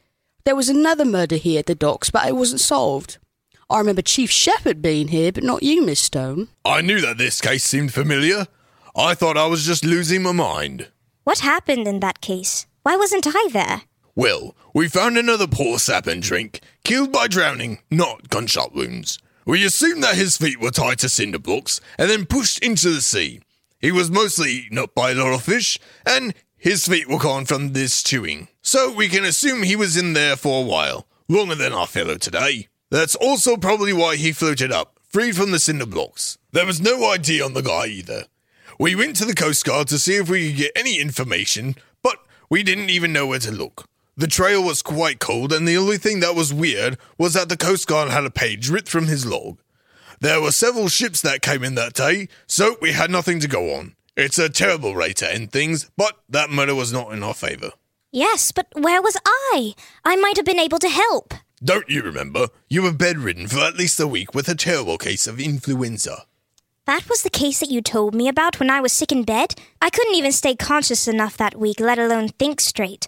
There 0.45 0.55
was 0.55 0.69
another 0.69 1.05
murder 1.05 1.35
here 1.35 1.59
at 1.59 1.67
the 1.67 1.75
docks, 1.75 2.09
but 2.09 2.27
it 2.27 2.35
wasn't 2.35 2.61
solved. 2.61 3.19
I 3.69 3.77
remember 3.77 4.01
Chief 4.01 4.31
Shepard 4.31 4.81
being 4.81 5.09
here, 5.09 5.31
but 5.31 5.43
not 5.43 5.61
you, 5.61 5.85
Miss 5.85 5.99
Stone. 5.99 6.47
I 6.65 6.81
knew 6.81 7.01
that 7.01 7.19
this 7.19 7.39
case 7.39 7.63
seemed 7.63 7.93
familiar. 7.93 8.47
I 8.99 9.13
thought 9.13 9.37
I 9.37 9.45
was 9.45 9.65
just 9.65 9.85
losing 9.85 10.23
my 10.23 10.33
mind. 10.33 10.89
What 11.23 11.39
happened 11.39 11.87
in 11.87 12.01
that 12.01 12.19
case? 12.19 12.67
Why 12.83 12.97
wasn't 12.97 13.27
I 13.29 13.47
there? 13.53 13.83
Well, 14.13 14.57
we 14.73 14.89
found 14.89 15.17
another 15.17 15.47
poor 15.47 15.79
sap 15.79 16.05
and 16.05 16.21
drink, 16.21 16.59
killed 16.83 17.09
by 17.09 17.27
drowning, 17.27 17.79
not 17.89 18.27
gunshot 18.27 18.75
wounds. 18.75 19.17
We 19.45 19.63
assumed 19.63 20.03
that 20.03 20.15
his 20.15 20.35
feet 20.35 20.59
were 20.59 20.69
tied 20.69 20.99
to 20.99 21.07
cinder 21.07 21.39
blocks 21.39 21.79
and 21.97 22.09
then 22.09 22.25
pushed 22.25 22.61
into 22.61 22.89
the 22.89 22.99
sea. 22.99 23.39
He 23.79 23.89
was 23.93 24.11
mostly 24.11 24.51
eaten 24.51 24.77
up 24.77 24.93
by 24.93 25.11
a 25.11 25.15
lot 25.15 25.33
of 25.33 25.43
fish, 25.43 25.79
and 26.05 26.33
his 26.57 26.85
feet 26.85 27.07
were 27.07 27.19
gone 27.19 27.45
from 27.45 27.71
this 27.71 28.03
chewing. 28.03 28.49
So 28.61 28.93
we 28.93 29.07
can 29.07 29.23
assume 29.23 29.63
he 29.63 29.77
was 29.77 29.95
in 29.95 30.11
there 30.11 30.35
for 30.35 30.61
a 30.61 30.67
while, 30.67 31.07
longer 31.29 31.55
than 31.55 31.71
our 31.71 31.87
fellow 31.87 32.17
today. 32.17 32.67
That's 32.89 33.15
also 33.15 33.55
probably 33.55 33.93
why 33.93 34.17
he 34.17 34.33
floated 34.33 34.73
up, 34.73 34.99
freed 35.07 35.37
from 35.37 35.51
the 35.51 35.59
cinder 35.59 35.85
blocks. 35.85 36.37
There 36.51 36.65
was 36.65 36.81
no 36.81 37.05
ID 37.05 37.41
on 37.41 37.53
the 37.53 37.61
guy 37.61 37.85
either. 37.85 38.25
We 38.81 38.95
went 38.95 39.17
to 39.17 39.25
the 39.25 39.35
Coast 39.35 39.65
Guard 39.65 39.89
to 39.89 39.99
see 39.99 40.15
if 40.15 40.29
we 40.29 40.47
could 40.47 40.57
get 40.57 40.71
any 40.73 41.01
information, 41.01 41.75
but 42.01 42.15
we 42.49 42.63
didn't 42.63 42.89
even 42.89 43.11
know 43.11 43.27
where 43.27 43.39
to 43.39 43.51
look. 43.51 43.89
The 44.15 44.25
trail 44.25 44.63
was 44.63 44.81
quite 44.81 45.19
cold, 45.19 45.51
and 45.51 45.67
the 45.67 45.75
only 45.75 45.97
thing 45.97 46.21
that 46.21 46.33
was 46.33 46.53
weird 46.53 46.97
was 47.17 47.33
that 47.33 47.49
the 47.49 47.57
Coast 47.57 47.87
Guard 47.87 48.09
had 48.09 48.23
a 48.23 48.31
page 48.31 48.69
ripped 48.69 48.87
from 48.87 49.07
his 49.07 49.25
log. 49.25 49.59
There 50.21 50.39
were 50.39 50.53
several 50.53 50.87
ships 50.87 51.19
that 51.23 51.41
came 51.41 51.61
in 51.61 51.75
that 51.75 51.91
day, 51.91 52.29
so 52.47 52.77
we 52.81 52.93
had 52.93 53.11
nothing 53.11 53.41
to 53.41 53.49
go 53.49 53.73
on. 53.75 53.97
It's 54.15 54.39
a 54.39 54.47
terrible 54.47 54.95
way 54.95 55.11
to 55.11 55.29
end 55.29 55.51
things, 55.51 55.91
but 55.97 56.17
that 56.29 56.49
murder 56.49 56.73
was 56.73 56.93
not 56.93 57.11
in 57.11 57.21
our 57.21 57.33
favor. 57.33 57.71
Yes, 58.13 58.53
but 58.53 58.67
where 58.75 59.01
was 59.01 59.17
I? 59.25 59.75
I 60.05 60.15
might 60.15 60.37
have 60.37 60.45
been 60.45 60.57
able 60.57 60.79
to 60.79 60.89
help. 60.89 61.33
Don't 61.61 61.89
you 61.89 62.01
remember? 62.01 62.47
You 62.69 62.83
were 62.83 62.93
bedridden 62.93 63.49
for 63.49 63.59
at 63.59 63.75
least 63.75 63.99
a 63.99 64.07
week 64.07 64.33
with 64.33 64.47
a 64.47 64.55
terrible 64.55 64.97
case 64.97 65.27
of 65.27 65.37
influenza. 65.37 66.23
That 66.89 67.07
was 67.07 67.21
the 67.21 67.29
case 67.29 67.59
that 67.59 67.69
you 67.69 67.83
told 67.83 68.15
me 68.15 68.27
about 68.27 68.59
when 68.59 68.71
I 68.71 68.81
was 68.81 68.91
sick 68.91 69.11
in 69.11 69.21
bed? 69.21 69.53
I 69.79 69.91
couldn't 69.91 70.15
even 70.15 70.31
stay 70.31 70.55
conscious 70.55 71.07
enough 71.07 71.37
that 71.37 71.55
week, 71.55 71.79
let 71.79 71.99
alone 71.99 72.29
think 72.29 72.59
straight. 72.59 73.07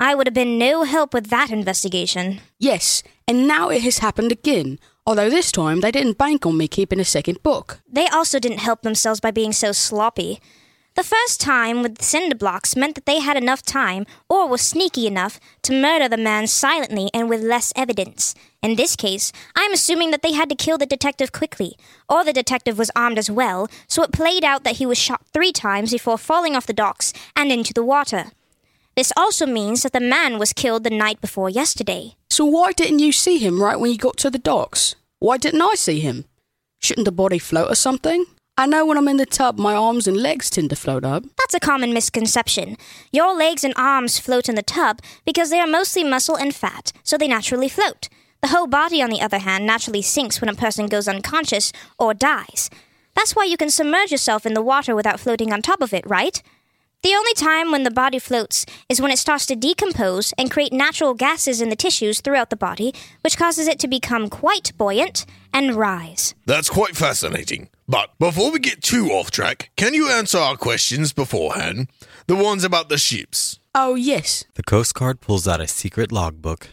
I 0.00 0.14
would 0.14 0.26
have 0.26 0.32
been 0.32 0.56
no 0.56 0.84
help 0.84 1.12
with 1.12 1.26
that 1.26 1.50
investigation. 1.50 2.40
Yes, 2.58 3.02
and 3.28 3.46
now 3.46 3.68
it 3.68 3.82
has 3.82 3.98
happened 3.98 4.32
again. 4.32 4.78
Although 5.06 5.28
this 5.28 5.52
time 5.52 5.80
they 5.80 5.90
didn't 5.90 6.16
bank 6.16 6.46
on 6.46 6.56
me 6.56 6.68
keeping 6.68 7.00
a 7.00 7.04
second 7.04 7.42
book. 7.42 7.82
They 7.86 8.06
also 8.06 8.38
didn't 8.38 8.60
help 8.60 8.80
themselves 8.80 9.20
by 9.20 9.30
being 9.30 9.52
so 9.52 9.72
sloppy. 9.72 10.40
The 10.98 11.04
first 11.04 11.40
time 11.40 11.82
with 11.82 11.98
the 11.98 12.04
cinder 12.04 12.34
blocks 12.34 12.74
meant 12.74 12.96
that 12.96 13.06
they 13.06 13.20
had 13.20 13.36
enough 13.36 13.62
time, 13.62 14.04
or 14.28 14.48
were 14.48 14.58
sneaky 14.58 15.06
enough, 15.06 15.38
to 15.62 15.80
murder 15.80 16.08
the 16.08 16.16
man 16.16 16.48
silently 16.48 17.08
and 17.14 17.28
with 17.28 17.40
less 17.40 17.72
evidence. 17.76 18.34
In 18.64 18.74
this 18.74 18.96
case, 18.96 19.30
I'm 19.54 19.72
assuming 19.72 20.10
that 20.10 20.22
they 20.22 20.32
had 20.32 20.48
to 20.48 20.56
kill 20.56 20.76
the 20.76 20.86
detective 20.86 21.30
quickly, 21.30 21.76
or 22.08 22.24
the 22.24 22.32
detective 22.32 22.78
was 22.78 22.90
armed 22.96 23.16
as 23.16 23.30
well, 23.30 23.68
so 23.86 24.02
it 24.02 24.10
played 24.10 24.42
out 24.42 24.64
that 24.64 24.78
he 24.78 24.86
was 24.86 24.98
shot 24.98 25.24
three 25.32 25.52
times 25.52 25.92
before 25.92 26.18
falling 26.18 26.56
off 26.56 26.66
the 26.66 26.72
docks 26.72 27.12
and 27.36 27.52
into 27.52 27.72
the 27.72 27.84
water. 27.84 28.32
This 28.96 29.12
also 29.16 29.46
means 29.46 29.84
that 29.84 29.92
the 29.92 30.00
man 30.00 30.36
was 30.36 30.52
killed 30.52 30.82
the 30.82 30.90
night 30.90 31.20
before 31.20 31.48
yesterday. 31.48 32.16
So 32.28 32.44
why 32.44 32.72
didn't 32.72 32.98
you 32.98 33.12
see 33.12 33.38
him 33.38 33.62
right 33.62 33.78
when 33.78 33.92
you 33.92 33.98
got 33.98 34.16
to 34.16 34.30
the 34.30 34.38
docks? 34.38 34.96
Why 35.20 35.36
didn't 35.36 35.62
I 35.62 35.76
see 35.76 36.00
him? 36.00 36.24
Shouldn't 36.80 37.04
the 37.04 37.12
body 37.12 37.38
float 37.38 37.70
or 37.70 37.76
something? 37.76 38.26
I 38.58 38.66
know 38.66 38.84
when 38.84 38.98
I'm 38.98 39.06
in 39.06 39.18
the 39.18 39.24
tub, 39.24 39.56
my 39.56 39.76
arms 39.76 40.08
and 40.08 40.16
legs 40.16 40.50
tend 40.50 40.70
to 40.70 40.76
float 40.76 41.04
up. 41.04 41.22
That's 41.38 41.54
a 41.54 41.60
common 41.60 41.94
misconception. 41.94 42.76
Your 43.12 43.32
legs 43.32 43.62
and 43.62 43.72
arms 43.76 44.18
float 44.18 44.48
in 44.48 44.56
the 44.56 44.64
tub 44.64 44.98
because 45.24 45.50
they 45.50 45.60
are 45.60 45.66
mostly 45.68 46.02
muscle 46.02 46.34
and 46.34 46.52
fat, 46.52 46.90
so 47.04 47.16
they 47.16 47.28
naturally 47.28 47.68
float. 47.68 48.08
The 48.42 48.48
whole 48.48 48.66
body, 48.66 49.00
on 49.00 49.10
the 49.10 49.20
other 49.20 49.38
hand, 49.38 49.64
naturally 49.64 50.02
sinks 50.02 50.40
when 50.40 50.48
a 50.48 50.54
person 50.54 50.88
goes 50.88 51.06
unconscious 51.06 51.72
or 52.00 52.14
dies. 52.14 52.68
That's 53.14 53.36
why 53.36 53.44
you 53.44 53.56
can 53.56 53.70
submerge 53.70 54.10
yourself 54.10 54.44
in 54.44 54.54
the 54.54 54.62
water 54.62 54.96
without 54.96 55.20
floating 55.20 55.52
on 55.52 55.62
top 55.62 55.80
of 55.80 55.94
it, 55.94 56.04
right? 56.04 56.42
The 57.04 57.14
only 57.14 57.34
time 57.34 57.70
when 57.70 57.84
the 57.84 57.92
body 57.92 58.18
floats 58.18 58.66
is 58.88 59.00
when 59.00 59.12
it 59.12 59.20
starts 59.20 59.46
to 59.46 59.54
decompose 59.54 60.34
and 60.36 60.50
create 60.50 60.72
natural 60.72 61.14
gases 61.14 61.60
in 61.60 61.68
the 61.68 61.76
tissues 61.76 62.20
throughout 62.20 62.50
the 62.50 62.56
body, 62.56 62.92
which 63.20 63.38
causes 63.38 63.68
it 63.68 63.78
to 63.78 63.86
become 63.86 64.28
quite 64.28 64.72
buoyant 64.76 65.26
and 65.52 65.76
rise. 65.76 66.34
That's 66.44 66.68
quite 66.68 66.96
fascinating. 66.96 67.68
But 67.90 68.10
before 68.18 68.50
we 68.52 68.58
get 68.58 68.82
too 68.82 69.08
off 69.08 69.30
track, 69.30 69.70
can 69.76 69.94
you 69.94 70.10
answer 70.10 70.36
our 70.36 70.56
questions 70.56 71.14
beforehand? 71.14 71.88
The 72.26 72.36
ones 72.36 72.62
about 72.62 72.90
the 72.90 72.98
ships. 72.98 73.60
Oh, 73.74 73.94
yes. 73.94 74.44
The 74.54 74.62
Coast 74.62 74.92
Guard 74.92 75.22
pulls 75.22 75.48
out 75.48 75.62
a 75.62 75.66
secret 75.66 76.12
logbook. 76.12 76.68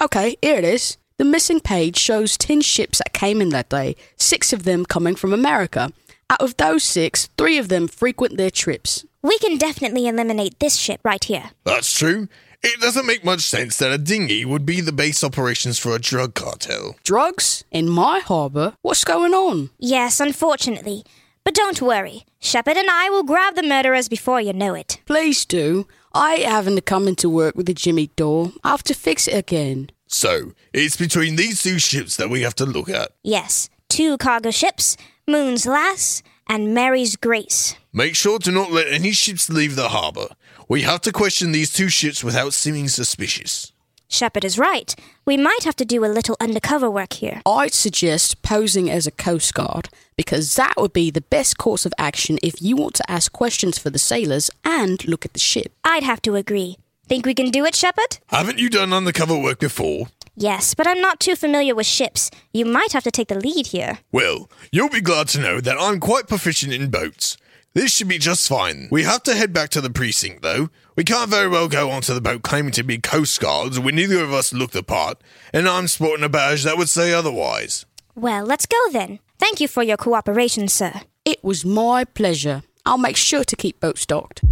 Okay, 0.00 0.36
here 0.40 0.56
it 0.56 0.64
is. 0.64 0.96
The 1.18 1.24
missing 1.26 1.60
page 1.60 1.98
shows 1.98 2.38
10 2.38 2.62
ships 2.62 2.98
that 2.98 3.12
came 3.12 3.42
in 3.42 3.50
that 3.50 3.68
day, 3.68 3.94
six 4.16 4.54
of 4.54 4.62
them 4.62 4.86
coming 4.86 5.16
from 5.16 5.34
America. 5.34 5.92
Out 6.30 6.40
of 6.40 6.56
those 6.56 6.82
six, 6.82 7.28
three 7.36 7.58
of 7.58 7.68
them 7.68 7.86
frequent 7.86 8.38
their 8.38 8.50
trips. 8.50 9.04
We 9.22 9.38
can 9.38 9.58
definitely 9.58 10.06
eliminate 10.08 10.58
this 10.60 10.76
ship 10.76 11.00
right 11.04 11.22
here. 11.22 11.50
That's 11.64 11.92
true. 11.92 12.28
It 12.66 12.80
doesn't 12.80 13.04
make 13.04 13.22
much 13.26 13.42
sense 13.42 13.76
that 13.76 13.92
a 13.92 13.98
dinghy 13.98 14.42
would 14.46 14.64
be 14.64 14.80
the 14.80 14.90
base 14.90 15.22
operations 15.22 15.78
for 15.78 15.94
a 15.94 15.98
drug 15.98 16.32
cartel. 16.32 16.96
Drugs? 17.04 17.62
In 17.70 17.90
my 17.90 18.20
harbour? 18.20 18.72
What's 18.80 19.04
going 19.04 19.34
on? 19.34 19.68
Yes, 19.78 20.18
unfortunately. 20.18 21.04
But 21.44 21.54
don't 21.54 21.82
worry. 21.82 22.24
Shepard 22.40 22.78
and 22.78 22.88
I 22.90 23.10
will 23.10 23.22
grab 23.22 23.54
the 23.54 23.62
murderers 23.62 24.08
before 24.08 24.40
you 24.40 24.54
know 24.54 24.72
it. 24.72 24.98
Please 25.04 25.44
do. 25.44 25.86
I 26.14 26.36
ain't 26.36 26.44
having 26.50 26.74
to 26.76 26.80
come 26.80 27.06
into 27.06 27.28
work 27.28 27.54
with 27.54 27.68
a 27.68 27.74
Jimmy 27.74 28.06
door. 28.16 28.52
I 28.64 28.70
have 28.70 28.82
to 28.84 28.94
fix 28.94 29.28
it 29.28 29.36
again. 29.36 29.90
So, 30.06 30.52
it's 30.72 30.96
between 30.96 31.36
these 31.36 31.62
two 31.62 31.78
ships 31.78 32.16
that 32.16 32.30
we 32.30 32.40
have 32.42 32.54
to 32.54 32.64
look 32.64 32.88
at. 32.88 33.10
Yes, 33.22 33.68
two 33.90 34.16
cargo 34.16 34.50
ships, 34.50 34.96
Moon's 35.28 35.66
Lass 35.66 36.22
and 36.48 36.72
Mary's 36.72 37.16
Grace. 37.16 37.76
Make 37.96 38.16
sure 38.16 38.40
to 38.40 38.50
not 38.50 38.72
let 38.72 38.88
any 38.88 39.12
ships 39.12 39.48
leave 39.48 39.76
the 39.76 39.90
harbour. 39.90 40.26
We 40.68 40.82
have 40.82 41.00
to 41.02 41.12
question 41.12 41.52
these 41.52 41.72
two 41.72 41.88
ships 41.88 42.24
without 42.24 42.52
seeming 42.52 42.88
suspicious. 42.88 43.70
Shepard 44.08 44.44
is 44.44 44.58
right. 44.58 44.92
We 45.24 45.36
might 45.36 45.62
have 45.62 45.76
to 45.76 45.84
do 45.84 46.04
a 46.04 46.10
little 46.10 46.36
undercover 46.40 46.90
work 46.90 47.12
here. 47.12 47.40
I'd 47.46 47.72
suggest 47.72 48.42
posing 48.42 48.90
as 48.90 49.06
a 49.06 49.12
Coast 49.12 49.54
Guard, 49.54 49.90
because 50.16 50.56
that 50.56 50.74
would 50.76 50.92
be 50.92 51.12
the 51.12 51.20
best 51.20 51.56
course 51.56 51.86
of 51.86 51.94
action 51.96 52.36
if 52.42 52.60
you 52.60 52.74
want 52.74 52.96
to 52.96 53.08
ask 53.08 53.30
questions 53.30 53.78
for 53.78 53.90
the 53.90 53.98
sailors 54.00 54.50
and 54.64 55.06
look 55.06 55.24
at 55.24 55.32
the 55.32 55.38
ship. 55.38 55.72
I'd 55.84 56.02
have 56.02 56.20
to 56.22 56.34
agree. 56.34 56.78
Think 57.06 57.24
we 57.24 57.32
can 57.32 57.52
do 57.52 57.64
it, 57.64 57.76
Shepard? 57.76 58.18
Haven't 58.26 58.58
you 58.58 58.68
done 58.68 58.92
undercover 58.92 59.38
work 59.38 59.60
before? 59.60 60.08
Yes, 60.34 60.74
but 60.74 60.88
I'm 60.88 61.00
not 61.00 61.20
too 61.20 61.36
familiar 61.36 61.76
with 61.76 61.86
ships. 61.86 62.32
You 62.52 62.64
might 62.64 62.92
have 62.92 63.04
to 63.04 63.12
take 63.12 63.28
the 63.28 63.38
lead 63.38 63.68
here. 63.68 64.00
Well, 64.10 64.50
you'll 64.72 64.88
be 64.88 65.00
glad 65.00 65.28
to 65.28 65.40
know 65.40 65.60
that 65.60 65.76
I'm 65.78 66.00
quite 66.00 66.26
proficient 66.26 66.72
in 66.72 66.90
boats. 66.90 67.36
This 67.74 67.92
should 67.92 68.06
be 68.06 68.18
just 68.18 68.48
fine. 68.48 68.86
We 68.92 69.02
have 69.02 69.24
to 69.24 69.34
head 69.34 69.52
back 69.52 69.68
to 69.70 69.80
the 69.80 69.90
precinct, 69.90 70.42
though. 70.42 70.70
We 70.94 71.02
can't 71.02 71.28
very 71.28 71.48
well 71.48 71.66
go 71.66 71.90
onto 71.90 72.14
the 72.14 72.20
boat 72.20 72.42
claiming 72.42 72.70
to 72.72 72.84
be 72.84 72.98
Coast 72.98 73.40
Guards 73.40 73.80
when 73.80 73.96
neither 73.96 74.22
of 74.22 74.32
us 74.32 74.52
look 74.52 74.70
the 74.70 74.84
part, 74.84 75.20
and 75.52 75.68
I'm 75.68 75.88
sporting 75.88 76.24
a 76.24 76.28
badge 76.28 76.62
that 76.62 76.78
would 76.78 76.88
say 76.88 77.12
otherwise. 77.12 77.84
Well, 78.14 78.44
let's 78.44 78.66
go 78.66 78.78
then. 78.92 79.18
Thank 79.40 79.60
you 79.60 79.66
for 79.66 79.82
your 79.82 79.96
cooperation, 79.96 80.68
sir. 80.68 81.00
It 81.24 81.42
was 81.42 81.64
my 81.64 82.04
pleasure. 82.04 82.62
I'll 82.86 82.96
make 82.96 83.16
sure 83.16 83.42
to 83.42 83.56
keep 83.56 83.80
boats 83.80 84.06
docked. 84.06 84.42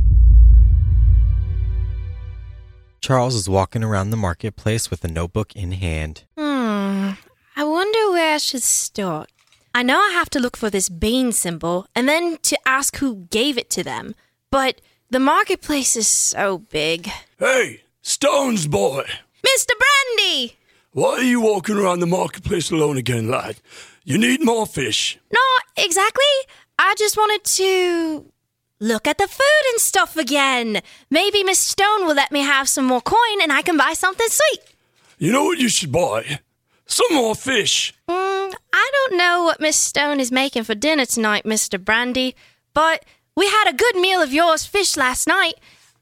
Charles 3.00 3.36
is 3.36 3.48
walking 3.48 3.84
around 3.84 4.10
the 4.10 4.16
marketplace 4.16 4.90
with 4.90 5.04
a 5.04 5.08
notebook 5.08 5.54
in 5.54 5.70
hand. 5.72 6.24
Hmm. 6.36 7.10
I 7.54 7.62
wonder 7.62 8.10
where 8.10 8.34
I 8.34 8.38
should 8.38 8.64
start. 8.64 9.30
I 9.74 9.82
know 9.82 9.98
I 9.98 10.10
have 10.12 10.28
to 10.30 10.38
look 10.40 10.56
for 10.56 10.68
this 10.68 10.88
bean 10.90 11.32
symbol 11.32 11.86
and 11.94 12.06
then 12.08 12.36
to 12.42 12.58
ask 12.66 12.96
who 12.98 13.26
gave 13.30 13.56
it 13.56 13.70
to 13.70 13.82
them. 13.82 14.14
But 14.50 14.80
the 15.10 15.18
marketplace 15.18 15.96
is 15.96 16.06
so 16.06 16.58
big. 16.58 17.10
Hey, 17.38 17.80
Stones 18.02 18.66
boy! 18.66 19.04
Mr. 19.42 19.70
Brandy! 19.78 20.58
Why 20.92 21.12
are 21.12 21.22
you 21.22 21.40
walking 21.40 21.78
around 21.78 22.00
the 22.00 22.06
marketplace 22.06 22.70
alone 22.70 22.98
again, 22.98 23.30
lad? 23.30 23.56
You 24.04 24.18
need 24.18 24.44
more 24.44 24.66
fish. 24.66 25.18
Not 25.32 25.62
exactly. 25.76 26.34
I 26.78 26.94
just 26.98 27.16
wanted 27.16 27.44
to 27.44 28.26
look 28.78 29.06
at 29.06 29.16
the 29.16 29.26
food 29.26 29.64
and 29.72 29.80
stuff 29.80 30.18
again. 30.18 30.82
Maybe 31.08 31.42
Miss 31.44 31.60
Stone 31.60 32.04
will 32.06 32.14
let 32.14 32.30
me 32.30 32.40
have 32.40 32.68
some 32.68 32.84
more 32.84 33.00
coin 33.00 33.40
and 33.40 33.52
I 33.52 33.62
can 33.62 33.78
buy 33.78 33.94
something 33.94 34.26
sweet. 34.28 34.74
You 35.18 35.32
know 35.32 35.44
what 35.44 35.58
you 35.58 35.68
should 35.70 35.92
buy? 35.92 36.40
Some 36.84 37.14
more 37.14 37.34
fish. 37.34 37.94
Mm, 38.08 38.31
I 38.72 38.90
don't 38.92 39.16
know 39.18 39.44
what 39.44 39.60
Miss 39.60 39.76
Stone 39.76 40.20
is 40.20 40.32
making 40.32 40.64
for 40.64 40.74
dinner 40.74 41.06
tonight, 41.06 41.44
Mr. 41.44 41.82
Brandy, 41.82 42.34
but 42.74 43.04
we 43.36 43.46
had 43.46 43.68
a 43.68 43.76
good 43.76 43.96
meal 43.96 44.20
of 44.20 44.32
yours 44.32 44.64
fish 44.64 44.96
last 44.96 45.26
night. 45.26 45.54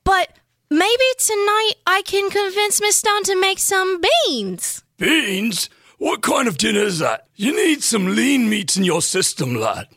But 0.05 0.31
maybe 0.71 1.05
tonight 1.19 1.73
I 1.87 2.03
can 2.05 2.31
convince 2.31 2.81
Miss 2.81 2.97
Stone 2.97 3.25
to 3.25 3.41
make 3.41 3.59
some 3.59 4.01
beans. 4.27 4.83
Beans? 4.99 5.69
What 5.99 6.23
kind 6.23 6.49
of 6.49 6.57
dinner 6.57 6.81
is 6.81 6.99
that? 7.01 7.27
You 7.37 7.55
need 7.55 7.83
some 7.83 8.15
lean 8.17 8.49
meats 8.49 8.77
in 8.77 8.85
your 8.85 9.03
system, 9.03 9.55
lad. 9.55 9.89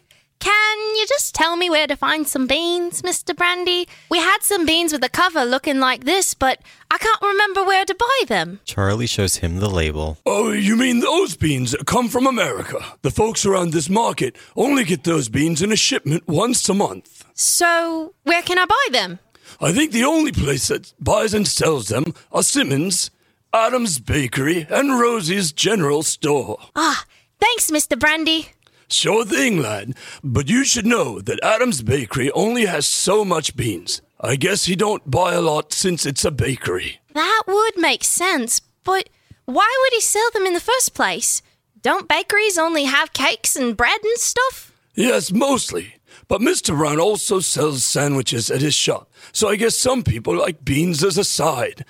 Can 0.44 0.96
you 0.98 1.06
just 1.08 1.34
tell 1.34 1.56
me 1.56 1.70
where 1.70 1.88
to 1.88 1.96
find 1.96 2.28
some 2.28 2.48
beans, 2.48 3.02
Mr. 3.02 3.34
Brandy? 3.34 3.88
We 4.10 4.18
had 4.18 4.40
some 4.42 4.66
beans 4.66 4.92
with 4.92 5.02
a 5.02 5.08
cover 5.08 5.46
looking 5.46 5.80
like 5.80 6.04
this, 6.04 6.34
but 6.34 6.60
I 6.92 6.98
can't 6.98 7.22
remember 7.22 7.64
where 7.64 7.86
to 7.86 7.96
buy 7.96 8.20
them. 8.28 8.60
Charlie 8.66 9.08
shows 9.08 9.38
him 9.38 9.60
the 9.60 9.70
label. 9.70 10.18
Oh, 10.26 10.52
you 10.52 10.76
mean 10.76 11.00
those 11.00 11.38
beans 11.38 11.72
that 11.72 11.86
come 11.86 12.10
from 12.10 12.28
America? 12.28 12.80
The 13.04 13.10
folks 13.10 13.46
around 13.46 13.72
this 13.72 13.90
market 13.90 14.36
only 14.58 14.84
get 14.84 15.06
those 15.06 15.30
beans 15.30 15.62
in 15.62 15.72
a 15.72 15.78
shipment 15.78 16.28
once 16.28 16.68
a 16.68 16.74
month. 16.74 17.24
So, 17.34 18.14
where 18.24 18.42
can 18.42 18.60
I 18.60 18.66
buy 18.66 18.88
them? 18.92 19.20
I 19.62 19.72
think 19.72 19.94
the 19.94 20.04
only 20.04 20.34
place 20.34 20.68
that 20.68 20.94
buys 21.00 21.34
and 21.34 21.48
sells 21.48 21.88
them 21.88 22.14
are 22.34 22.44
Simmons, 22.44 23.12
Adams 23.54 23.98
Bakery, 23.98 24.68
and 24.70 25.00
Rosie's 25.00 25.54
General 25.54 26.04
Store. 26.04 26.58
Ah, 26.76 27.06
thanks, 27.40 27.72
Mr. 27.72 27.98
Brandy. 27.98 28.50
Sure 28.90 29.26
thing, 29.26 29.62
lad. 29.62 29.96
But 30.24 30.50
you 30.50 30.64
should 30.64 30.86
know 30.86 31.20
that 31.22 31.44
Adams 31.44 31.82
Bakery 31.82 32.32
only 32.32 32.66
has 32.66 32.86
so 32.86 33.26
much 33.26 33.56
beans. 33.56 34.02
I 34.20 34.36
guess 34.36 34.66
he 34.66 34.76
don't 34.76 35.10
buy 35.10 35.34
a 35.34 35.42
lot 35.42 35.74
since 35.74 36.06
it's 36.06 36.24
a 36.24 36.32
bakery. 36.32 37.00
That 37.14 37.44
would 37.48 37.78
make 37.78 38.04
sense, 38.04 38.62
but 38.84 39.10
why 39.46 39.70
would 39.82 39.94
he 39.94 40.02
sell 40.02 40.30
them 40.32 40.46
in 40.46 40.54
the 40.54 40.60
first 40.60 40.94
place? 40.94 41.42
Don't 41.82 42.08
bakeries 42.08 42.58
only 42.58 42.86
have 42.86 43.12
cakes 43.14 43.56
and 43.58 43.76
bread 43.76 44.00
and 44.04 44.18
stuff? 44.18 44.72
Yes, 44.96 45.32
mostly. 45.32 45.96
But 46.30 46.40
Mr. 46.40 46.76
Brown 46.78 47.00
also 47.00 47.42
sells 47.42 47.84
sandwiches 47.84 48.50
at 48.50 48.62
his 48.62 48.74
shop, 48.74 49.12
so 49.34 49.50
I 49.50 49.58
guess 49.58 49.76
some 49.78 50.04
people 50.04 50.36
like 50.38 50.64
beans 50.64 51.04
as 51.04 51.18
a 51.18 51.24
side. 51.26 51.84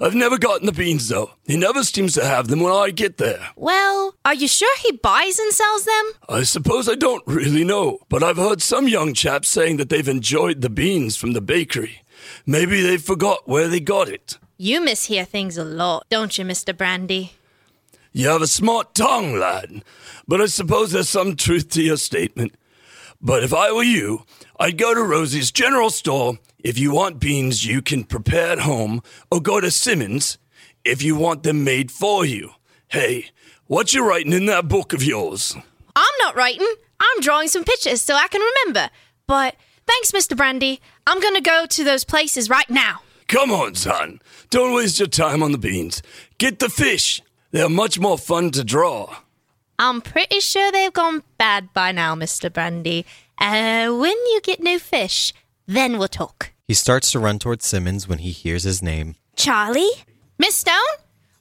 I've 0.00 0.14
never 0.14 0.38
gotten 0.38 0.66
the 0.66 0.72
beans, 0.72 1.08
though. 1.08 1.32
He 1.44 1.56
never 1.56 1.82
seems 1.82 2.14
to 2.14 2.24
have 2.24 2.46
them 2.46 2.60
when 2.60 2.72
I 2.72 2.90
get 2.90 3.16
there. 3.16 3.48
Well, 3.56 4.14
are 4.24 4.34
you 4.34 4.46
sure 4.46 4.76
he 4.78 4.92
buys 4.92 5.40
and 5.40 5.52
sells 5.52 5.84
them? 5.86 6.12
I 6.28 6.44
suppose 6.44 6.88
I 6.88 6.94
don't 6.94 7.26
really 7.26 7.64
know, 7.64 7.98
but 8.08 8.22
I've 8.22 8.36
heard 8.36 8.62
some 8.62 8.86
young 8.86 9.12
chaps 9.12 9.48
saying 9.48 9.76
that 9.78 9.88
they've 9.88 10.06
enjoyed 10.06 10.60
the 10.60 10.70
beans 10.70 11.16
from 11.16 11.32
the 11.32 11.40
bakery. 11.40 12.02
Maybe 12.46 12.80
they 12.80 12.96
forgot 12.96 13.48
where 13.48 13.66
they 13.66 13.80
got 13.80 14.08
it. 14.08 14.38
You 14.56 14.80
mishear 14.80 15.26
things 15.26 15.56
a 15.56 15.64
lot, 15.64 16.06
don't 16.08 16.38
you, 16.38 16.44
Mr. 16.44 16.76
Brandy? 16.76 17.32
You 18.12 18.28
have 18.28 18.42
a 18.42 18.46
smart 18.46 18.94
tongue, 18.94 19.36
lad, 19.36 19.82
but 20.28 20.40
I 20.40 20.46
suppose 20.46 20.92
there's 20.92 21.08
some 21.08 21.34
truth 21.34 21.70
to 21.70 21.82
your 21.82 21.96
statement. 21.96 22.54
But 23.20 23.42
if 23.42 23.52
I 23.52 23.72
were 23.72 23.82
you, 23.82 24.24
I'd 24.60 24.76
go 24.76 24.92
to 24.92 25.02
Rosie's 25.02 25.52
general 25.52 25.88
store 25.88 26.38
if 26.58 26.78
you 26.78 26.90
want 26.90 27.20
beans 27.20 27.64
you 27.64 27.80
can 27.80 28.02
prepare 28.02 28.50
at 28.50 28.60
home, 28.60 29.02
or 29.30 29.40
go 29.40 29.60
to 29.60 29.70
Simmons 29.70 30.38
if 30.84 31.00
you 31.00 31.14
want 31.14 31.44
them 31.44 31.62
made 31.62 31.92
for 31.92 32.24
you. 32.24 32.50
Hey, 32.88 33.26
what 33.66 33.94
you 33.94 34.06
writing 34.06 34.32
in 34.32 34.46
that 34.46 34.66
book 34.66 34.92
of 34.92 35.04
yours? 35.04 35.54
I'm 35.94 36.14
not 36.18 36.34
writing. 36.34 36.66
I'm 36.98 37.20
drawing 37.20 37.46
some 37.46 37.62
pictures 37.62 38.02
so 38.02 38.14
I 38.14 38.26
can 38.26 38.40
remember. 38.40 38.90
But 39.28 39.54
thanks, 39.86 40.10
Mr. 40.10 40.36
Brandy. 40.36 40.80
I'm 41.06 41.20
gonna 41.20 41.40
go 41.40 41.64
to 41.66 41.84
those 41.84 42.02
places 42.02 42.50
right 42.50 42.68
now. 42.68 43.02
Come 43.28 43.52
on, 43.52 43.76
son. 43.76 44.20
Don't 44.50 44.74
waste 44.74 44.98
your 44.98 45.08
time 45.08 45.42
on 45.42 45.52
the 45.52 45.58
beans. 45.58 46.02
Get 46.38 46.58
the 46.58 46.68
fish. 46.68 47.22
They're 47.52 47.68
much 47.68 48.00
more 48.00 48.18
fun 48.18 48.50
to 48.52 48.64
draw. 48.64 49.18
I'm 49.78 50.00
pretty 50.00 50.40
sure 50.40 50.72
they've 50.72 50.92
gone 50.92 51.22
bad 51.36 51.72
by 51.72 51.92
now, 51.92 52.16
Mr. 52.16 52.52
Brandy. 52.52 53.06
Uh, 53.40 53.88
when 53.96 54.12
you 54.12 54.40
get 54.42 54.60
new 54.60 54.78
fish, 54.78 55.32
then 55.66 55.98
we'll 55.98 56.08
talk. 56.08 56.52
He 56.66 56.74
starts 56.74 57.10
to 57.12 57.18
run 57.18 57.38
towards 57.38 57.66
Simmons 57.66 58.08
when 58.08 58.18
he 58.18 58.30
hears 58.30 58.64
his 58.64 58.82
name. 58.82 59.14
Charlie? 59.36 59.90
Miss 60.38 60.56
Stone? 60.56 60.74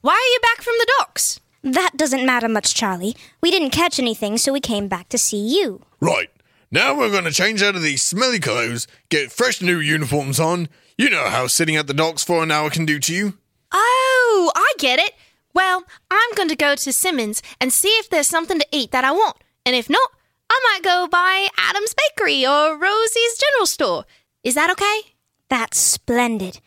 Why 0.01 0.13
are 0.13 0.31
you 0.33 0.39
back 0.41 0.61
from 0.63 0.75
the 0.79 0.91
docks? 0.99 1.39
That 1.63 1.97
doesn't 1.97 2.25
matter 2.25 2.47
much, 2.47 2.75
Charlie. 2.75 3.15
We 3.41 3.51
didn't 3.51 3.71
catch 3.71 3.99
anything, 3.99 4.37
so 4.37 4.53
we 4.53 4.59
came 4.59 4.87
back 4.87 5.09
to 5.09 5.17
see 5.17 5.37
you. 5.39 5.81
Right. 5.99 6.29
Now 6.71 6.97
we're 6.97 7.11
going 7.11 7.23
to 7.23 7.31
change 7.31 7.61
out 7.63 7.75
of 7.75 7.81
these 7.81 8.03
smelly 8.03 8.39
clothes, 8.39 8.87
get 9.09 9.31
fresh 9.31 9.61
new 9.61 9.79
uniforms 9.79 10.39
on. 10.39 10.69
You 10.97 11.09
know 11.09 11.25
how 11.29 11.47
sitting 11.47 11.75
at 11.75 11.87
the 11.87 11.93
docks 11.93 12.23
for 12.23 12.43
an 12.43 12.51
hour 12.51 12.69
can 12.69 12.85
do 12.85 12.99
to 12.99 13.13
you. 13.13 13.37
Oh, 13.71 14.51
I 14.55 14.73
get 14.77 14.99
it. 14.99 15.13
Well, 15.53 15.83
I'm 16.11 16.35
going 16.35 16.49
to 16.49 16.55
go 16.55 16.75
to 16.75 16.93
Simmons 16.93 17.41
and 17.59 17.73
see 17.73 17.89
if 17.89 18.09
there's 18.09 18.27
something 18.27 18.59
to 18.59 18.67
eat 18.71 18.91
that 18.91 19.03
I 19.03 19.11
want. 19.11 19.37
And 19.65 19.75
if 19.75 19.89
not, 19.89 20.11
I 20.49 20.59
might 20.71 20.83
go 20.83 21.07
by 21.07 21.47
Adam's 21.57 21.93
Bakery 21.93 22.45
or 22.45 22.77
Rosie's 22.77 23.37
General 23.37 23.65
Store. 23.65 24.05
Is 24.43 24.55
that 24.55 24.69
okay? 24.71 25.13
That's 25.49 25.77
splendid. 25.77 26.59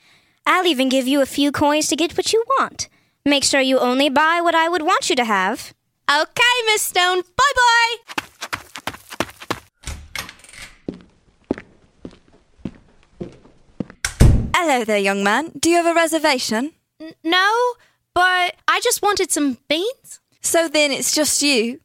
I'll 0.47 0.67
even 0.67 0.89
give 0.89 1.07
you 1.07 1.21
a 1.21 1.27
few 1.27 1.53
coins 1.53 1.89
to 1.89 1.97
get 1.97 2.17
what 2.17 2.33
you 2.33 2.45
want. 2.59 2.89
Make 3.25 3.45
sure 3.45 3.61
you 3.61 3.79
only 3.79 4.09
buy 4.09 4.41
what 4.41 4.55
I 4.55 4.69
would 4.69 4.83
want 4.83 5.11
you 5.11 5.17
to 5.17 5.25
have. 5.25 5.75
Okay, 6.11 6.57
Miss 6.67 6.83
Stone. 6.83 7.23
Bye 7.23 7.53
bye. 7.55 7.97
Hello 14.55 14.85
there, 14.85 14.99
young 14.99 15.23
man. 15.25 15.53
Do 15.59 15.71
you 15.71 15.77
have 15.77 15.87
a 15.87 15.95
reservation? 15.95 16.73
N- 17.01 17.15
no, 17.25 17.75
but 18.15 18.55
I 18.69 18.81
just 18.83 19.03
wanted 19.03 19.31
some 19.31 19.59
beans. 19.69 20.21
So 20.41 20.69
then 20.69 20.91
it's 20.91 21.15
just 21.15 21.43
you. 21.43 21.81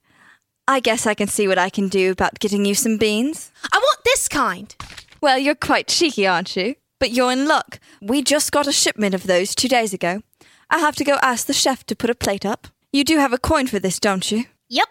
I 0.68 0.80
guess 0.80 1.06
I 1.06 1.14
can 1.14 1.28
see 1.28 1.48
what 1.48 1.58
I 1.58 1.70
can 1.70 1.90
do 1.90 2.12
about 2.12 2.40
getting 2.40 2.66
you 2.66 2.76
some 2.76 2.98
beans. 2.98 3.52
I 3.72 3.78
want 3.78 4.00
this 4.04 4.28
kind. 4.28 4.76
Well, 5.22 5.38
you're 5.38 5.56
quite 5.56 5.88
cheeky, 5.88 6.26
aren't 6.26 6.56
you? 6.56 6.76
But 7.00 7.12
you're 7.12 7.32
in 7.32 7.48
luck. 7.48 7.80
We 8.02 8.22
just 8.22 8.52
got 8.52 8.68
a 8.68 8.72
shipment 8.72 9.14
of 9.14 9.28
those 9.28 9.54
two 9.54 9.68
days 9.68 9.94
ago. 9.94 10.22
I'll 10.70 10.80
have 10.80 10.96
to 10.96 11.04
go 11.04 11.18
ask 11.22 11.46
the 11.46 11.54
chef 11.54 11.86
to 11.88 11.96
put 11.96 12.10
a 12.10 12.16
plate 12.16 12.46
up. 12.46 12.68
You 12.92 13.04
do 13.04 13.18
have 13.18 13.34
a 13.34 13.38
coin 13.38 13.68
for 13.68 13.80
this, 13.80 14.00
don't 14.00 14.32
you? 14.32 14.46
Yep. 14.70 14.88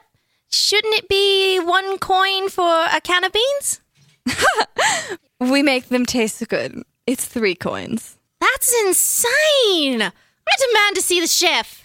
Shouldn't 0.50 0.94
it 0.94 1.08
be 1.08 1.58
one 1.58 1.98
coin 1.98 2.48
for 2.48 2.84
a 2.92 3.00
can 3.00 3.24
of 3.24 3.32
beans? 3.32 3.80
We 5.50 5.62
make 5.62 5.88
them 5.88 6.06
taste 6.06 6.46
good. 6.48 6.82
It's 7.06 7.26
three 7.26 7.54
coins. 7.54 8.16
That's 8.40 8.72
insane. 8.84 10.02
I 10.02 10.56
demand 10.58 10.96
to 10.96 11.02
see 11.02 11.20
the 11.20 11.26
chef. 11.26 11.83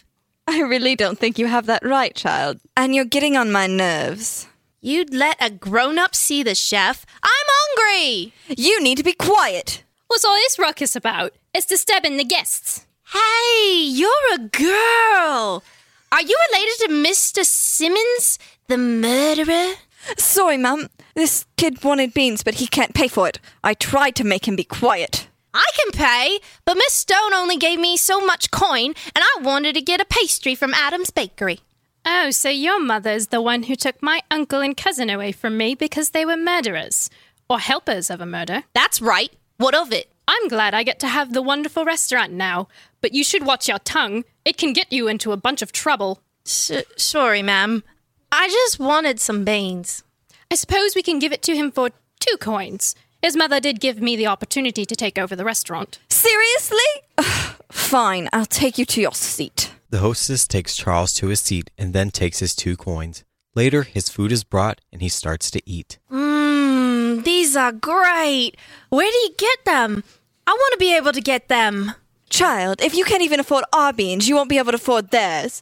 I 0.52 0.62
really 0.62 0.96
don't 0.96 1.20
think 1.20 1.38
you 1.38 1.46
have 1.46 1.68
that 1.68 1.86
right, 1.86 2.16
child. 2.16 2.60
And 2.76 2.96
you're 2.96 3.06
getting 3.06 3.38
on 3.38 3.52
my 3.52 3.68
nerves. 3.68 4.48
You'd 4.82 5.14
let 5.14 5.38
a 5.40 5.52
grown 5.52 6.00
up 6.00 6.16
see 6.16 6.42
the 6.42 6.56
chef? 6.56 7.06
I'm 7.22 7.30
hungry. 7.30 8.34
You 8.48 8.82
need 8.82 8.98
to 8.98 9.04
be 9.04 9.14
quiet. 9.14 9.84
What's 10.08 10.26
all 10.26 10.34
this 10.34 10.58
ruckus 10.58 10.96
about? 10.96 11.34
It's 11.54 11.68
disturbing 11.68 12.18
the 12.18 12.24
guests. 12.24 12.88
Hey, 13.14 13.84
you're 13.84 14.34
a 14.34 14.40
girl. 14.40 15.64
Are 16.12 16.22
you 16.24 16.36
related 16.52 16.88
to 16.88 16.94
Mr. 16.94 17.46
Simmons, 17.46 18.40
the 18.66 18.78
murderer? 18.80 19.76
Sorry, 20.18 20.58
Mum. 20.58 20.90
This 21.14 21.46
kid 21.58 21.84
wanted 21.84 22.16
beans, 22.16 22.42
but 22.42 22.56
he 22.56 22.66
can't 22.66 22.96
pay 22.96 23.08
for 23.08 23.28
it. 23.28 23.40
I 23.64 23.76
tried 23.76 24.16
to 24.16 24.24
make 24.24 24.48
him 24.48 24.56
be 24.56 24.64
quiet. 24.64 25.28
I 25.54 25.66
can 25.78 25.92
pay, 25.92 26.40
but 26.66 26.78
Miss 26.78 26.94
Stone 26.94 27.34
only 27.34 27.58
gave 27.58 27.80
me 27.80 27.98
so 27.98 28.24
much 28.24 28.52
coin, 28.52 28.94
and 29.16 29.18
I 29.18 29.38
wanted 29.42 29.74
to 29.76 29.82
get 29.82 30.02
a 30.02 30.06
pastry 30.06 30.56
from 30.56 30.74
Adam's 30.74 31.10
Bakery. 31.10 31.60
Oh, 32.06 32.32
so 32.32 32.50
your 32.50 32.80
mother's 32.80 33.28
the 33.28 33.42
one 33.42 33.64
who 33.64 33.76
took 33.76 34.02
my 34.02 34.22
uncle 34.32 34.62
and 34.62 34.76
cousin 34.78 35.10
away 35.10 35.32
from 35.32 35.58
me 35.58 35.76
because 35.76 36.12
they 36.12 36.26
were 36.26 36.38
murderers. 36.38 37.10
Or 37.50 37.60
helpers 37.60 38.10
of 38.10 38.22
a 38.22 38.26
murder. 38.26 38.64
That's 38.74 39.02
right. 39.02 39.32
What 39.58 39.76
of 39.76 39.92
it? 39.92 40.12
I'm 40.28 40.48
glad 40.48 40.74
I 40.76 40.84
get 40.84 41.00
to 41.00 41.08
have 41.08 41.34
the 41.34 41.42
wonderful 41.42 41.84
restaurant 41.84 42.32
now, 42.32 42.68
but 43.02 43.14
you 43.14 43.24
should 43.24 43.46
watch 43.46 43.68
your 43.68 43.80
tongue. 43.80 44.24
It 44.46 44.58
can 44.58 44.74
get 44.74 44.94
you 44.94 45.08
into 45.08 45.32
a 45.32 45.38
bunch 45.38 45.64
of 45.64 45.72
trouble. 45.72 46.22
S- 46.46 46.72
sorry, 46.96 47.42
ma'am. 47.42 47.84
I 48.32 48.48
just 48.48 48.80
wanted 48.80 49.20
some 49.20 49.44
beans. 49.44 50.04
I 50.52 50.56
suppose 50.56 50.96
we 50.96 51.02
can 51.02 51.18
give 51.18 51.32
it 51.32 51.42
to 51.44 51.56
him 51.56 51.72
for 51.72 51.90
two 52.20 52.38
coins. 52.38 52.96
His 53.22 53.36
mother 53.36 53.60
did 53.60 53.80
give 53.82 54.02
me 54.02 54.16
the 54.16 54.28
opportunity 54.28 54.86
to 54.86 54.96
take 54.96 55.18
over 55.18 55.36
the 55.36 55.44
restaurant. 55.44 56.00
Seriously? 56.10 56.78
Ugh, 57.18 57.56
Fine, 57.70 58.30
I'll 58.32 58.46
take 58.46 58.78
you 58.78 58.86
to 58.86 59.02
your 59.02 59.14
seat. 59.14 59.74
The 59.90 60.00
hostess 60.00 60.48
takes 60.48 60.78
Charles 60.78 61.14
to 61.16 61.28
his 61.28 61.40
seat 61.40 61.70
and 61.78 61.94
then 61.94 62.12
takes 62.12 62.40
his 62.40 62.56
two 62.56 62.78
coins. 62.78 63.24
Later, 63.56 63.84
his 63.84 64.10
food 64.10 64.32
is 64.32 64.44
brought 64.44 64.80
and 64.94 65.02
he 65.02 65.10
starts 65.10 65.52
to 65.52 65.62
eat. 65.70 65.98
Mmm, 66.12 67.24
these 67.24 67.56
are 67.56 67.72
great. 67.72 68.52
Where 68.90 69.12
do 69.12 69.18
you 69.18 69.32
get 69.38 69.66
them? 69.66 70.04
I 70.48 70.52
want 70.52 70.74
to 70.74 70.80
be 70.80 70.96
able 70.96 71.12
to 71.12 71.22
get 71.22 71.48
them. 71.48 71.94
Child, 72.30 72.82
if 72.82 72.96
you 72.96 73.04
can't 73.04 73.24
even 73.24 73.40
afford 73.40 73.66
our 73.74 73.92
beans, 73.92 74.30
you 74.30 74.36
won't 74.36 74.50
be 74.50 74.60
able 74.60 74.72
to 74.72 74.78
afford 74.78 75.10
theirs. 75.12 75.62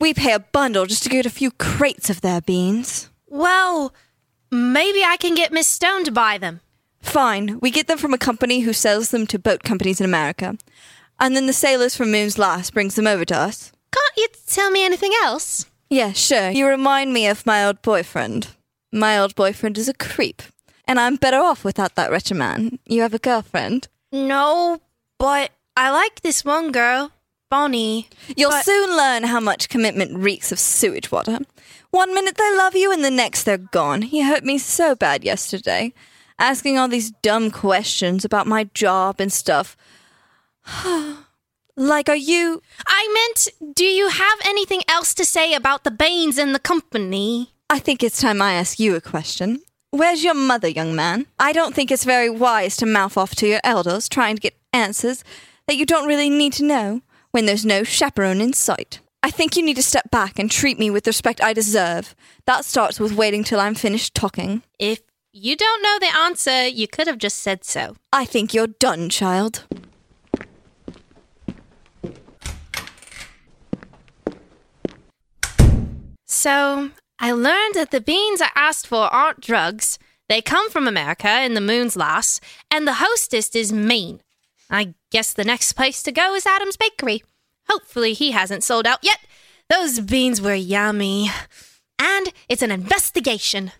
We 0.00 0.14
pay 0.14 0.32
a 0.32 0.38
bundle 0.40 0.86
just 0.86 1.02
to 1.02 1.08
get 1.08 1.26
a 1.26 1.30
few 1.30 1.50
crates 1.50 2.08
of 2.08 2.20
their 2.20 2.40
beans. 2.40 3.10
Well, 3.26 3.92
maybe 4.50 5.02
I 5.04 5.16
can 5.18 5.34
get 5.34 5.52
Miss 5.52 5.66
Stone 5.68 6.04
to 6.04 6.12
buy 6.12 6.38
them. 6.38 6.60
Fine, 7.04 7.58
we 7.60 7.70
get 7.70 7.86
them 7.86 7.98
from 7.98 8.12
a 8.14 8.18
company 8.18 8.60
who 8.60 8.72
sells 8.72 9.10
them 9.10 9.26
to 9.28 9.38
boat 9.38 9.62
companies 9.62 10.00
in 10.00 10.04
America. 10.06 10.56
And 11.20 11.36
then 11.36 11.46
the 11.46 11.52
sailors 11.52 11.94
from 11.94 12.10
Moon's 12.10 12.38
Lass 12.38 12.70
brings 12.70 12.96
them 12.96 13.06
over 13.06 13.24
to 13.26 13.36
us. 13.36 13.70
Can't 13.92 14.16
you 14.16 14.26
tell 14.46 14.70
me 14.70 14.84
anything 14.84 15.12
else? 15.22 15.66
Yeah, 15.90 16.12
sure. 16.12 16.50
You 16.50 16.66
remind 16.66 17.12
me 17.12 17.28
of 17.28 17.46
my 17.46 17.64
old 17.64 17.82
boyfriend. 17.82 18.48
My 18.90 19.18
old 19.18 19.34
boyfriend 19.36 19.78
is 19.78 19.88
a 19.88 19.94
creep. 19.94 20.42
And 20.86 20.98
I'm 20.98 21.16
better 21.16 21.38
off 21.38 21.62
without 21.62 21.94
that 21.94 22.10
wretched 22.10 22.36
man. 22.36 22.78
You 22.86 23.02
have 23.02 23.14
a 23.14 23.18
girlfriend? 23.18 23.88
No, 24.10 24.80
but 25.18 25.50
I 25.76 25.90
like 25.90 26.22
this 26.22 26.44
one 26.44 26.72
girl, 26.72 27.12
Bonnie. 27.50 28.08
You'll 28.36 28.50
But- 28.50 28.64
soon 28.64 28.96
learn 28.96 29.24
how 29.24 29.40
much 29.40 29.68
commitment 29.68 30.16
reeks 30.18 30.50
of 30.50 30.58
sewage 30.58 31.12
water. 31.12 31.38
One 31.90 32.12
minute 32.14 32.36
they 32.36 32.56
love 32.56 32.74
you, 32.74 32.90
and 32.90 33.04
the 33.04 33.10
next 33.10 33.44
they're 33.44 33.56
gone. 33.58 34.02
He 34.02 34.22
hurt 34.22 34.42
me 34.44 34.58
so 34.58 34.94
bad 34.96 35.22
yesterday, 35.22 35.92
asking 36.38 36.78
all 36.78 36.88
these 36.88 37.10
dumb 37.22 37.50
questions 37.50 38.24
about 38.24 38.46
my 38.46 38.64
job 38.74 39.20
and 39.20 39.32
stuff. 39.32 39.76
like, 41.76 42.08
are 42.08 42.16
you. 42.16 42.62
I 42.86 43.32
meant, 43.60 43.74
do 43.74 43.84
you 43.84 44.08
have 44.08 44.38
anything 44.44 44.82
else 44.88 45.14
to 45.14 45.24
say 45.24 45.54
about 45.54 45.84
the 45.84 45.90
Baines 45.90 46.38
and 46.38 46.54
the 46.54 46.58
company? 46.58 47.52
I 47.70 47.78
think 47.78 48.02
it's 48.02 48.20
time 48.20 48.42
I 48.42 48.54
ask 48.54 48.78
you 48.78 48.94
a 48.94 49.00
question. 49.00 49.62
Where's 49.90 50.24
your 50.24 50.34
mother, 50.34 50.68
young 50.68 50.94
man? 50.94 51.26
I 51.38 51.52
don't 51.52 51.74
think 51.74 51.90
it's 51.90 52.04
very 52.04 52.28
wise 52.28 52.76
to 52.78 52.86
mouth 52.86 53.16
off 53.16 53.34
to 53.36 53.46
your 53.46 53.60
elders 53.62 54.08
trying 54.08 54.34
to 54.34 54.40
get 54.40 54.56
answers 54.72 55.22
that 55.66 55.76
you 55.76 55.86
don't 55.86 56.08
really 56.08 56.28
need 56.28 56.52
to 56.54 56.64
know 56.64 57.00
when 57.30 57.46
there's 57.46 57.64
no 57.64 57.84
chaperone 57.84 58.40
in 58.40 58.52
sight. 58.52 59.00
I 59.22 59.30
think 59.30 59.56
you 59.56 59.64
need 59.64 59.76
to 59.76 59.82
step 59.82 60.10
back 60.10 60.38
and 60.38 60.50
treat 60.50 60.78
me 60.78 60.90
with 60.90 61.04
the 61.04 61.08
respect 61.10 61.40
I 61.40 61.52
deserve. 61.52 62.14
That 62.46 62.64
starts 62.64 63.00
with 63.00 63.14
waiting 63.14 63.42
till 63.42 63.58
I'm 63.58 63.74
finished 63.74 64.14
talking. 64.14 64.62
If 64.78 65.00
you 65.36 65.56
don't 65.56 65.82
know 65.82 65.98
the 65.98 66.16
answer, 66.16 66.68
you 66.68 66.86
could 66.86 67.08
have 67.08 67.18
just 67.18 67.38
said 67.38 67.64
so. 67.64 67.96
I 68.12 68.24
think 68.24 68.54
you're 68.54 68.68
done, 68.68 69.10
child. 69.10 69.64
So, 76.24 76.90
I 77.18 77.32
learned 77.32 77.74
that 77.74 77.90
the 77.90 78.00
beans 78.00 78.40
I 78.40 78.50
asked 78.54 78.86
for 78.86 79.12
aren't 79.12 79.40
drugs. 79.40 79.98
They 80.28 80.40
come 80.40 80.70
from 80.70 80.86
America 80.86 81.42
in 81.42 81.54
the 81.54 81.60
Moon's 81.60 81.96
Lass, 81.96 82.40
and 82.70 82.86
the 82.86 82.94
hostess 82.94 83.56
is 83.56 83.72
mean. 83.72 84.20
I 84.70 84.94
guess 85.10 85.32
the 85.32 85.44
next 85.44 85.72
place 85.72 86.00
to 86.04 86.12
go 86.12 86.34
is 86.34 86.46
Adam's 86.46 86.76
Bakery. 86.76 87.24
Hopefully, 87.68 88.12
he 88.12 88.30
hasn't 88.30 88.62
sold 88.62 88.86
out 88.86 89.00
yet. 89.02 89.18
Those 89.68 89.98
beans 89.98 90.40
were 90.40 90.54
yummy. 90.54 91.30
And 91.98 92.32
it's 92.48 92.62
an 92.62 92.70
investigation. 92.70 93.72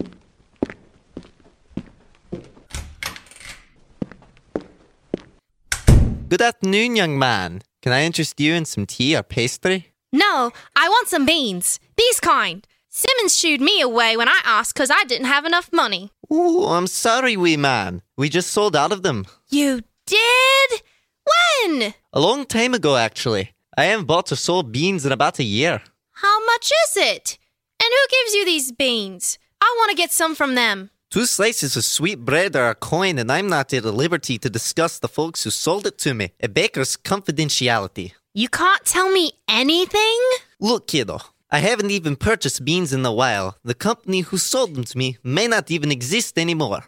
Good 6.35 6.43
afternoon, 6.43 6.97
young 6.97 7.17
man. 7.17 7.63
Can 7.81 7.93
I 7.93 8.03
interest 8.03 8.41
you 8.41 8.55
in 8.55 8.65
some 8.65 8.87
tea 8.87 9.15
or 9.15 9.23
pastry? 9.23 9.93
No, 10.13 10.51
I 10.75 10.89
want 10.89 11.07
some 11.07 11.25
beans. 11.25 11.79
These 11.97 12.19
kind. 12.19 12.67
Simmons 12.89 13.39
shooed 13.39 13.61
me 13.61 13.81
away 13.81 14.17
when 14.17 14.29
I 14.29 14.41
asked 14.45 14.75
because 14.75 14.91
I 14.91 15.05
didn't 15.05 15.29
have 15.29 15.45
enough 15.45 15.73
money. 15.73 16.11
Ooh, 16.33 16.65
I'm 16.65 16.89
sorry, 16.89 17.37
wee 17.37 17.57
man. 17.57 18.03
We 18.17 18.29
just 18.29 18.51
sold 18.51 18.75
out 18.75 18.91
of 18.91 19.05
them. 19.05 19.27
You 19.49 19.83
did? 20.07 20.83
When? 21.31 21.95
A 22.13 22.19
long 22.19 22.47
time 22.47 22.75
ago, 22.75 22.97
actually. 22.97 23.55
I 23.79 23.85
haven't 23.85 24.07
bought 24.07 24.33
or 24.33 24.37
sold 24.37 24.73
beans 24.73 25.07
in 25.07 25.13
about 25.13 25.39
a 25.39 25.45
year. 25.45 25.83
How 26.15 26.45
much 26.47 26.73
is 26.89 26.97
it? 26.97 27.39
And 27.81 27.89
who 27.93 28.09
gives 28.11 28.35
you 28.35 28.45
these 28.45 28.73
beans? 28.73 29.39
I 29.61 29.73
want 29.79 29.91
to 29.91 29.97
get 29.97 30.11
some 30.11 30.35
from 30.35 30.57
them. 30.57 30.91
Two 31.15 31.27
slices 31.27 31.77
of 31.77 31.85
sweet 31.85 32.25
bread 32.25 32.57
are 32.57 32.71
a 32.71 32.75
coin, 32.75 33.21
and 33.21 33.31
I'm 33.31 33.49
not 33.49 33.73
at 33.73 33.85
liberty 33.85 34.37
to 34.37 34.51
discuss 34.51 34.99
the 34.99 35.07
folks 35.07 35.45
who 35.45 35.51
sold 35.51 35.87
it 35.87 35.97
to 35.99 36.13
me. 36.13 36.33
A 36.43 36.49
baker's 36.49 36.97
confidentiality. 36.97 38.15
You 38.35 38.49
can't 38.49 38.85
tell 38.85 39.09
me 39.13 39.31
anything? 39.47 40.19
Look, 40.59 40.89
kiddo, 40.89 41.21
I 41.53 41.61
haven't 41.61 41.93
even 41.93 42.17
purchased 42.17 42.65
beans 42.65 42.93
in 42.93 43.07
a 43.07 43.13
while. 43.13 43.57
The 43.63 43.77
company 43.77 44.23
who 44.23 44.39
sold 44.39 44.75
them 44.75 44.83
to 44.83 44.99
me 44.99 45.17
may 45.23 45.47
not 45.47 45.71
even 45.71 45.93
exist 45.93 46.37
anymore. 46.37 46.83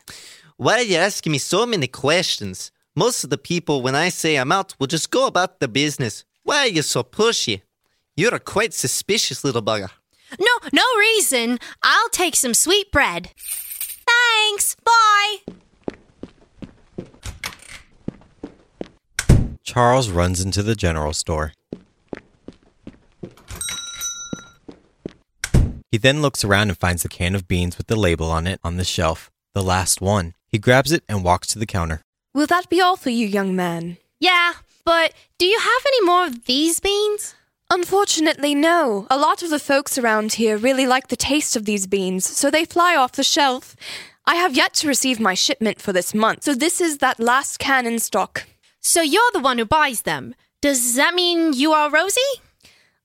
Why 0.56 0.78
are 0.80 0.88
you 0.90 0.96
asking 0.96 1.30
me 1.30 1.38
so 1.38 1.64
many 1.64 1.86
questions? 1.86 2.72
Most 2.96 3.22
of 3.22 3.30
the 3.30 3.38
people, 3.38 3.80
when 3.80 3.94
I 3.94 4.08
say 4.08 4.34
I'm 4.34 4.50
out, 4.50 4.74
will 4.80 4.88
just 4.88 5.12
go 5.12 5.28
about 5.28 5.60
their 5.60 5.68
business. 5.68 6.24
Why 6.42 6.62
are 6.64 6.74
you 6.76 6.82
so 6.82 7.04
pushy? 7.04 7.62
You're 8.16 8.34
a 8.34 8.40
quite 8.40 8.74
suspicious 8.74 9.44
little 9.44 9.62
bugger. 9.62 9.90
No, 10.40 10.68
no 10.72 10.82
reason. 10.98 11.60
I'll 11.84 12.08
take 12.08 12.34
some 12.34 12.54
sweet 12.54 12.90
bread. 12.90 13.30
Thanks. 14.46 14.76
Bye. 14.84 15.36
Charles 19.64 20.08
runs 20.08 20.40
into 20.40 20.62
the 20.62 20.76
general 20.76 21.12
store. 21.12 21.52
He 25.90 25.98
then 25.98 26.22
looks 26.22 26.44
around 26.44 26.68
and 26.68 26.78
finds 26.78 27.02
the 27.02 27.08
can 27.08 27.34
of 27.34 27.48
beans 27.48 27.76
with 27.76 27.88
the 27.88 27.96
label 27.96 28.30
on 28.30 28.46
it 28.46 28.60
on 28.62 28.76
the 28.76 28.84
shelf, 28.84 29.32
the 29.52 29.64
last 29.64 30.00
one. 30.00 30.34
He 30.46 30.58
grabs 30.58 30.92
it 30.92 31.02
and 31.08 31.24
walks 31.24 31.48
to 31.48 31.58
the 31.58 31.66
counter. 31.66 32.02
Will 32.32 32.46
that 32.46 32.68
be 32.68 32.80
all 32.80 32.96
for 32.96 33.10
you, 33.10 33.26
young 33.26 33.56
man? 33.56 33.96
Yeah, 34.20 34.52
but 34.84 35.12
do 35.38 35.46
you 35.46 35.58
have 35.58 35.82
any 35.86 36.02
more 36.04 36.26
of 36.26 36.44
these 36.44 36.78
beans? 36.78 37.34
Unfortunately, 37.68 38.54
no. 38.54 39.08
A 39.10 39.18
lot 39.18 39.42
of 39.42 39.50
the 39.50 39.58
folks 39.58 39.98
around 39.98 40.34
here 40.34 40.56
really 40.56 40.86
like 40.86 41.08
the 41.08 41.16
taste 41.16 41.56
of 41.56 41.64
these 41.64 41.88
beans, 41.88 42.24
so 42.24 42.48
they 42.48 42.64
fly 42.64 42.94
off 42.94 43.10
the 43.12 43.24
shelf. 43.24 43.74
I 44.28 44.34
have 44.34 44.56
yet 44.56 44.74
to 44.74 44.88
receive 44.88 45.20
my 45.20 45.34
shipment 45.34 45.80
for 45.80 45.92
this 45.92 46.12
month, 46.12 46.42
so 46.42 46.54
this 46.54 46.80
is 46.80 46.98
that 46.98 47.20
last 47.20 47.58
can 47.60 47.86
in 47.86 48.00
stock. 48.00 48.46
So 48.80 49.00
you're 49.00 49.30
the 49.32 49.38
one 49.40 49.58
who 49.58 49.64
buys 49.64 50.02
them. 50.02 50.34
Does 50.60 50.96
that 50.96 51.14
mean 51.14 51.52
you 51.52 51.72
are 51.72 51.90
Rosie? 51.90 52.20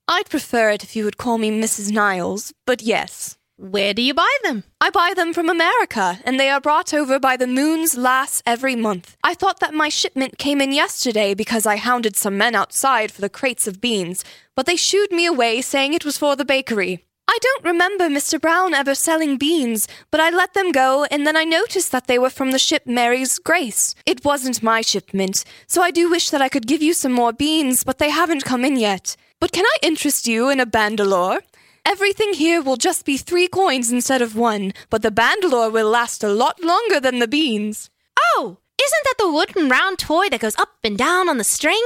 I'd 0.08 0.30
prefer 0.32 0.72
it 0.72 0.84
if 0.84 0.96
you 0.96 1.06
would 1.06 1.18
call 1.18 1.38
me 1.38 1.52
Mrs. 1.52 1.92
Niles, 1.92 2.54
but 2.66 2.82
yes. 2.82 3.38
Where 3.56 3.94
do 3.94 4.02
you 4.02 4.16
buy 4.16 4.36
them? 4.42 4.64
I 4.82 4.90
buy 4.90 5.14
them 5.16 5.32
from 5.32 5.48
America, 5.48 6.18
and 6.26 6.40
they 6.40 6.50
are 6.50 6.60
brought 6.60 6.92
over 6.92 7.20
by 7.20 7.38
the 7.38 7.46
Moon's 7.46 7.96
Lass 7.96 8.42
every 8.44 8.76
month. 8.76 9.16
I 9.24 9.36
thought 9.36 9.60
that 9.60 9.76
my 9.76 9.90
shipment 9.90 10.40
came 10.40 10.60
in 10.60 10.72
yesterday 10.72 11.36
because 11.36 11.68
I 11.68 11.76
hounded 11.76 12.16
some 12.16 12.36
men 12.36 12.56
outside 12.56 13.12
for 13.12 13.22
the 13.22 13.30
crates 13.30 13.68
of 13.68 13.80
beans, 13.80 14.24
but 14.56 14.66
they 14.66 14.76
shooed 14.76 15.12
me 15.12 15.28
away 15.28 15.62
saying 15.62 15.94
it 15.94 16.04
was 16.04 16.18
for 16.18 16.36
the 16.36 16.44
bakery. 16.44 17.06
I 17.28 17.38
don't 17.42 17.64
remember 17.64 18.10
Mr. 18.10 18.40
Brown 18.40 18.74
ever 18.74 18.94
selling 18.94 19.38
beans, 19.38 19.88
but 20.12 20.20
I 20.20 20.30
let 20.30 20.54
them 20.54 20.72
go, 20.72 21.06
and 21.06 21.26
then 21.26 21.38
I 21.38 21.44
noticed 21.44 21.92
that 21.92 22.08
they 22.08 22.20
were 22.20 22.30
from 22.30 22.52
the 22.52 22.60
ship 22.60 22.84
Mary's 22.86 23.40
Grace. 23.40 23.96
It 24.06 24.26
wasn't 24.26 24.62
my 24.62 24.82
shipment, 24.82 25.46
so 25.66 25.82
I 25.82 25.92
do 25.92 26.10
wish 26.10 26.30
that 26.30 26.42
I 26.42 26.50
could 26.50 26.68
give 26.68 26.82
you 26.82 26.94
some 26.94 27.14
more 27.14 27.32
beans, 27.32 27.84
but 27.84 28.00
they 28.00 28.10
haven't 28.10 28.44
come 28.44 28.66
in 28.66 28.76
yet. 28.76 29.16
But 29.40 29.54
can 29.54 29.66
I 29.66 29.76
interest 29.82 30.28
you 30.28 30.50
in 30.50 30.60
a 30.60 30.66
bandolore? 30.66 31.40
Everything 31.86 32.34
here 32.34 32.62
will 32.62 32.78
just 32.78 33.06
be 33.06 33.18
three 33.18 33.48
coins 33.48 33.92
instead 33.92 34.22
of 34.22 34.36
one, 34.36 34.74
but 34.90 35.02
the 35.02 35.10
bandolore 35.10 35.72
will 35.72 35.90
last 35.90 36.24
a 36.24 36.30
lot 36.30 36.62
longer 36.64 37.00
than 37.00 37.20
the 37.20 37.28
beans. 37.28 37.90
Oh, 38.36 38.58
isn't 38.84 39.04
that 39.06 39.16
the 39.18 39.32
wooden 39.32 39.70
round 39.70 40.00
toy 40.00 40.30
that 40.30 40.42
goes 40.42 40.58
up 40.58 40.78
and 40.84 40.98
down 40.98 41.28
on 41.28 41.38
the 41.38 41.44
string? 41.44 41.82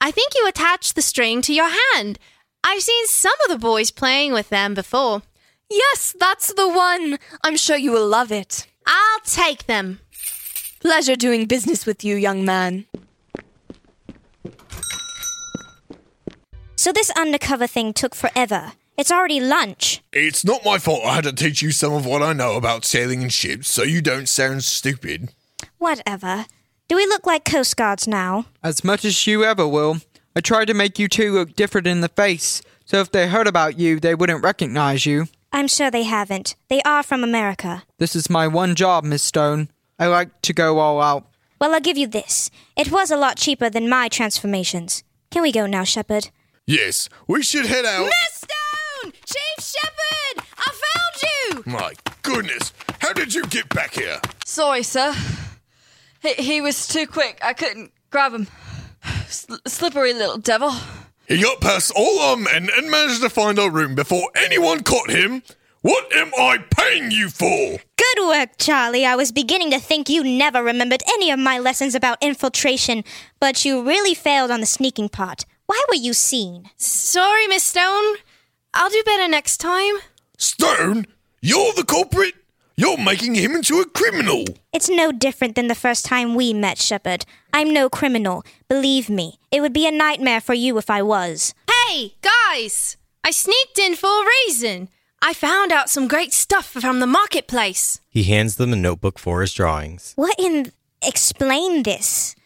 I 0.00 0.10
think 0.10 0.32
you 0.34 0.46
attach 0.46 0.94
the 0.94 1.02
string 1.02 1.42
to 1.42 1.52
your 1.52 1.70
hand. 1.94 2.18
I've 2.62 2.82
seen 2.82 3.06
some 3.06 3.34
of 3.44 3.50
the 3.50 3.58
boys 3.58 3.90
playing 3.90 4.32
with 4.32 4.48
them 4.48 4.74
before. 4.74 5.22
Yes, 5.70 6.14
that's 6.18 6.52
the 6.52 6.68
one. 6.68 7.18
I'm 7.44 7.56
sure 7.56 7.76
you 7.76 7.92
will 7.92 8.06
love 8.06 8.32
it. 8.32 8.66
I'll 8.86 9.20
take 9.24 9.66
them. 9.66 10.00
Pleasure 10.80 11.16
doing 11.16 11.46
business 11.46 11.86
with 11.86 12.04
you, 12.04 12.16
young 12.16 12.44
man. 12.44 12.86
So 16.76 16.92
this 16.92 17.10
undercover 17.10 17.66
thing 17.66 17.92
took 17.92 18.14
forever. 18.14 18.72
It's 18.96 19.12
already 19.12 19.40
lunch. 19.40 20.02
It's 20.12 20.44
not 20.44 20.64
my 20.64 20.78
fault 20.78 21.04
I 21.04 21.14
had 21.14 21.24
to 21.24 21.32
teach 21.32 21.62
you 21.62 21.70
some 21.70 21.92
of 21.92 22.04
what 22.06 22.22
I 22.22 22.32
know 22.32 22.56
about 22.56 22.84
sailing 22.84 23.22
in 23.22 23.28
ships 23.28 23.70
so 23.70 23.82
you 23.82 24.00
don't 24.02 24.28
sound 24.28 24.64
stupid. 24.64 25.30
Whatever. 25.78 26.46
Do 26.88 26.96
we 26.96 27.06
look 27.06 27.26
like 27.26 27.44
Coast 27.44 27.76
Guards 27.76 28.08
now? 28.08 28.46
As 28.62 28.82
much 28.82 29.04
as 29.04 29.26
you 29.26 29.44
ever 29.44 29.68
will. 29.68 29.98
I 30.36 30.40
tried 30.40 30.66
to 30.66 30.74
make 30.74 30.98
you 30.98 31.08
two 31.08 31.32
look 31.32 31.56
different 31.56 31.86
in 31.86 32.00
the 32.02 32.08
face, 32.08 32.62
so 32.84 33.00
if 33.00 33.10
they 33.10 33.28
heard 33.28 33.46
about 33.46 33.78
you, 33.78 33.98
they 33.98 34.14
wouldn't 34.14 34.44
recognize 34.44 35.04
you. 35.04 35.26
I'm 35.52 35.66
sure 35.66 35.90
they 35.90 36.04
haven't. 36.04 36.54
They 36.68 36.80
are 36.82 37.02
from 37.02 37.24
America. 37.24 37.82
This 37.98 38.14
is 38.14 38.30
my 38.30 38.46
one 38.46 38.76
job, 38.76 39.02
Miss 39.02 39.22
Stone. 39.22 39.68
I 39.98 40.06
like 40.06 40.40
to 40.42 40.52
go 40.52 40.78
all 40.78 41.00
out. 41.00 41.26
Well, 41.60 41.74
I'll 41.74 41.80
give 41.80 41.98
you 41.98 42.06
this. 42.06 42.50
It 42.76 42.92
was 42.92 43.10
a 43.10 43.16
lot 43.16 43.36
cheaper 43.36 43.68
than 43.68 43.88
my 43.88 44.08
transformations. 44.08 45.02
Can 45.30 45.42
we 45.42 45.50
go 45.52 45.66
now, 45.66 45.84
Shepard? 45.84 46.30
Yes, 46.66 47.08
we 47.26 47.42
should 47.42 47.66
head 47.66 47.84
out. 47.84 48.04
Miss 48.04 48.46
Stone! 48.48 49.12
Chief 49.26 49.64
Shepard! 49.64 50.46
I 50.56 50.72
found 50.84 51.64
you! 51.66 51.72
My 51.72 51.92
goodness, 52.22 52.72
how 53.00 53.12
did 53.12 53.34
you 53.34 53.44
get 53.46 53.68
back 53.70 53.94
here? 53.94 54.20
Sorry, 54.44 54.84
sir. 54.84 55.12
He, 56.22 56.34
he 56.34 56.60
was 56.60 56.86
too 56.86 57.06
quick. 57.08 57.40
I 57.42 57.52
couldn't 57.52 57.92
grab 58.10 58.32
him. 58.32 58.46
S- 59.04 59.46
slippery 59.66 60.12
little 60.12 60.38
devil. 60.38 60.72
He 61.26 61.40
got 61.42 61.60
past 61.60 61.92
all 61.94 62.18
our 62.20 62.36
men 62.36 62.68
and 62.76 62.90
managed 62.90 63.22
to 63.22 63.30
find 63.30 63.58
our 63.58 63.70
room 63.70 63.94
before 63.94 64.30
anyone 64.34 64.82
caught 64.82 65.10
him. 65.10 65.42
What 65.82 66.14
am 66.14 66.32
I 66.36 66.58
paying 66.58 67.10
you 67.10 67.30
for? 67.30 67.78
Good 67.96 68.26
work, 68.26 68.50
Charlie. 68.58 69.06
I 69.06 69.16
was 69.16 69.32
beginning 69.32 69.70
to 69.70 69.78
think 69.78 70.10
you 70.10 70.22
never 70.22 70.62
remembered 70.62 71.02
any 71.14 71.30
of 71.30 71.38
my 71.38 71.58
lessons 71.58 71.94
about 71.94 72.18
infiltration, 72.20 73.02
but 73.38 73.64
you 73.64 73.82
really 73.82 74.14
failed 74.14 74.50
on 74.50 74.60
the 74.60 74.66
sneaking 74.66 75.08
part. 75.08 75.46
Why 75.66 75.80
were 75.88 75.94
you 75.94 76.12
seen? 76.12 76.68
Sorry, 76.76 77.46
Miss 77.46 77.62
Stone. 77.62 78.16
I'll 78.74 78.90
do 78.90 79.02
better 79.06 79.26
next 79.28 79.58
time. 79.58 79.94
Stone, 80.36 81.06
you're 81.40 81.72
the 81.74 81.84
culprit. 81.84 82.34
You're 82.76 82.98
making 82.98 83.34
him 83.34 83.54
into 83.54 83.80
a 83.80 83.84
criminal. 83.86 84.44
It's 84.72 84.88
no 84.88 85.12
different 85.12 85.54
than 85.54 85.66
the 85.68 85.74
first 85.74 86.04
time 86.04 86.34
we 86.34 86.52
met, 86.54 86.78
Shepard. 86.78 87.26
I'm 87.52 87.72
no 87.72 87.88
criminal. 87.90 88.44
Believe 88.68 89.10
me, 89.10 89.38
it 89.50 89.60
would 89.60 89.72
be 89.72 89.86
a 89.86 89.90
nightmare 89.90 90.40
for 90.40 90.54
you 90.54 90.78
if 90.78 90.88
I 90.88 91.02
was. 91.02 91.54
Hey, 91.68 92.14
guys! 92.22 92.96
I 93.22 93.32
sneaked 93.32 93.78
in 93.78 93.96
for 93.96 94.08
a 94.08 94.26
reason. 94.46 94.88
I 95.20 95.34
found 95.34 95.72
out 95.72 95.90
some 95.90 96.08
great 96.08 96.32
stuff 96.32 96.66
from 96.66 97.00
the 97.00 97.06
marketplace. 97.06 98.00
He 98.08 98.22
hands 98.22 98.56
them 98.56 98.72
a 98.72 98.76
notebook 98.76 99.18
for 99.18 99.42
his 99.42 99.52
drawings. 99.52 100.12
What 100.16 100.34
in. 100.38 100.72
Explain 101.02 101.82
this. 101.82 102.36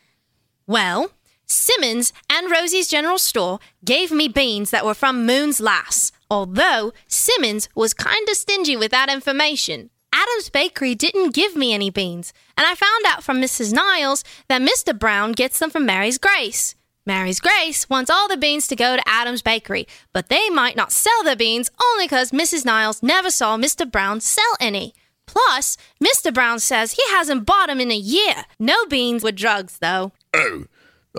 Well, 0.67 1.11
Simmons 1.47 2.13
and 2.31 2.51
Rosie's 2.51 2.89
General 2.89 3.19
Store 3.19 3.59
gave 3.85 4.11
me 4.11 4.29
beans 4.29 4.71
that 4.71 4.85
were 4.85 4.95
from 4.95 5.27
Moon's 5.27 5.61
Lass, 5.61 6.13
although 6.31 6.93
Simmons 7.07 7.69
was 7.75 7.95
kinda 7.95 8.35
stingy 8.35 8.77
with 8.77 8.91
that 8.93 9.11
information. 9.11 9.91
Adam's 10.15 10.49
Bakery 10.49 10.95
didn't 10.95 11.35
give 11.35 11.57
me 11.57 11.75
any 11.75 11.91
beans, 11.91 12.33
and 12.57 12.65
I 12.65 12.77
found 12.77 13.05
out 13.07 13.25
from 13.25 13.43
Mrs. 13.43 13.73
Niles 13.73 14.23
that 14.49 14.63
Mr. 14.63 14.97
Brown 14.97 15.33
gets 15.33 15.59
them 15.59 15.71
from 15.71 15.85
Mary's 15.85 16.19
Grace. 16.19 16.77
Mary's 17.05 17.41
Grace 17.41 17.91
wants 17.91 18.11
all 18.11 18.29
the 18.29 18.37
beans 18.37 18.69
to 18.69 18.77
go 18.77 18.97
to 18.97 19.09
Adam's 19.09 19.43
Bakery, 19.43 19.89
but 20.13 20.29
they 20.29 20.49
might 20.51 20.77
not 20.77 20.93
sell 20.93 21.25
the 21.25 21.35
beans 21.35 21.69
only 21.85 22.05
because 22.05 22.31
Mrs. 22.31 22.65
Niles 22.65 23.03
never 23.03 23.29
saw 23.29 23.57
Mr. 23.57 23.91
Brown 23.91 24.21
sell 24.21 24.55
any. 24.61 24.95
Plus, 25.27 25.77
Mr. 26.03 26.33
Brown 26.33 26.61
says 26.61 26.93
he 26.93 27.03
hasn't 27.11 27.45
bought 27.45 27.69
'em 27.69 27.81
in 27.81 27.91
a 27.91 27.97
year. 27.97 28.45
No 28.61 28.87
beans 28.87 29.25
with 29.25 29.35
drugs, 29.35 29.79
though. 29.81 30.13
Oh, 30.33 30.67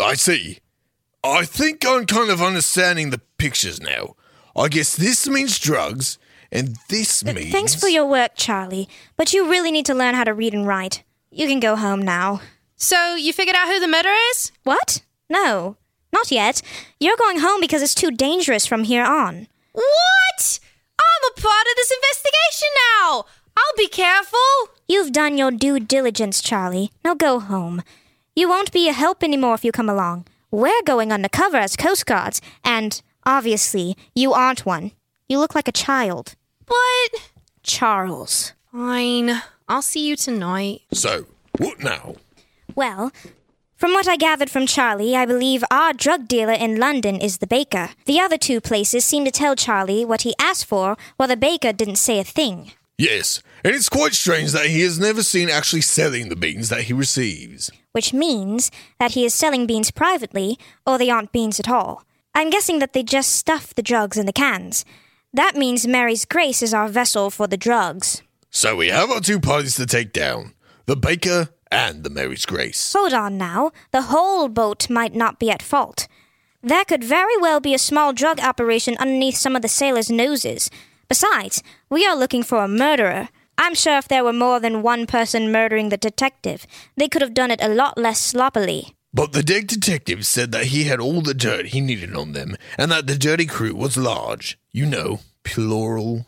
I 0.02 0.14
see. 0.14 0.60
I 1.22 1.44
think 1.44 1.86
I'm 1.86 2.06
kind 2.06 2.30
of 2.32 2.42
understanding 2.42 3.10
the 3.10 3.22
pictures 3.38 3.82
now. 3.82 4.16
I 4.56 4.70
guess 4.70 4.96
this 4.96 5.28
means 5.28 5.60
drugs, 5.60 6.18
and 6.56 6.78
this 6.90 7.24
means. 7.24 7.52
Thanks 7.52 7.76
for 7.76 7.88
your 7.88 8.06
work, 8.06 8.32
Charlie, 8.36 8.88
but 9.18 9.34
you 9.34 9.50
really 9.50 9.72
need 9.72 9.86
to 9.88 9.94
learn 9.94 10.16
how 10.16 10.24
to 10.24 10.34
read 10.34 10.54
and 10.54 10.66
write. 10.66 11.04
You 11.30 11.48
can 11.48 11.60
go 11.60 11.76
home 11.76 12.02
now. 12.02 12.42
So, 12.78 13.16
you 13.16 13.34
figured 13.34 13.56
out 13.56 13.68
who 13.68 13.80
the 13.80 13.88
murderer 13.88 14.16
is? 14.32 14.52
What? 14.64 15.02
No, 15.30 15.78
not 16.14 16.32
yet. 16.32 16.62
You're 17.00 17.18
going 17.18 17.40
home 17.40 17.60
because 17.60 17.82
it's 17.82 17.96
too 17.96 18.12
dangerous 18.12 18.66
from 18.66 18.86
here 18.86 19.04
on. 19.04 19.48
What? 19.74 20.60
I'm 21.00 21.32
a 21.32 21.42
part 21.42 21.66
of 21.70 21.76
this 21.76 21.92
investigation 21.92 22.70
now. 23.00 23.26
I'll 23.58 23.78
be 23.78 23.88
careful. 23.88 24.40
You've 24.88 25.12
done 25.12 25.38
your 25.38 25.52
due 25.52 25.80
diligence, 25.80 26.42
Charlie. 26.42 26.92
Now 27.04 27.16
go 27.16 27.40
home. 27.40 27.82
You 28.36 28.50
won't 28.50 28.72
be 28.72 28.90
a 28.90 28.94
help 28.94 29.24
anymore 29.24 29.56
if 29.56 29.64
you 29.66 29.72
come 29.72 29.90
along. 29.90 30.26
We're 30.52 30.84
going 30.84 31.12
undercover 31.12 31.58
as 31.58 31.76
Coast 31.76 32.06
Guards, 32.06 32.42
and 32.64 33.02
obviously, 33.26 33.98
you 34.14 34.34
aren't 34.34 34.66
one. 34.66 34.92
You 35.28 35.40
look 35.40 35.56
like 35.56 35.68
a 35.68 35.74
child. 35.74 36.36
But. 36.66 37.32
Charles. 37.64 38.54
Fine. 38.72 39.42
I'll 39.68 39.82
see 39.82 40.08
you 40.08 40.16
tonight. 40.16 40.82
So, 40.94 41.26
what 41.58 41.80
now? 41.80 42.16
Well, 42.76 43.12
from 43.76 43.94
what 43.94 44.08
I 44.08 44.16
gathered 44.16 44.50
from 44.50 44.68
Charlie, 44.68 45.16
I 45.16 45.26
believe 45.26 45.64
our 45.70 45.92
drug 45.92 46.28
dealer 46.28 46.54
in 46.54 46.78
London 46.80 47.16
is 47.18 47.38
the 47.38 47.48
baker. 47.48 47.90
The 48.06 48.20
other 48.20 48.38
two 48.38 48.62
places 48.62 49.06
seem 49.06 49.26
to 49.26 49.32
tell 49.32 49.56
Charlie 49.56 50.06
what 50.06 50.22
he 50.22 50.34
asked 50.40 50.66
for, 50.66 50.98
while 51.18 51.28
the 51.28 51.38
baker 51.38 51.74
didn't 51.74 51.98
say 51.98 52.20
a 52.20 52.24
thing. 52.24 52.72
Yes, 52.98 53.42
and 53.64 53.76
it's 53.76 53.90
quite 53.90 54.14
strange 54.14 54.52
that 54.54 54.68
he 54.68 54.82
is 54.82 55.00
never 55.00 55.24
seen 55.24 55.50
actually 55.50 55.82
selling 55.82 56.30
the 56.30 56.36
beans 56.36 56.70
that 56.70 56.84
he 56.84 56.94
receives. 56.94 57.70
Which 57.92 58.14
means 58.14 58.72
that 59.00 59.12
he 59.12 59.26
is 59.26 59.34
selling 59.34 59.66
beans 59.68 59.92
privately, 59.92 60.58
or 60.88 60.98
they 60.98 61.10
aren't 61.10 61.34
beans 61.34 61.60
at 61.60 61.70
all. 61.70 62.04
I'm 62.34 62.50
guessing 62.50 62.80
that 62.80 62.94
they 62.94 63.04
just 63.04 63.34
stuff 63.34 63.74
the 63.74 63.82
drugs 63.82 64.18
in 64.18 64.26
the 64.26 64.34
cans. 64.34 64.86
That 65.36 65.58
means 65.58 65.86
Mary's 65.86 66.24
Grace 66.24 66.62
is 66.62 66.74
our 66.74 66.88
vessel 66.88 67.30
for 67.30 67.46
the 67.46 67.58
drugs. 67.58 68.24
So 68.52 68.74
we 68.78 68.88
have 68.88 69.12
our 69.12 69.20
two 69.20 69.42
parties 69.42 69.76
to 69.76 69.86
take 69.86 70.14
down 70.14 70.54
the 70.86 70.96
baker 70.96 71.50
and 71.70 72.06
the 72.06 72.10
Mary's 72.10 72.46
Grace. 72.46 72.94
Hold 72.94 73.14
on 73.14 73.38
now. 73.38 73.72
The 73.92 74.04
whole 74.04 74.48
boat 74.48 74.90
might 74.90 75.14
not 75.14 75.38
be 75.38 75.52
at 75.52 75.62
fault. 75.62 76.08
There 76.64 76.86
could 76.86 77.04
very 77.04 77.36
well 77.36 77.60
be 77.60 77.74
a 77.74 77.78
small 77.78 78.14
drug 78.14 78.40
operation 78.40 78.96
underneath 78.98 79.36
some 79.36 79.58
of 79.58 79.62
the 79.62 79.68
sailors' 79.68 80.10
noses. 80.10 80.70
Besides, 81.10 81.62
we 81.90 82.06
are 82.08 82.16
looking 82.16 82.42
for 82.42 82.64
a 82.64 82.70
murderer. 82.70 83.28
I'm 83.58 83.76
sure 83.76 83.98
if 83.98 84.08
there 84.08 84.24
were 84.24 84.32
more 84.32 84.62
than 84.62 84.84
one 84.84 85.06
person 85.06 85.52
murdering 85.52 85.90
the 85.90 85.98
detective, 85.98 86.66
they 86.96 87.10
could 87.10 87.22
have 87.22 87.34
done 87.34 87.52
it 87.52 87.62
a 87.62 87.68
lot 87.68 87.98
less 87.98 88.22
sloppily. 88.22 88.95
But 89.16 89.32
the 89.32 89.44
dead 89.44 89.68
detective 89.68 90.26
said 90.26 90.52
that 90.52 90.66
he 90.66 90.84
had 90.84 91.00
all 91.00 91.22
the 91.22 91.34
dirt 91.34 91.68
he 91.68 91.80
needed 91.80 92.14
on 92.14 92.34
them, 92.34 92.58
and 92.78 92.92
that 92.92 93.08
the 93.08 93.18
dirty 93.18 93.46
crew 93.46 93.74
was 93.74 93.96
large. 93.96 94.60
You 94.74 94.86
know, 94.86 95.22
plural. 95.46 96.26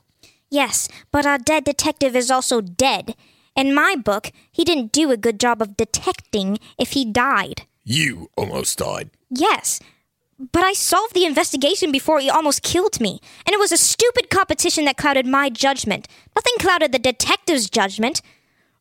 Yes, 0.50 0.88
but 1.12 1.26
our 1.26 1.38
dead 1.38 1.66
detective 1.66 2.16
is 2.16 2.32
also 2.32 2.62
dead. 2.62 3.14
In 3.58 3.76
my 3.76 3.98
book, 3.98 4.32
he 4.50 4.64
didn't 4.64 4.94
do 4.94 5.12
a 5.12 5.18
good 5.18 5.38
job 5.38 5.62
of 5.62 5.76
detecting 5.76 6.60
if 6.80 6.92
he 6.92 7.04
died. 7.04 7.68
You 7.84 8.30
almost 8.38 8.78
died. 8.78 9.10
Yes, 9.30 9.82
but 10.54 10.64
I 10.64 10.72
solved 10.72 11.14
the 11.14 11.26
investigation 11.26 11.92
before 11.92 12.22
he 12.22 12.30
almost 12.30 12.64
killed 12.64 13.02
me, 13.02 13.20
and 13.46 13.54
it 13.54 13.60
was 13.60 13.74
a 13.74 13.78
stupid 13.78 14.30
competition 14.30 14.86
that 14.86 14.96
clouded 14.96 15.26
my 15.26 15.50
judgment. 15.50 16.08
Nothing 16.38 16.54
clouded 16.60 16.94
the 16.94 17.00
detective's 17.00 17.70
judgment. 17.70 18.22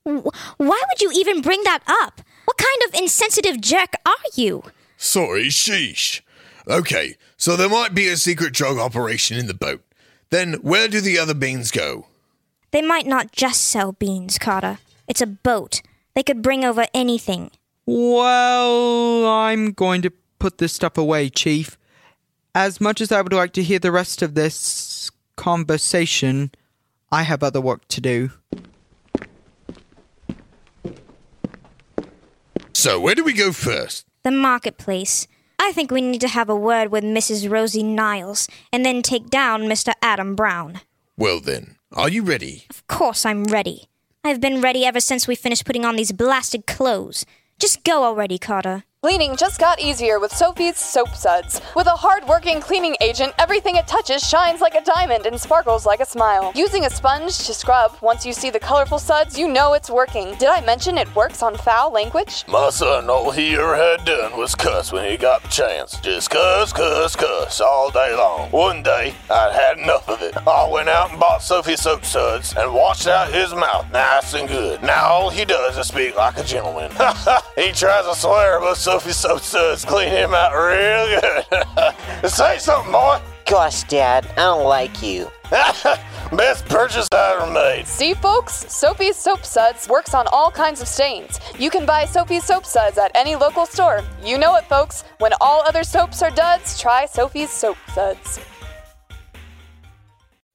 Why 0.04 0.22
would 0.58 1.00
you 1.00 1.10
even 1.12 1.40
bring 1.40 1.64
that 1.64 1.82
up? 1.88 2.20
What 2.46 2.56
kind 2.56 2.82
of 2.86 3.00
insensitive 3.00 3.60
jerk 3.60 3.94
are 4.06 4.14
you? 4.34 4.62
Sorry, 4.96 5.46
sheesh. 5.48 6.22
Okay, 6.68 7.16
so 7.36 7.56
there 7.56 7.68
might 7.68 7.94
be 7.94 8.08
a 8.08 8.16
secret 8.16 8.52
drug 8.52 8.78
operation 8.78 9.36
in 9.36 9.46
the 9.46 9.54
boat. 9.54 9.82
Then 10.30 10.54
where 10.54 10.88
do 10.88 11.00
the 11.00 11.18
other 11.18 11.34
beans 11.34 11.70
go? 11.70 12.06
They 12.70 12.82
might 12.82 13.06
not 13.06 13.32
just 13.32 13.62
sell 13.64 13.92
beans, 13.92 14.38
Carter. 14.38 14.78
It's 15.06 15.20
a 15.20 15.26
boat. 15.26 15.82
They 16.14 16.22
could 16.22 16.40
bring 16.40 16.64
over 16.64 16.86
anything. 16.94 17.50
Well, 17.84 19.26
I'm 19.26 19.72
going 19.72 20.02
to 20.02 20.12
put 20.38 20.58
this 20.58 20.72
stuff 20.72 20.96
away, 20.96 21.28
Chief. 21.28 21.76
As 22.54 22.80
much 22.80 23.00
as 23.00 23.12
I 23.12 23.22
would 23.22 23.32
like 23.32 23.52
to 23.54 23.62
hear 23.62 23.78
the 23.78 23.92
rest 23.92 24.22
of 24.22 24.34
this 24.34 25.10
conversation, 25.36 26.50
I 27.12 27.22
have 27.22 27.42
other 27.42 27.60
work 27.60 27.86
to 27.88 28.00
do. 28.00 28.30
So 32.76 33.00
where 33.00 33.14
do 33.14 33.24
we 33.24 33.32
go 33.32 33.52
first? 33.52 34.04
The 34.22 34.30
marketplace. 34.30 35.26
I 35.58 35.72
think 35.72 35.90
we 35.90 36.02
need 36.02 36.20
to 36.20 36.28
have 36.28 36.50
a 36.50 36.54
word 36.54 36.90
with 36.90 37.04
Mrs. 37.04 37.50
Rosie 37.50 37.82
Niles 37.82 38.48
and 38.70 38.84
then 38.84 39.00
take 39.00 39.30
down 39.30 39.62
Mr. 39.62 39.94
Adam 40.02 40.36
Brown. 40.36 40.82
Well 41.16 41.40
then, 41.40 41.76
are 41.90 42.10
you 42.10 42.22
ready? 42.22 42.66
Of 42.68 42.86
course 42.86 43.24
I'm 43.24 43.44
ready. 43.44 43.88
I've 44.22 44.42
been 44.42 44.60
ready 44.60 44.84
ever 44.84 45.00
since 45.00 45.26
we 45.26 45.34
finished 45.36 45.64
putting 45.64 45.86
on 45.86 45.96
these 45.96 46.12
blasted 46.12 46.66
clothes. 46.66 47.24
Just 47.58 47.82
go 47.82 48.04
already, 48.04 48.36
Carter. 48.36 48.84
Cleaning 49.06 49.36
just 49.36 49.60
got 49.60 49.80
easier 49.80 50.18
with 50.18 50.34
Sophie's 50.34 50.78
Soap 50.78 51.14
Suds. 51.14 51.60
With 51.76 51.86
a 51.86 51.90
hard-working 51.90 52.60
cleaning 52.60 52.96
agent, 53.00 53.34
everything 53.38 53.76
it 53.76 53.86
touches 53.86 54.28
shines 54.28 54.60
like 54.60 54.74
a 54.74 54.82
diamond 54.82 55.26
and 55.26 55.40
sparkles 55.40 55.86
like 55.86 56.00
a 56.00 56.04
smile. 56.04 56.50
Using 56.56 56.86
a 56.86 56.90
sponge 56.90 57.38
to 57.46 57.54
scrub, 57.54 57.96
once 58.00 58.26
you 58.26 58.32
see 58.32 58.50
the 58.50 58.58
colorful 58.58 58.98
suds, 58.98 59.38
you 59.38 59.46
know 59.46 59.74
it's 59.74 59.88
working. 59.88 60.34
Did 60.40 60.48
I 60.48 60.60
mention 60.60 60.98
it 60.98 61.14
works 61.14 61.40
on 61.40 61.56
foul 61.56 61.92
language? 61.92 62.44
My 62.48 62.68
son, 62.70 63.08
all 63.08 63.30
he 63.30 63.54
ever 63.54 63.76
had 63.76 64.04
done 64.04 64.36
was 64.36 64.56
cuss 64.56 64.90
when 64.90 65.08
he 65.08 65.16
got 65.16 65.40
the 65.44 65.48
chance. 65.50 66.00
Just 66.00 66.30
cuss, 66.30 66.72
cuss, 66.72 67.14
cuss 67.14 67.60
all 67.60 67.92
day 67.92 68.12
long. 68.12 68.50
One 68.50 68.82
day, 68.82 69.14
I'd 69.30 69.52
had 69.52 69.78
enough 69.78 70.08
of 70.08 70.20
it. 70.20 70.36
I 70.36 70.68
went 70.68 70.88
out 70.88 71.12
and 71.12 71.20
bought 71.20 71.44
Sophie's 71.44 71.80
soap 71.80 72.04
suds 72.04 72.56
and 72.56 72.74
washed 72.74 73.06
out 73.06 73.32
his 73.32 73.54
mouth 73.54 73.86
nice 73.92 74.34
and 74.34 74.48
good. 74.48 74.82
Now 74.82 75.06
all 75.10 75.30
he 75.30 75.44
does 75.44 75.78
is 75.78 75.86
speak 75.86 76.16
like 76.16 76.38
a 76.38 76.42
gentleman. 76.42 76.90
he 77.54 77.70
tries 77.70 78.04
to 78.04 78.16
swear, 78.16 78.58
but 78.58 78.74
Sophie 78.96 79.12
soap 79.12 79.40
suds 79.42 79.84
clean 79.84 80.08
him 80.08 80.32
out 80.32 80.52
real 80.54 81.20
good. 81.20 82.30
Say 82.30 82.56
something, 82.56 82.90
boy. 82.90 83.20
Gosh, 83.44 83.82
Dad, 83.82 84.26
I 84.32 84.36
don't 84.36 84.64
like 84.64 85.02
you. 85.02 85.30
Best 86.32 86.64
purchase 86.64 87.06
I 87.12 87.36
ever 87.38 87.52
made. 87.52 87.86
See, 87.86 88.14
folks, 88.14 88.72
Sophie's 88.72 89.16
Soap 89.16 89.44
Suds 89.44 89.86
works 89.86 90.14
on 90.14 90.26
all 90.28 90.50
kinds 90.50 90.80
of 90.80 90.88
stains. 90.88 91.40
You 91.58 91.68
can 91.68 91.84
buy 91.84 92.06
Sophie's 92.06 92.44
Soap 92.44 92.64
Suds 92.64 92.96
at 92.96 93.10
any 93.14 93.36
local 93.36 93.66
store. 93.66 94.00
You 94.24 94.38
know 94.38 94.56
it, 94.56 94.64
folks. 94.64 95.04
When 95.18 95.32
all 95.42 95.60
other 95.68 95.84
soaps 95.84 96.22
are 96.22 96.30
duds, 96.30 96.80
try 96.80 97.04
Sophie's 97.04 97.50
Soap 97.50 97.76
Suds. 97.94 98.40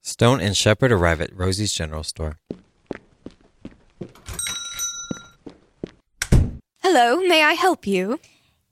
Stone 0.02 0.42
and 0.42 0.58
Shepard 0.58 0.92
arrive 0.92 1.22
at 1.22 1.30
Rosie's 1.38 1.74
general 1.74 2.04
store. 2.04 2.40
Hello, 6.82 7.22
may 7.22 7.44
I 7.44 7.54
help 7.54 7.86
you? 7.86 8.20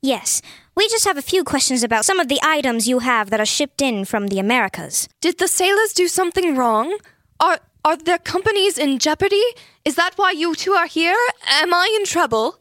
Yes, 0.01 0.41
we 0.75 0.87
just 0.87 1.03
have 1.03 1.17
a 1.17 1.21
few 1.21 1.43
questions 1.43 1.83
about 1.83 2.05
some 2.05 2.19
of 2.21 2.29
the 2.29 2.39
items 2.41 2.87
you 2.87 2.99
have 2.99 3.29
that 3.31 3.41
are 3.41 3.45
shipped 3.45 3.81
in 3.81 4.05
from 4.05 4.27
the 4.27 4.39
Americas. 4.39 5.09
Did 5.19 5.37
the 5.37 5.47
sailors 5.47 5.91
do 5.93 6.07
something 6.07 6.55
wrong? 6.55 6.97
Are 7.39 7.59
are 7.83 7.97
their 7.97 8.17
companies 8.17 8.77
in 8.77 8.99
jeopardy? 8.99 9.43
Is 9.83 9.95
that 9.95 10.13
why 10.15 10.31
you 10.31 10.55
two 10.55 10.73
are 10.73 10.85
here? 10.87 11.17
Am 11.49 11.73
I 11.73 11.93
in 11.99 12.05
trouble? 12.05 12.59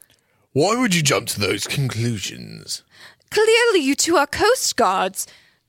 Why 0.52 0.80
would 0.80 0.94
you 0.94 1.02
jump 1.02 1.28
to 1.28 1.40
those 1.40 1.66
conclusions? 1.66 2.82
Clearly, 3.30 3.80
you 3.80 3.94
two 3.94 4.16
are 4.16 4.26
coast 4.26 4.76
guards. 4.76 5.26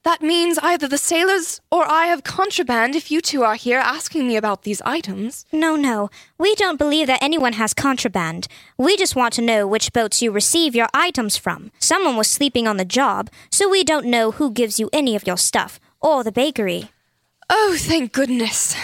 That 0.10 0.24
means 0.24 0.58
either 0.64 0.88
the 0.88 0.98
sailors 0.98 1.62
or 1.70 1.88
I 1.88 2.08
have 2.08 2.24
contraband 2.24 2.96
if 2.96 3.12
you 3.12 3.22
two 3.22 3.44
are 3.44 3.54
here 3.54 3.78
asking 3.78 4.28
me 4.28 4.38
about 4.38 4.64
these 4.64 4.82
items. 4.82 5.46
No, 5.52 5.76
no. 5.76 6.10
We 6.40 6.56
don't 6.56 6.80
believe 6.80 7.06
that 7.06 7.22
anyone 7.22 7.54
has 7.54 7.76
contraband. 7.76 8.48
We 8.76 8.98
just 8.98 9.16
want 9.16 9.36
to 9.36 9.44
know 9.44 9.68
which 9.68 9.94
boats 9.94 10.20
you 10.20 10.32
receive 10.32 10.74
your 10.74 10.88
items 10.96 11.38
from. 11.38 11.72
Someone 11.78 12.18
was 12.18 12.28
sleeping 12.28 12.68
on 12.68 12.78
the 12.78 12.86
job, 12.86 13.30
so 13.52 13.70
we 13.70 13.84
don't 13.84 14.08
know 14.08 14.32
who 14.32 14.50
gives 14.50 14.80
you 14.80 14.90
any 14.92 15.16
of 15.16 15.28
your 15.28 15.38
stuff, 15.38 15.80
or 16.02 16.24
the 16.24 16.32
bakery. 16.32 16.90
Oh, 17.48 17.76
thank 17.78 18.12
goodness. 18.12 18.76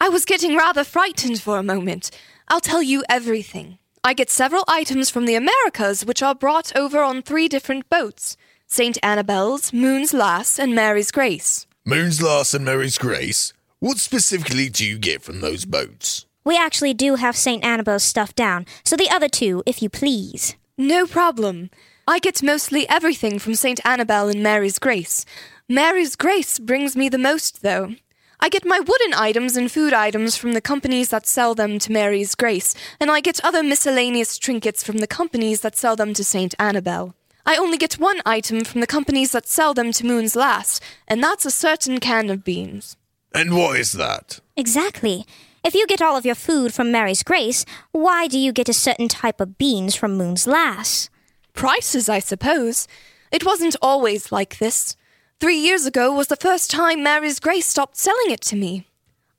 I 0.00 0.08
was 0.08 0.24
getting 0.24 0.56
rather 0.56 0.82
frightened 0.82 1.42
for 1.42 1.58
a 1.58 1.62
moment. 1.62 2.10
I'll 2.48 2.60
tell 2.60 2.82
you 2.82 3.04
everything. 3.10 3.76
I 4.02 4.14
get 4.14 4.30
several 4.30 4.64
items 4.66 5.10
from 5.10 5.26
the 5.26 5.34
Americas 5.34 6.06
which 6.06 6.22
are 6.22 6.34
brought 6.34 6.74
over 6.74 7.02
on 7.02 7.20
three 7.20 7.48
different 7.48 7.90
boats. 7.90 8.38
St. 8.70 8.98
Annabel's, 9.02 9.72
Moon's 9.72 10.12
Lass, 10.12 10.58
and 10.58 10.74
Mary's 10.74 11.10
Grace. 11.10 11.66
Moon's 11.86 12.20
Lass 12.20 12.52
and 12.52 12.66
Mary's 12.66 12.98
Grace? 12.98 13.54
What 13.78 13.96
specifically 13.96 14.68
do 14.68 14.84
you 14.84 14.98
get 14.98 15.22
from 15.22 15.40
those 15.40 15.64
boats? 15.64 16.26
We 16.44 16.58
actually 16.58 16.92
do 16.92 17.14
have 17.14 17.34
St. 17.34 17.64
Annabel's 17.64 18.02
stuff 18.02 18.34
down, 18.34 18.66
so 18.84 18.94
the 18.94 19.08
other 19.10 19.28
two, 19.28 19.62
if 19.64 19.80
you 19.80 19.88
please. 19.88 20.54
No 20.76 21.06
problem. 21.06 21.70
I 22.06 22.18
get 22.18 22.42
mostly 22.42 22.86
everything 22.90 23.38
from 23.38 23.54
St. 23.54 23.80
Annabel 23.86 24.28
and 24.28 24.42
Mary's 24.42 24.78
Grace. 24.78 25.24
Mary's 25.66 26.14
Grace 26.14 26.58
brings 26.58 26.94
me 26.94 27.08
the 27.08 27.16
most, 27.16 27.62
though. 27.62 27.94
I 28.38 28.50
get 28.50 28.66
my 28.66 28.80
wooden 28.80 29.14
items 29.14 29.56
and 29.56 29.72
food 29.72 29.94
items 29.94 30.36
from 30.36 30.52
the 30.52 30.60
companies 30.60 31.08
that 31.08 31.26
sell 31.26 31.54
them 31.54 31.78
to 31.78 31.90
Mary's 31.90 32.34
Grace, 32.34 32.74
and 33.00 33.10
I 33.10 33.20
get 33.20 33.40
other 33.42 33.62
miscellaneous 33.62 34.36
trinkets 34.36 34.84
from 34.84 34.98
the 34.98 35.06
companies 35.06 35.62
that 35.62 35.74
sell 35.74 35.96
them 35.96 36.12
to 36.12 36.22
St. 36.22 36.54
Annabel. 36.58 37.14
I 37.48 37.56
only 37.56 37.78
get 37.78 37.98
one 37.98 38.20
item 38.26 38.62
from 38.62 38.82
the 38.82 38.86
companies 38.86 39.32
that 39.32 39.48
sell 39.48 39.72
them 39.72 39.90
to 39.92 40.04
Moon's 40.04 40.36
Lass, 40.36 40.80
and 41.06 41.24
that's 41.24 41.46
a 41.46 41.50
certain 41.50 41.98
can 41.98 42.28
of 42.28 42.44
beans. 42.44 42.98
And 43.34 43.56
what 43.56 43.80
is 43.80 43.92
that? 43.92 44.40
Exactly. 44.54 45.24
If 45.64 45.74
you 45.74 45.86
get 45.86 46.02
all 46.02 46.14
of 46.14 46.26
your 46.26 46.34
food 46.34 46.74
from 46.74 46.92
Mary's 46.92 47.22
Grace, 47.22 47.64
why 47.90 48.26
do 48.26 48.38
you 48.38 48.52
get 48.52 48.68
a 48.68 48.74
certain 48.74 49.08
type 49.08 49.40
of 49.40 49.56
beans 49.56 49.94
from 49.94 50.18
Moon's 50.18 50.46
Lass? 50.46 51.08
Prices, 51.54 52.06
I 52.10 52.18
suppose. 52.18 52.86
It 53.32 53.46
wasn't 53.46 53.76
always 53.80 54.30
like 54.30 54.58
this. 54.58 54.94
Three 55.40 55.56
years 55.56 55.86
ago 55.86 56.12
was 56.12 56.26
the 56.26 56.36
first 56.36 56.70
time 56.70 57.02
Mary's 57.02 57.40
Grace 57.40 57.64
stopped 57.64 57.96
selling 57.96 58.30
it 58.30 58.42
to 58.42 58.56
me. 58.56 58.87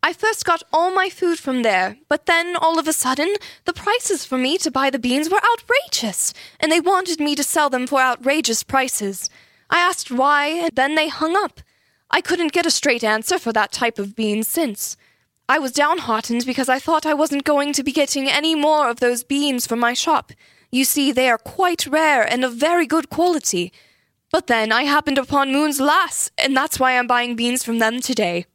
I 0.01 0.13
first 0.13 0.45
got 0.45 0.63
all 0.71 0.91
my 0.91 1.09
food 1.09 1.39
from 1.39 1.61
there, 1.61 1.97
but 2.07 2.25
then 2.25 2.55
all 2.55 2.79
of 2.79 2.87
a 2.87 2.93
sudden, 2.93 3.35
the 3.65 3.73
prices 3.73 4.23
for 4.23 4.37
me 4.37 4.57
to 4.59 4.71
buy 4.71 4.89
the 4.89 4.97
beans 4.97 5.29
were 5.29 5.41
outrageous, 5.53 6.33
and 6.59 6.71
they 6.71 6.79
wanted 6.79 7.19
me 7.19 7.35
to 7.35 7.43
sell 7.43 7.69
them 7.69 7.85
for 7.85 7.99
outrageous 7.99 8.63
prices. 8.63 9.29
I 9.69 9.79
asked 9.79 10.09
why, 10.09 10.47
and 10.47 10.71
then 10.73 10.95
they 10.95 11.09
hung 11.09 11.35
up. 11.35 11.59
I 12.09 12.21
couldn't 12.21 12.53
get 12.53 12.65
a 12.65 12.71
straight 12.71 13.03
answer 13.03 13.37
for 13.37 13.51
that 13.53 13.73
type 13.73 13.99
of 13.99 14.15
beans 14.15 14.47
since. 14.47 14.95
I 15.49 15.59
was 15.59 15.73
downhearted 15.73 16.45
because 16.45 16.69
I 16.69 16.79
thought 16.79 17.05
I 17.05 17.13
wasn't 17.13 17.43
going 17.43 17.73
to 17.73 17.83
be 17.83 17.91
getting 17.91 18.29
any 18.29 18.55
more 18.55 18.89
of 18.89 18.99
those 18.99 19.23
beans 19.23 19.67
from 19.67 19.79
my 19.79 19.93
shop. 19.93 20.31
You 20.71 20.85
see, 20.85 21.11
they 21.11 21.29
are 21.29 21.37
quite 21.37 21.87
rare 21.87 22.23
and 22.23 22.45
of 22.45 22.53
very 22.53 22.85
good 22.85 23.09
quality. 23.09 23.73
But 24.31 24.47
then 24.47 24.71
I 24.71 24.83
happened 24.83 25.17
upon 25.17 25.51
Moon's 25.51 25.79
Lass, 25.79 26.31
and 26.37 26.55
that's 26.55 26.79
why 26.79 26.97
I'm 26.97 27.07
buying 27.07 27.35
beans 27.35 27.63
from 27.65 27.79
them 27.79 27.99
today. 27.99 28.45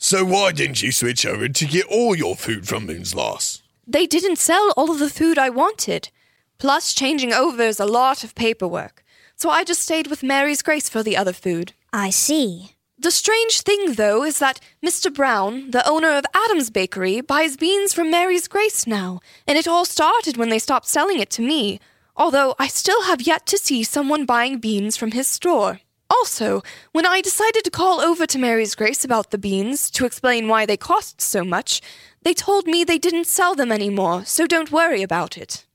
So 0.00 0.24
why 0.24 0.52
didn't 0.52 0.80
you 0.80 0.92
switch 0.92 1.26
over 1.26 1.48
to 1.48 1.66
get 1.66 1.84
all 1.86 2.14
your 2.14 2.36
food 2.36 2.68
from 2.68 2.86
Moon's 2.86 3.16
Lass? 3.16 3.62
They 3.84 4.06
didn't 4.06 4.38
sell 4.38 4.72
all 4.76 4.92
of 4.92 5.00
the 5.00 5.10
food 5.10 5.38
I 5.38 5.50
wanted. 5.50 6.10
Plus, 6.58 6.94
changing 6.94 7.32
over 7.32 7.62
is 7.64 7.80
a 7.80 7.84
lot 7.84 8.22
of 8.22 8.36
paperwork. 8.36 9.02
So 9.34 9.50
I 9.50 9.64
just 9.64 9.82
stayed 9.82 10.06
with 10.06 10.22
Mary's 10.22 10.62
Grace 10.62 10.88
for 10.88 11.02
the 11.02 11.16
other 11.16 11.32
food. 11.32 11.72
I 11.92 12.10
see. 12.10 12.76
The 12.96 13.10
strange 13.10 13.62
thing, 13.62 13.94
though, 13.94 14.22
is 14.22 14.38
that 14.38 14.60
Mr. 14.84 15.12
Brown, 15.12 15.72
the 15.72 15.86
owner 15.88 16.10
of 16.10 16.26
Adam's 16.32 16.70
Bakery, 16.70 17.20
buys 17.20 17.56
beans 17.56 17.92
from 17.92 18.10
Mary's 18.10 18.46
Grace 18.46 18.86
now, 18.86 19.20
and 19.48 19.58
it 19.58 19.66
all 19.66 19.84
started 19.84 20.36
when 20.36 20.48
they 20.48 20.58
stopped 20.60 20.86
selling 20.86 21.18
it 21.18 21.30
to 21.30 21.42
me, 21.42 21.80
although 22.16 22.54
I 22.58 22.68
still 22.68 23.02
have 23.02 23.22
yet 23.22 23.46
to 23.46 23.58
see 23.58 23.82
someone 23.82 24.26
buying 24.26 24.58
beans 24.58 24.96
from 24.96 25.10
his 25.10 25.26
store. 25.26 25.80
Also, 26.10 26.62
when 26.92 27.06
I 27.06 27.20
decided 27.20 27.64
to 27.64 27.70
call 27.70 28.00
over 28.00 28.26
to 28.26 28.38
Mary's 28.38 28.74
Grace 28.74 29.04
about 29.04 29.30
the 29.30 29.38
beans 29.38 29.90
to 29.90 30.06
explain 30.06 30.48
why 30.48 30.64
they 30.64 30.76
cost 30.76 31.20
so 31.20 31.44
much, 31.44 31.82
they 32.22 32.34
told 32.34 32.66
me 32.66 32.82
they 32.82 32.98
didn't 32.98 33.26
sell 33.26 33.54
them 33.54 33.70
anymore, 33.70 34.24
so 34.24 34.46
don't 34.46 34.72
worry 34.72 35.02
about 35.02 35.36
it. 35.36 35.66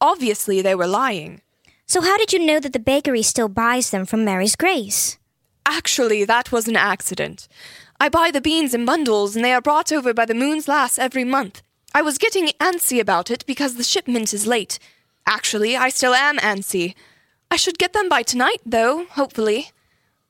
Obviously, 0.00 0.60
they 0.60 0.74
were 0.74 0.86
lying. 0.86 1.40
So, 1.86 2.00
how 2.00 2.16
did 2.16 2.32
you 2.32 2.44
know 2.44 2.58
that 2.58 2.72
the 2.72 2.80
bakery 2.80 3.22
still 3.22 3.48
buys 3.48 3.90
them 3.90 4.06
from 4.06 4.24
Mary's 4.24 4.56
Grace? 4.56 5.18
Actually, 5.64 6.24
that 6.24 6.50
was 6.50 6.66
an 6.66 6.76
accident. 6.76 7.48
I 8.00 8.08
buy 8.08 8.30
the 8.30 8.40
beans 8.40 8.74
in 8.74 8.84
bundles, 8.84 9.36
and 9.36 9.44
they 9.44 9.52
are 9.52 9.60
brought 9.60 9.92
over 9.92 10.12
by 10.12 10.26
the 10.26 10.34
Moon's 10.34 10.68
Lass 10.68 10.98
every 10.98 11.24
month. 11.24 11.62
I 11.94 12.02
was 12.02 12.18
getting 12.18 12.48
antsy 12.60 13.00
about 13.00 13.30
it 13.30 13.46
because 13.46 13.76
the 13.76 13.84
shipment 13.84 14.34
is 14.34 14.46
late. 14.46 14.78
Actually, 15.26 15.76
I 15.76 15.88
still 15.88 16.12
am 16.14 16.38
antsy. 16.38 16.94
I 17.50 17.56
should 17.56 17.78
get 17.78 17.92
them 17.92 18.08
by 18.08 18.22
tonight, 18.22 18.60
though, 18.66 19.06
hopefully. 19.10 19.70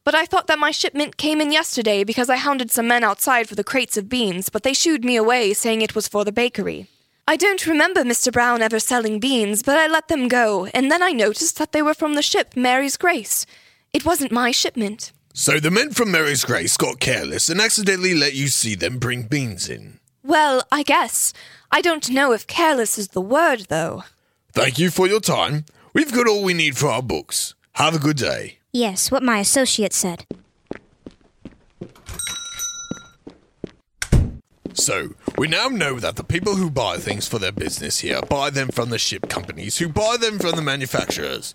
But 0.06 0.14
I 0.14 0.24
thought 0.24 0.46
that 0.46 0.60
my 0.60 0.70
shipment 0.70 1.16
came 1.16 1.40
in 1.40 1.50
yesterday 1.50 2.04
because 2.04 2.30
I 2.30 2.36
hounded 2.36 2.70
some 2.70 2.86
men 2.86 3.02
outside 3.02 3.48
for 3.48 3.56
the 3.56 3.64
crates 3.64 3.96
of 3.96 4.08
beans, 4.08 4.48
but 4.48 4.62
they 4.62 4.72
shooed 4.72 5.04
me 5.04 5.16
away, 5.16 5.52
saying 5.52 5.82
it 5.82 5.96
was 5.96 6.06
for 6.06 6.24
the 6.24 6.30
bakery. 6.30 6.86
I 7.26 7.34
don't 7.34 7.66
remember 7.66 8.04
Mr. 8.04 8.32
Brown 8.32 8.62
ever 8.62 8.78
selling 8.78 9.18
beans, 9.18 9.64
but 9.64 9.76
I 9.76 9.88
let 9.88 10.06
them 10.06 10.28
go, 10.28 10.66
and 10.66 10.92
then 10.92 11.02
I 11.02 11.10
noticed 11.10 11.58
that 11.58 11.72
they 11.72 11.82
were 11.82 11.92
from 11.92 12.14
the 12.14 12.22
ship 12.22 12.54
Mary's 12.54 12.96
Grace. 12.96 13.46
It 13.92 14.04
wasn't 14.04 14.30
my 14.30 14.52
shipment. 14.52 15.10
So 15.34 15.58
the 15.58 15.72
men 15.72 15.90
from 15.90 16.12
Mary's 16.12 16.44
Grace 16.44 16.76
got 16.76 17.00
careless 17.00 17.48
and 17.48 17.60
accidentally 17.60 18.14
let 18.14 18.34
you 18.34 18.46
see 18.46 18.76
them 18.76 19.00
bring 19.00 19.24
beans 19.24 19.68
in. 19.68 19.98
Well, 20.22 20.62
I 20.70 20.84
guess. 20.84 21.32
I 21.72 21.80
don't 21.80 22.08
know 22.10 22.30
if 22.30 22.46
careless 22.46 22.96
is 22.96 23.08
the 23.08 23.20
word, 23.20 23.66
though. 23.70 24.04
Thank 24.52 24.78
you 24.78 24.90
for 24.90 25.08
your 25.08 25.18
time. 25.18 25.64
We've 25.94 26.14
got 26.14 26.28
all 26.28 26.44
we 26.44 26.54
need 26.54 26.76
for 26.76 26.86
our 26.86 27.02
books. 27.02 27.56
Have 27.72 27.96
a 27.96 27.98
good 27.98 28.18
day. 28.18 28.60
Yes, 28.76 29.10
what 29.10 29.22
my 29.22 29.38
associate 29.38 29.94
said. 29.94 30.26
So, 34.74 35.14
we 35.38 35.48
now 35.48 35.68
know 35.68 35.98
that 35.98 36.16
the 36.16 36.22
people 36.22 36.56
who 36.56 36.70
buy 36.70 36.98
things 36.98 37.26
for 37.26 37.38
their 37.38 37.52
business 37.52 38.00
here 38.00 38.20
buy 38.20 38.50
them 38.50 38.68
from 38.68 38.90
the 38.90 38.98
ship 38.98 39.30
companies 39.30 39.78
who 39.78 39.88
buy 39.88 40.18
them 40.18 40.38
from 40.38 40.56
the 40.56 40.60
manufacturers. 40.60 41.54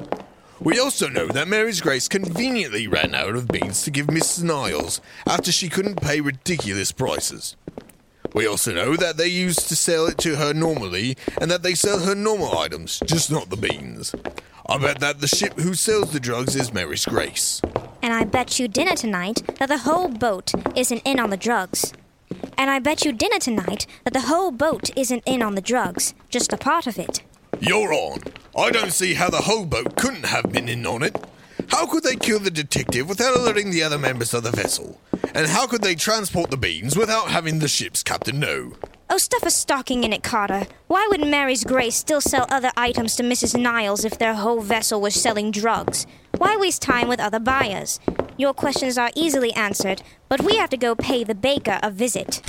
We 0.59 0.79
also 0.79 1.09
know 1.09 1.27
that 1.27 1.47
Mary's 1.47 1.79
Grace 1.79 2.07
conveniently 2.07 2.87
ran 2.87 3.13
out 3.13 3.35
of 3.35 3.47
beans 3.47 3.83
to 3.83 3.91
give 3.91 4.07
Mrs. 4.07 4.41
Niles 4.41 4.99
after 5.27 5.51
she 5.51 5.69
couldn't 5.69 6.01
pay 6.01 6.21
ridiculous 6.21 6.91
prices. 6.91 7.55
We 8.33 8.47
also 8.47 8.73
know 8.73 8.95
that 8.95 9.17
they 9.17 9.27
used 9.27 9.69
to 9.69 9.75
sell 9.75 10.07
it 10.07 10.17
to 10.19 10.37
her 10.37 10.55
normally 10.55 11.17
and 11.39 11.51
that 11.51 11.61
they 11.61 11.75
sell 11.75 11.99
her 11.99 12.15
normal 12.15 12.57
items, 12.57 12.99
just 13.05 13.29
not 13.29 13.51
the 13.51 13.57
beans. 13.57 14.15
I 14.71 14.77
bet 14.77 15.01
that 15.01 15.19
the 15.19 15.27
ship 15.27 15.59
who 15.59 15.73
sells 15.73 16.13
the 16.13 16.19
drugs 16.21 16.55
is 16.55 16.71
Mary's 16.71 17.03
Grace. 17.03 17.61
And 18.01 18.13
I 18.13 18.23
bet 18.23 18.57
you 18.57 18.69
dinner 18.69 18.95
tonight 18.95 19.43
that 19.59 19.67
the 19.67 19.79
whole 19.79 20.07
boat 20.07 20.53
isn't 20.77 21.01
in 21.03 21.19
on 21.19 21.29
the 21.29 21.35
drugs. 21.35 21.91
And 22.57 22.69
I 22.69 22.79
bet 22.79 23.03
you 23.03 23.11
dinner 23.11 23.37
tonight 23.37 23.85
that 24.05 24.13
the 24.13 24.21
whole 24.21 24.49
boat 24.49 24.89
isn't 24.97 25.23
in 25.25 25.41
on 25.41 25.55
the 25.55 25.61
drugs, 25.61 26.13
just 26.29 26.53
a 26.53 26.57
part 26.57 26.87
of 26.87 26.97
it. 26.97 27.21
You're 27.59 27.93
on. 27.93 28.21
I 28.57 28.71
don't 28.71 28.93
see 28.93 29.15
how 29.15 29.29
the 29.29 29.41
whole 29.41 29.65
boat 29.65 29.97
couldn't 29.97 30.27
have 30.27 30.53
been 30.53 30.69
in 30.69 30.85
on 30.85 31.03
it. 31.03 31.17
How 31.67 31.85
could 31.85 32.03
they 32.03 32.15
kill 32.15 32.39
the 32.39 32.49
detective 32.49 33.09
without 33.09 33.35
alerting 33.35 33.71
the 33.71 33.83
other 33.83 33.97
members 33.97 34.33
of 34.33 34.43
the 34.43 34.51
vessel? 34.51 35.01
And 35.35 35.47
how 35.47 35.67
could 35.67 35.81
they 35.81 35.95
transport 35.95 36.49
the 36.49 36.55
beans 36.55 36.95
without 36.95 37.27
having 37.27 37.59
the 37.59 37.67
ship's 37.67 38.03
captain 38.03 38.39
know? 38.39 38.71
Oh, 39.13 39.17
stuff 39.17 39.43
a 39.43 39.51
stocking 39.51 40.05
in 40.05 40.13
it, 40.13 40.23
Carter. 40.23 40.67
Why 40.87 41.05
would 41.11 41.19
Mary's 41.19 41.65
Grace 41.65 41.97
still 41.97 42.21
sell 42.21 42.47
other 42.49 42.71
items 42.77 43.17
to 43.17 43.23
Mrs. 43.23 43.59
Niles 43.59 44.05
if 44.05 44.17
their 44.17 44.35
whole 44.35 44.61
vessel 44.61 45.01
was 45.01 45.13
selling 45.13 45.51
drugs? 45.51 46.07
Why 46.37 46.55
waste 46.55 46.81
time 46.81 47.09
with 47.09 47.19
other 47.19 47.37
buyers? 47.37 47.99
Your 48.37 48.53
questions 48.53 48.97
are 48.97 49.11
easily 49.13 49.51
answered, 49.51 50.01
but 50.29 50.39
we 50.39 50.55
have 50.55 50.69
to 50.69 50.77
go 50.77 50.95
pay 50.95 51.25
the 51.25 51.35
baker 51.35 51.77
a 51.83 51.91
visit. 51.91 52.41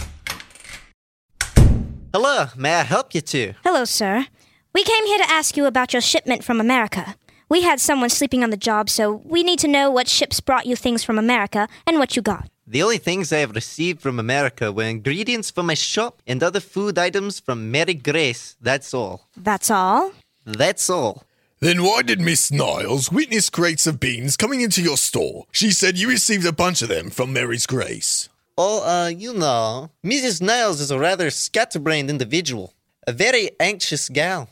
Hello, 2.14 2.46
may 2.56 2.76
I 2.76 2.84
help 2.84 3.12
you 3.12 3.22
too? 3.22 3.54
Hello, 3.64 3.84
sir. 3.84 4.26
We 4.72 4.84
came 4.84 5.06
here 5.06 5.18
to 5.18 5.28
ask 5.28 5.56
you 5.56 5.66
about 5.66 5.92
your 5.92 6.00
shipment 6.00 6.44
from 6.44 6.60
America. 6.60 7.16
We 7.48 7.62
had 7.62 7.80
someone 7.80 8.08
sleeping 8.08 8.44
on 8.44 8.50
the 8.50 8.56
job, 8.56 8.88
so 8.88 9.20
we 9.24 9.42
need 9.42 9.58
to 9.58 9.68
know 9.68 9.90
what 9.90 10.06
ships 10.06 10.38
brought 10.38 10.66
you 10.66 10.76
things 10.76 11.02
from 11.02 11.18
America 11.18 11.66
and 11.88 11.98
what 11.98 12.14
you 12.14 12.22
got. 12.22 12.48
The 12.66 12.82
only 12.82 12.98
things 12.98 13.32
I 13.32 13.38
have 13.38 13.56
received 13.56 14.00
from 14.00 14.20
America 14.20 14.70
were 14.70 14.84
ingredients 14.84 15.50
for 15.50 15.64
my 15.64 15.74
shop 15.74 16.22
and 16.28 16.42
other 16.42 16.60
food 16.60 16.96
items 16.96 17.40
from 17.40 17.72
Mary 17.72 17.94
Grace. 17.94 18.56
That's 18.60 18.94
all. 18.94 19.26
That's 19.36 19.68
all? 19.70 20.12
That's 20.44 20.88
all. 20.88 21.24
Then 21.58 21.82
why 21.82 22.02
did 22.02 22.20
Miss 22.20 22.52
Niles 22.52 23.10
witness 23.10 23.50
crates 23.50 23.86
of 23.86 23.98
beans 23.98 24.36
coming 24.36 24.60
into 24.60 24.80
your 24.80 24.96
store? 24.96 25.46
She 25.50 25.72
said 25.72 25.98
you 25.98 26.08
received 26.08 26.46
a 26.46 26.52
bunch 26.52 26.82
of 26.82 26.88
them 26.88 27.10
from 27.10 27.32
Mary's 27.32 27.66
Grace. 27.66 28.28
Oh, 28.56 28.82
uh, 28.84 29.08
you 29.08 29.34
know, 29.34 29.90
Mrs. 30.04 30.40
Niles 30.40 30.80
is 30.80 30.90
a 30.90 30.98
rather 30.98 31.30
scatterbrained 31.30 32.10
individual, 32.10 32.74
a 33.06 33.12
very 33.12 33.50
anxious 33.58 34.08
gal. 34.08 34.50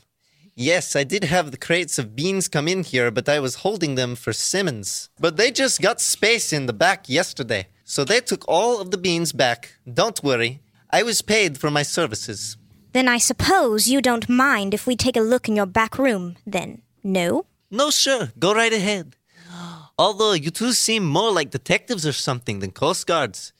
Yes, 0.57 0.95
I 0.95 1.05
did 1.05 1.25
have 1.25 1.51
the 1.51 1.57
crates 1.57 1.99
of 1.99 2.15
beans 2.15 2.49
come 2.49 2.69
in 2.69 2.83
here, 2.83 3.11
but 3.11 3.29
I 3.29 3.41
was 3.41 3.57
holding 3.57 3.95
them 3.95 4.15
for 4.15 4.33
Simmons. 4.33 5.09
But 5.19 5.37
they 5.37 5.51
just 5.51 5.81
got 5.81 6.01
space 6.01 6.53
in 6.53 6.67
the 6.67 6.73
back 6.73 7.09
yesterday, 7.09 7.69
so 7.91 8.05
they 8.05 8.21
took 8.21 8.45
all 8.47 8.81
of 8.81 8.93
the 8.93 8.97
beans 8.97 9.33
back. 9.33 9.75
Don't 9.93 10.23
worry, 10.23 10.61
I 10.91 11.03
was 11.03 11.23
paid 11.23 11.59
for 11.59 11.73
my 11.73 11.83
services. 11.83 12.57
Then 12.93 13.09
I 13.09 13.19
suppose 13.19 13.89
you 13.89 14.01
don't 14.01 14.29
mind 14.29 14.75
if 14.75 14.87
we 14.87 14.95
take 14.95 15.17
a 15.17 15.29
look 15.33 15.49
in 15.49 15.57
your 15.57 15.67
back 15.67 15.99
room, 15.99 16.37
then, 16.47 16.83
no? 17.03 17.47
No, 17.69 17.91
sure, 17.91 18.31
go 18.39 18.55
right 18.55 18.73
ahead. 18.73 19.17
Although 19.99 20.35
you 20.35 20.53
two 20.53 20.73
seem 20.73 21.05
more 21.05 21.33
like 21.33 21.51
detectives 21.51 22.07
or 22.07 22.13
something 22.13 22.61
than 22.61 22.71
Coast 22.71 23.09
Guards. 23.09 23.53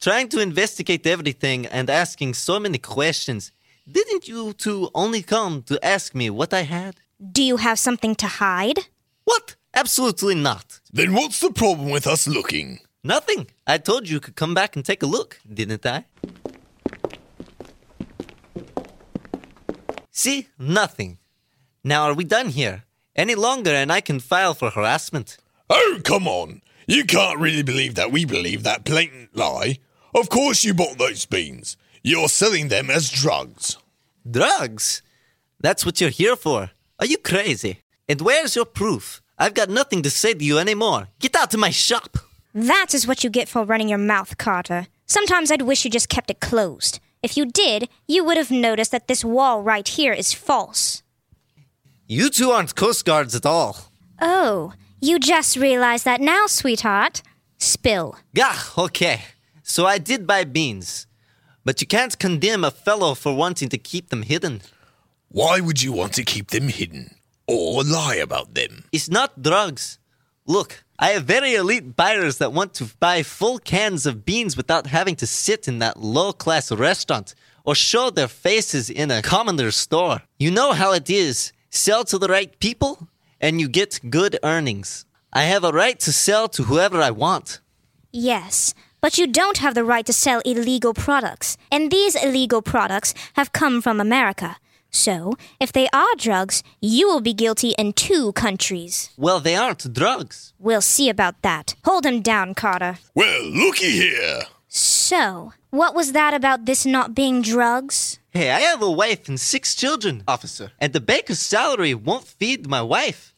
Trying 0.00 0.30
to 0.30 0.40
investigate 0.40 1.06
everything 1.06 1.66
and 1.66 1.90
asking 1.90 2.32
so 2.34 2.58
many 2.58 2.78
questions. 2.78 3.52
Didn't 3.90 4.26
you 4.26 4.54
two 4.54 4.90
only 4.94 5.20
come 5.20 5.62
to 5.64 5.84
ask 5.84 6.14
me 6.14 6.30
what 6.30 6.54
I 6.54 6.62
had? 6.62 6.94
Do 7.20 7.42
you 7.42 7.58
have 7.58 7.78
something 7.78 8.14
to 8.16 8.26
hide? 8.26 8.78
What? 9.24 9.56
Absolutely 9.74 10.36
not. 10.36 10.80
Then 10.90 11.12
what's 11.12 11.40
the 11.40 11.52
problem 11.52 11.90
with 11.90 12.06
us 12.06 12.26
looking? 12.26 12.80
Nothing. 13.06 13.48
I 13.66 13.76
told 13.76 14.08
you 14.08 14.14
you 14.14 14.20
could 14.20 14.34
come 14.34 14.54
back 14.54 14.74
and 14.74 14.84
take 14.84 15.02
a 15.02 15.06
look, 15.06 15.38
didn't 15.52 15.84
I? 15.84 16.06
See? 20.10 20.48
Nothing. 20.58 21.18
Now 21.84 22.04
are 22.04 22.14
we 22.14 22.24
done 22.24 22.48
here? 22.48 22.84
Any 23.14 23.34
longer 23.34 23.70
and 23.70 23.92
I 23.92 24.00
can 24.00 24.20
file 24.20 24.54
for 24.54 24.70
harassment. 24.70 25.36
Oh, 25.68 26.00
come 26.02 26.26
on. 26.26 26.62
You 26.86 27.04
can't 27.04 27.38
really 27.38 27.62
believe 27.62 27.94
that 27.96 28.10
we 28.10 28.24
believe 28.24 28.62
that 28.62 28.84
blatant 28.84 29.36
lie. 29.36 29.80
Of 30.14 30.30
course 30.30 30.64
you 30.64 30.72
bought 30.72 30.96
those 30.96 31.26
beans. 31.26 31.76
You're 32.02 32.28
selling 32.28 32.68
them 32.68 32.88
as 32.90 33.10
drugs. 33.10 33.76
Drugs? 34.28 35.02
That's 35.60 35.84
what 35.84 36.00
you're 36.00 36.10
here 36.10 36.36
for. 36.36 36.70
Are 36.98 37.06
you 37.06 37.18
crazy? 37.18 37.80
And 38.08 38.22
where's 38.22 38.56
your 38.56 38.66
proof? 38.66 39.20
I've 39.38 39.54
got 39.54 39.68
nothing 39.68 40.02
to 40.02 40.10
say 40.10 40.32
to 40.32 40.44
you 40.44 40.58
anymore. 40.58 41.08
Get 41.18 41.36
out 41.36 41.52
of 41.52 41.60
my 41.60 41.70
shop. 41.70 42.16
That 42.54 42.94
is 42.94 43.04
what 43.04 43.24
you 43.24 43.30
get 43.30 43.48
for 43.48 43.64
running 43.64 43.88
your 43.88 43.98
mouth, 43.98 44.38
Carter. 44.38 44.86
Sometimes 45.06 45.50
I'd 45.50 45.62
wish 45.62 45.84
you 45.84 45.90
just 45.90 46.08
kept 46.08 46.30
it 46.30 46.40
closed. 46.40 47.00
If 47.20 47.36
you 47.36 47.46
did, 47.46 47.88
you 48.06 48.22
would 48.24 48.36
have 48.36 48.50
noticed 48.52 48.92
that 48.92 49.08
this 49.08 49.24
wall 49.24 49.60
right 49.62 49.86
here 49.88 50.12
is 50.12 50.32
false. 50.32 51.02
You 52.06 52.30
two 52.30 52.50
aren't 52.50 52.76
Coast 52.76 53.04
Guards 53.04 53.34
at 53.34 53.44
all. 53.44 53.90
Oh, 54.20 54.72
you 55.00 55.18
just 55.18 55.56
realized 55.56 56.04
that 56.04 56.20
now, 56.20 56.46
sweetheart. 56.46 57.22
Spill. 57.58 58.18
Gah, 58.36 58.62
okay. 58.78 59.22
So 59.64 59.84
I 59.86 59.98
did 59.98 60.26
buy 60.26 60.44
beans. 60.44 61.08
But 61.64 61.80
you 61.80 61.88
can't 61.88 62.18
condemn 62.18 62.62
a 62.62 62.70
fellow 62.70 63.14
for 63.14 63.34
wanting 63.34 63.68
to 63.70 63.78
keep 63.78 64.10
them 64.10 64.22
hidden. 64.22 64.60
Why 65.28 65.58
would 65.58 65.82
you 65.82 65.92
want 65.92 66.12
to 66.12 66.22
keep 66.22 66.50
them 66.50 66.68
hidden? 66.68 67.16
Or 67.48 67.82
lie 67.82 68.16
about 68.16 68.54
them? 68.54 68.84
It's 68.92 69.10
not 69.10 69.42
drugs. 69.42 69.98
Look, 70.46 70.83
I 70.98 71.10
have 71.10 71.24
very 71.24 71.54
elite 71.54 71.96
buyers 71.96 72.38
that 72.38 72.52
want 72.52 72.72
to 72.74 72.84
buy 73.00 73.24
full 73.24 73.58
cans 73.58 74.06
of 74.06 74.24
beans 74.24 74.56
without 74.56 74.86
having 74.86 75.16
to 75.16 75.26
sit 75.26 75.66
in 75.66 75.80
that 75.80 75.98
low 75.98 76.32
class 76.32 76.70
restaurant 76.70 77.34
or 77.64 77.74
show 77.74 78.10
their 78.10 78.28
faces 78.28 78.88
in 78.90 79.10
a 79.10 79.20
commoner 79.20 79.72
store. 79.72 80.22
You 80.38 80.52
know 80.52 80.72
how 80.72 80.92
it 80.92 81.10
is. 81.10 81.52
Sell 81.70 82.04
to 82.04 82.18
the 82.18 82.28
right 82.28 82.56
people 82.60 83.08
and 83.40 83.60
you 83.60 83.68
get 83.68 84.00
good 84.08 84.38
earnings. 84.44 85.04
I 85.32 85.42
have 85.44 85.64
a 85.64 85.72
right 85.72 85.98
to 85.98 86.12
sell 86.12 86.48
to 86.50 86.62
whoever 86.62 87.00
I 87.00 87.10
want. 87.10 87.60
Yes, 88.12 88.72
but 89.00 89.18
you 89.18 89.26
don't 89.26 89.58
have 89.58 89.74
the 89.74 89.82
right 89.82 90.06
to 90.06 90.12
sell 90.12 90.40
illegal 90.44 90.94
products. 90.94 91.58
And 91.72 91.90
these 91.90 92.14
illegal 92.14 92.62
products 92.62 93.14
have 93.34 93.52
come 93.52 93.82
from 93.82 94.00
America. 94.00 94.56
So, 94.94 95.34
if 95.58 95.72
they 95.72 95.88
are 95.92 96.14
drugs, 96.16 96.62
you 96.80 97.08
will 97.08 97.20
be 97.20 97.34
guilty 97.34 97.70
in 97.76 97.94
two 97.94 98.32
countries. 98.32 99.10
Well, 99.16 99.40
they 99.40 99.56
aren't 99.56 99.92
drugs. 99.92 100.52
We'll 100.60 100.80
see 100.80 101.08
about 101.08 101.42
that. 101.42 101.74
Hold 101.84 102.06
him 102.06 102.22
down, 102.22 102.54
Carter. 102.54 102.98
Well, 103.12 103.42
looky 103.44 103.90
here. 103.90 104.42
So, 104.68 105.52
what 105.70 105.96
was 105.96 106.12
that 106.12 106.32
about 106.32 106.64
this 106.66 106.86
not 106.86 107.12
being 107.12 107.42
drugs? 107.42 108.20
Hey, 108.30 108.52
I 108.52 108.60
have 108.60 108.82
a 108.82 108.90
wife 108.90 109.28
and 109.28 109.38
six 109.38 109.74
children, 109.74 110.22
officer. 110.28 110.70
And 110.80 110.92
the 110.92 111.00
baker's 111.00 111.40
salary 111.40 111.94
won't 111.94 112.28
feed 112.28 112.68
my 112.68 112.82
wife. 112.82 113.34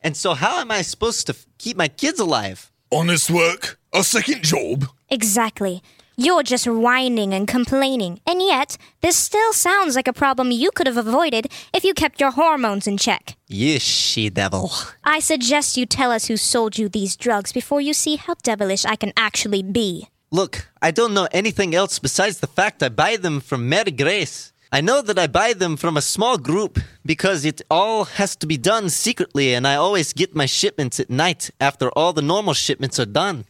And 0.00 0.16
so, 0.16 0.34
how 0.34 0.60
am 0.60 0.70
I 0.70 0.82
supposed 0.82 1.26
to 1.26 1.32
f- 1.32 1.44
keep 1.58 1.76
my 1.76 1.88
kids 1.88 2.20
alive? 2.20 2.70
Honest 2.92 3.30
work? 3.30 3.80
A 3.92 4.04
second 4.04 4.42
job? 4.44 4.86
Exactly. 5.08 5.82
You're 6.20 6.42
just 6.42 6.66
whining 6.66 7.32
and 7.32 7.48
complaining, 7.48 8.20
and 8.26 8.42
yet, 8.42 8.76
this 9.00 9.16
still 9.16 9.54
sounds 9.54 9.96
like 9.96 10.06
a 10.06 10.12
problem 10.12 10.50
you 10.50 10.70
could 10.70 10.86
have 10.86 10.98
avoided 10.98 11.50
if 11.72 11.82
you 11.82 11.94
kept 11.94 12.20
your 12.20 12.32
hormones 12.32 12.86
in 12.86 12.98
check. 12.98 13.38
You 13.48 13.80
she 13.80 14.28
devil. 14.28 14.70
I 15.02 15.20
suggest 15.20 15.78
you 15.78 15.86
tell 15.86 16.12
us 16.12 16.26
who 16.26 16.36
sold 16.36 16.76
you 16.76 16.90
these 16.90 17.16
drugs 17.16 17.52
before 17.52 17.80
you 17.80 17.94
see 17.94 18.16
how 18.16 18.34
devilish 18.42 18.84
I 18.84 18.96
can 18.96 19.14
actually 19.16 19.62
be. 19.62 20.08
Look, 20.30 20.68
I 20.82 20.90
don't 20.90 21.14
know 21.14 21.26
anything 21.32 21.74
else 21.74 21.98
besides 21.98 22.40
the 22.40 22.46
fact 22.46 22.82
I 22.82 22.90
buy 22.90 23.16
them 23.16 23.40
from 23.40 23.70
Mary 23.70 23.90
Grace. 23.90 24.52
I 24.70 24.82
know 24.82 25.00
that 25.00 25.18
I 25.18 25.26
buy 25.26 25.54
them 25.54 25.78
from 25.78 25.96
a 25.96 26.02
small 26.02 26.36
group 26.36 26.78
because 27.02 27.46
it 27.46 27.62
all 27.70 28.04
has 28.04 28.36
to 28.36 28.46
be 28.46 28.58
done 28.58 28.90
secretly, 28.90 29.54
and 29.54 29.66
I 29.66 29.76
always 29.76 30.12
get 30.12 30.36
my 30.36 30.44
shipments 30.44 31.00
at 31.00 31.08
night 31.08 31.50
after 31.58 31.88
all 31.96 32.12
the 32.12 32.20
normal 32.20 32.52
shipments 32.52 33.00
are 33.00 33.06
done. 33.06 33.46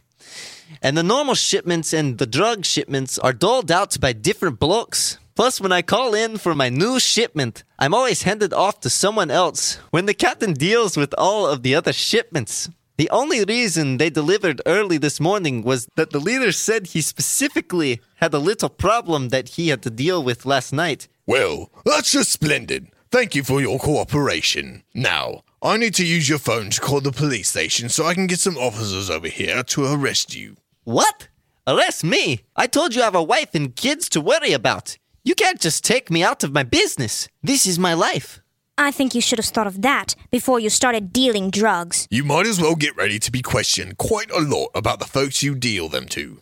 And 0.81 0.97
the 0.97 1.03
normal 1.03 1.35
shipments 1.35 1.93
and 1.93 2.17
the 2.17 2.25
drug 2.25 2.65
shipments 2.65 3.17
are 3.19 3.33
doled 3.33 3.71
out 3.71 3.99
by 3.99 4.13
different 4.13 4.59
blocks. 4.59 5.17
Plus, 5.35 5.61
when 5.61 5.71
I 5.71 5.81
call 5.81 6.13
in 6.13 6.37
for 6.37 6.53
my 6.53 6.69
new 6.69 6.99
shipment, 6.99 7.63
I'm 7.79 7.93
always 7.93 8.23
handed 8.23 8.53
off 8.53 8.79
to 8.81 8.89
someone 8.89 9.31
else 9.31 9.75
when 9.89 10.05
the 10.05 10.13
captain 10.13 10.53
deals 10.53 10.97
with 10.97 11.15
all 11.17 11.47
of 11.47 11.63
the 11.63 11.73
other 11.73 11.93
shipments. 11.93 12.69
The 12.97 13.09
only 13.09 13.43
reason 13.43 13.97
they 13.97 14.09
delivered 14.11 14.61
early 14.65 14.97
this 14.99 15.19
morning 15.19 15.63
was 15.63 15.87
that 15.95 16.11
the 16.11 16.19
leader 16.19 16.51
said 16.51 16.87
he 16.87 17.01
specifically 17.01 18.01
had 18.17 18.33
a 18.33 18.39
little 18.39 18.69
problem 18.69 19.29
that 19.29 19.49
he 19.49 19.69
had 19.69 19.81
to 19.83 19.89
deal 19.89 20.23
with 20.23 20.45
last 20.45 20.71
night. 20.71 21.07
Well, 21.25 21.71
that's 21.85 22.11
just 22.11 22.31
splendid. 22.31 22.89
Thank 23.09 23.33
you 23.33 23.43
for 23.43 23.59
your 23.59 23.79
cooperation. 23.79 24.83
Now, 24.93 25.41
I 25.63 25.77
need 25.77 25.93
to 25.95 26.05
use 26.05 26.27
your 26.27 26.39
phone 26.39 26.71
to 26.71 26.81
call 26.81 27.01
the 27.01 27.11
police 27.11 27.49
station 27.49 27.87
so 27.89 28.07
I 28.07 28.15
can 28.15 28.25
get 28.25 28.39
some 28.39 28.57
officers 28.57 29.11
over 29.11 29.27
here 29.27 29.61
to 29.61 29.93
arrest 29.93 30.35
you. 30.35 30.57
What? 30.85 31.27
Arrest 31.67 32.03
me? 32.03 32.41
I 32.55 32.65
told 32.65 32.95
you 32.95 33.03
I 33.03 33.05
have 33.05 33.13
a 33.13 33.21
wife 33.21 33.53
and 33.53 33.75
kids 33.75 34.09
to 34.09 34.21
worry 34.21 34.53
about. 34.53 34.97
You 35.23 35.35
can't 35.35 35.61
just 35.61 35.83
take 35.83 36.09
me 36.09 36.23
out 36.23 36.43
of 36.43 36.51
my 36.51 36.63
business. 36.63 37.27
This 37.43 37.67
is 37.67 37.77
my 37.77 37.93
life. 37.93 38.41
I 38.75 38.89
think 38.89 39.13
you 39.13 39.21
should 39.21 39.37
have 39.37 39.45
thought 39.45 39.67
of 39.67 39.83
that 39.83 40.15
before 40.31 40.59
you 40.59 40.71
started 40.71 41.13
dealing 41.13 41.51
drugs. 41.51 42.07
You 42.09 42.23
might 42.23 42.47
as 42.47 42.59
well 42.59 42.75
get 42.75 42.95
ready 42.95 43.19
to 43.19 43.31
be 43.31 43.43
questioned 43.43 43.99
quite 43.99 44.31
a 44.31 44.39
lot 44.39 44.69
about 44.73 44.97
the 44.97 45.05
folks 45.05 45.43
you 45.43 45.53
deal 45.53 45.89
them 45.89 46.07
to. 46.07 46.41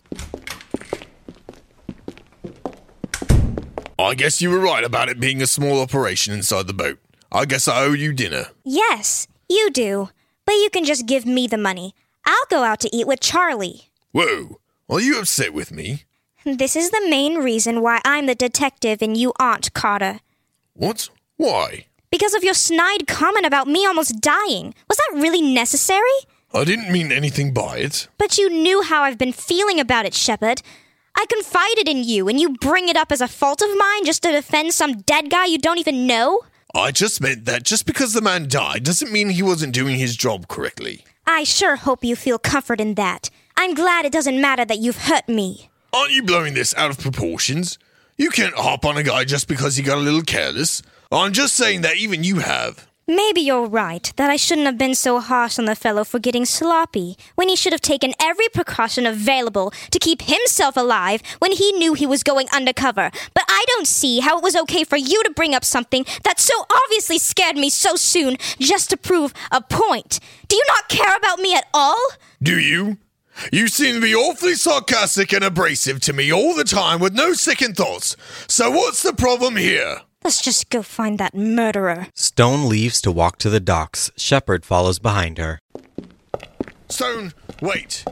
I 3.99 4.15
guess 4.15 4.41
you 4.41 4.49
were 4.49 4.59
right 4.59 4.85
about 4.85 5.09
it 5.09 5.19
being 5.19 5.41
a 5.41 5.47
small 5.47 5.81
operation 5.81 6.33
inside 6.33 6.67
the 6.67 6.73
boat. 6.73 6.99
I 7.31 7.45
guess 7.45 7.67
I 7.67 7.83
owe 7.83 7.93
you 7.93 8.13
dinner. 8.13 8.47
Yes, 8.63 9.27
You 9.51 9.69
do, 9.71 10.09
but 10.45 10.53
you 10.53 10.69
can 10.71 10.83
just 10.85 11.05
give 11.07 11.25
me 11.25 11.47
the 11.47 11.57
money. 11.57 11.95
I'll 12.25 12.45
go 12.49 12.63
out 12.63 12.79
to 12.81 12.95
eat 12.95 13.07
with 13.07 13.19
Charlie. 13.19 13.89
Whoa, 14.11 14.59
are 14.87 14.99
you 14.99 15.19
upset 15.19 15.53
with 15.53 15.71
me? 15.71 16.03
This 16.45 16.75
is 16.75 16.91
the 16.91 17.05
main 17.09 17.35
reason 17.37 17.81
why 17.81 17.99
I'm 18.05 18.25
the 18.27 18.35
detective 18.35 19.01
and 19.01 19.17
you 19.17 19.33
aren't, 19.39 19.73
Carter. 19.73 20.19
What? 20.73 21.09
Why? 21.37 21.85
Because 22.11 22.33
of 22.33 22.43
your 22.43 22.53
snide 22.53 23.07
comment 23.07 23.45
about 23.45 23.67
me 23.67 23.85
almost 23.85 24.21
dying. 24.21 24.73
Was 24.87 24.97
that 24.97 25.19
really 25.21 25.41
necessary? 25.41 26.17
I 26.53 26.63
didn't 26.63 26.91
mean 26.91 27.11
anything 27.11 27.53
by 27.53 27.77
it. 27.77 28.07
But 28.17 28.37
you 28.37 28.49
knew 28.49 28.81
how 28.81 29.03
I've 29.03 29.17
been 29.19 29.33
feeling 29.33 29.79
about 29.79 30.05
it, 30.05 30.13
Shepard. 30.15 30.61
I 31.15 31.25
confided 31.27 31.87
in 31.87 32.03
you, 32.03 32.27
and 32.27 32.39
you 32.39 32.53
bring 32.53 32.87
it 32.87 32.95
up 32.97 33.11
as 33.11 33.21
a 33.21 33.27
fault 33.27 33.61
of 33.61 33.77
mine 33.77 34.05
just 34.05 34.23
to 34.23 34.31
defend 34.31 34.73
some 34.73 35.01
dead 35.01 35.29
guy 35.29 35.45
you 35.45 35.57
don't 35.57 35.77
even 35.77 36.07
know? 36.07 36.41
I 36.73 36.91
just 36.91 37.19
meant 37.19 37.45
that 37.45 37.63
just 37.63 37.85
because 37.87 38.13
the 38.13 38.21
man 38.21 38.47
died 38.47 38.83
doesn't 38.83 39.11
mean 39.11 39.29
he 39.29 39.41
wasn't 39.41 39.73
doing 39.73 39.97
his 39.97 40.15
job 40.15 40.47
correctly. 40.47 41.03
I 41.25 41.43
sure 41.43 41.75
hope 41.75 42.03
you 42.03 42.15
feel 42.15 42.37
comfort 42.37 42.79
in 42.79 42.93
that. 42.95 43.29
I'm 43.57 43.73
glad 43.73 44.05
it 44.05 44.11
doesn't 44.11 44.39
matter 44.39 44.65
that 44.65 44.77
you've 44.77 45.05
hurt 45.05 45.27
me. 45.27 45.69
Aren't 45.93 46.11
you 46.11 46.23
blowing 46.23 46.53
this 46.53 46.75
out 46.75 46.91
of 46.91 46.99
proportions? 46.99 47.79
You 48.17 48.29
can't 48.29 48.53
hop 48.55 48.85
on 48.85 48.97
a 48.97 49.03
guy 49.03 49.23
just 49.25 49.47
because 49.47 49.77
he 49.77 49.83
got 49.83 49.97
a 49.97 50.01
little 50.01 50.21
careless. 50.21 50.81
I'm 51.11 51.33
just 51.33 51.55
saying 51.55 51.81
that 51.81 51.97
even 51.97 52.23
you 52.23 52.39
have. 52.39 52.88
Maybe 53.09 53.41
you're 53.41 53.65
right, 53.65 54.13
that 54.17 54.29
I 54.29 54.35
shouldn't 54.35 54.67
have 54.67 54.77
been 54.77 54.93
so 54.93 55.19
harsh 55.19 55.57
on 55.57 55.65
the 55.65 55.73
fellow 55.73 56.03
for 56.03 56.19
getting 56.19 56.45
sloppy, 56.45 57.17
when 57.33 57.49
he 57.49 57.55
should 57.55 57.73
have 57.73 57.81
taken 57.81 58.13
every 58.21 58.47
precaution 58.49 59.07
available 59.07 59.73
to 59.89 59.97
keep 59.97 60.21
himself 60.21 60.77
alive 60.77 61.23
when 61.39 61.53
he 61.53 61.71
knew 61.71 61.95
he 61.95 62.05
was 62.05 62.21
going 62.21 62.47
undercover. 62.53 63.09
But 63.33 63.45
I 63.47 63.65
don't 63.69 63.87
see 63.87 64.19
how 64.19 64.37
it 64.37 64.43
was 64.43 64.55
okay 64.57 64.83
for 64.83 64.95
you 64.95 65.23
to 65.23 65.31
bring 65.31 65.55
up 65.55 65.65
something 65.65 66.05
that 66.23 66.39
so 66.39 66.53
obviously 66.69 67.17
scared 67.17 67.55
me 67.55 67.71
so 67.71 67.95
soon 67.95 68.37
just 68.59 68.91
to 68.91 68.97
prove 68.97 69.33
a 69.51 69.59
point. 69.59 70.19
Do 70.47 70.55
you 70.55 70.63
not 70.67 70.87
care 70.87 71.17
about 71.17 71.39
me 71.39 71.55
at 71.55 71.65
all? 71.73 72.09
Do 72.43 72.59
you? 72.59 72.99
You 73.51 73.69
seem 73.69 73.95
to 73.95 74.01
be 74.01 74.13
awfully 74.13 74.53
sarcastic 74.53 75.33
and 75.33 75.43
abrasive 75.43 75.99
to 76.01 76.13
me 76.13 76.31
all 76.31 76.53
the 76.53 76.63
time 76.63 76.99
with 76.99 77.15
no 77.15 77.33
second 77.33 77.75
thoughts. 77.75 78.15
So 78.47 78.69
what's 78.69 79.01
the 79.01 79.13
problem 79.13 79.55
here? 79.55 80.01
Let's 80.29 80.43
just 80.43 80.69
go 80.69 80.83
find 80.83 81.17
that 81.17 81.33
murderer. 81.33 82.05
Stone 82.13 82.69
leaves 82.69 83.01
to 83.01 83.11
walk 83.11 83.39
to 83.39 83.49
the 83.49 83.59
docks. 83.59 84.11
Shepard 84.15 84.63
follows 84.63 84.99
behind 84.99 85.39
her. 85.39 85.59
Stone, 86.87 87.33
wait. 87.63 88.05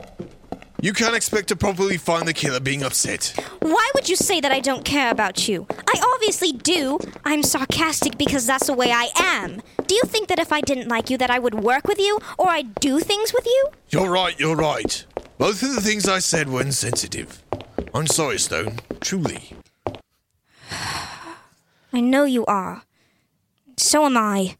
You 0.82 0.92
can't 0.92 1.14
expect 1.14 1.46
to 1.46 1.54
properly 1.54 1.96
find 1.96 2.26
the 2.26 2.32
killer 2.32 2.58
being 2.58 2.82
upset. 2.82 3.32
Why 3.60 3.88
would 3.94 4.08
you 4.08 4.16
say 4.16 4.40
that 4.40 4.50
I 4.50 4.58
don't 4.58 4.84
care 4.84 5.12
about 5.12 5.46
you? 5.46 5.68
I 5.86 6.12
obviously 6.14 6.50
do. 6.50 6.98
I'm 7.24 7.44
sarcastic 7.44 8.18
because 8.18 8.46
that's 8.46 8.66
the 8.66 8.74
way 8.74 8.90
I 8.90 9.10
am. 9.14 9.62
Do 9.86 9.94
you 9.94 10.02
think 10.06 10.26
that 10.26 10.40
if 10.40 10.50
I 10.50 10.60
didn't 10.60 10.88
like 10.88 11.10
you 11.10 11.18
that 11.18 11.30
I 11.30 11.38
would 11.38 11.62
work 11.62 11.86
with 11.86 12.00
you 12.00 12.18
or 12.36 12.48
I'd 12.48 12.74
do 12.80 12.98
things 12.98 13.32
with 13.32 13.46
you? 13.46 13.68
You're 13.90 14.10
right, 14.10 14.36
you're 14.40 14.56
right. 14.56 15.04
Both 15.38 15.62
of 15.62 15.72
the 15.72 15.80
things 15.80 16.08
I 16.08 16.18
said 16.18 16.48
were 16.48 16.62
insensitive. 16.62 17.44
I'm 17.94 18.08
sorry, 18.08 18.40
Stone. 18.40 18.80
Truly. 19.00 19.52
I 21.92 22.00
know 22.00 22.24
you 22.24 22.44
are. 22.46 22.82
So 23.76 24.04
am 24.04 24.16
I. 24.16 24.56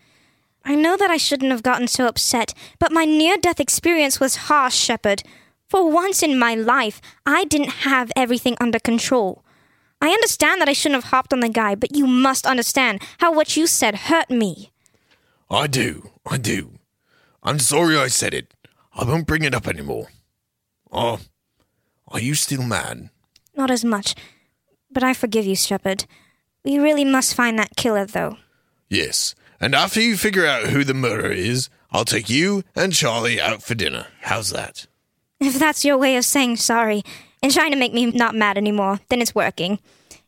I 0.65 0.75
know 0.75 0.97
that 0.97 1.11
I 1.11 1.17
shouldn't 1.17 1.51
have 1.51 1.63
gotten 1.63 1.89
so 1.89 2.07
upset, 2.07 2.55
but 2.79 2.93
my 2.93 3.05
near 3.05 3.37
death 3.37 3.61
experience 3.61 4.21
was 4.21 4.49
harsh, 4.49 4.75
Shepard. 4.75 5.23
For 5.69 5.91
once 5.91 6.23
in 6.23 6.39
my 6.39 6.55
life, 6.55 7.01
I 7.27 7.45
didn't 7.45 7.85
have 7.89 8.13
everything 8.17 8.57
under 8.61 8.79
control. 8.79 9.45
I 10.01 10.11
understand 10.11 10.61
that 10.61 10.69
I 10.69 10.73
shouldn't 10.73 11.03
have 11.03 11.11
hopped 11.11 11.33
on 11.33 11.41
the 11.41 11.49
guy, 11.49 11.75
but 11.75 11.95
you 11.95 12.07
must 12.07 12.47
understand 12.47 13.03
how 13.19 13.33
what 13.33 13.57
you 13.57 13.67
said 13.67 13.95
hurt 13.95 14.31
me. 14.31 14.71
I 15.51 15.67
do, 15.67 16.11
I 16.27 16.37
do. 16.39 16.79
I'm 17.43 17.59
sorry 17.59 17.97
I 17.97 18.09
said 18.09 18.35
it. 18.35 18.55
I 18.95 19.05
won't 19.05 19.27
bring 19.27 19.43
it 19.43 19.55
up 19.55 19.67
anymore. 19.67 20.09
Oh, 20.93 21.21
are 22.09 22.21
you 22.21 22.35
still 22.35 22.63
mad? 22.63 23.11
Not 23.57 23.71
as 23.71 23.85
much, 23.85 24.15
but 24.91 25.03
I 25.03 25.15
forgive 25.15 25.47
you, 25.47 25.57
Shepard. 25.57 26.05
We 26.69 26.79
really 26.79 27.07
must 27.07 27.35
find 27.35 27.59
that 27.59 27.77
killer, 27.77 28.05
though. 28.05 28.37
Yes, 28.91 29.35
and 29.59 29.75
after 29.75 30.03
you 30.03 30.19
figure 30.19 30.45
out 30.45 30.65
who 30.67 30.85
the 30.85 30.93
murderer 30.93 31.31
is, 31.31 31.71
I'll 31.91 32.05
take 32.05 32.29
you 32.29 32.63
and 32.77 32.93
Charlie 32.93 33.41
out 33.41 33.63
for 33.63 33.75
dinner. 33.75 34.09
How's 34.21 34.51
that? 34.51 34.87
If 35.41 35.59
that's 35.59 35.83
your 35.83 35.97
way 35.97 36.19
of 36.19 36.27
saying 36.27 36.57
sorry 36.57 37.05
and 37.43 37.51
trying 37.51 37.71
to 37.71 37.79
make 37.79 37.95
me 37.95 38.11
not 38.11 38.35
mad 38.35 38.59
anymore, 38.59 39.01
then 39.09 39.23
it's 39.23 39.35
working. 39.35 39.79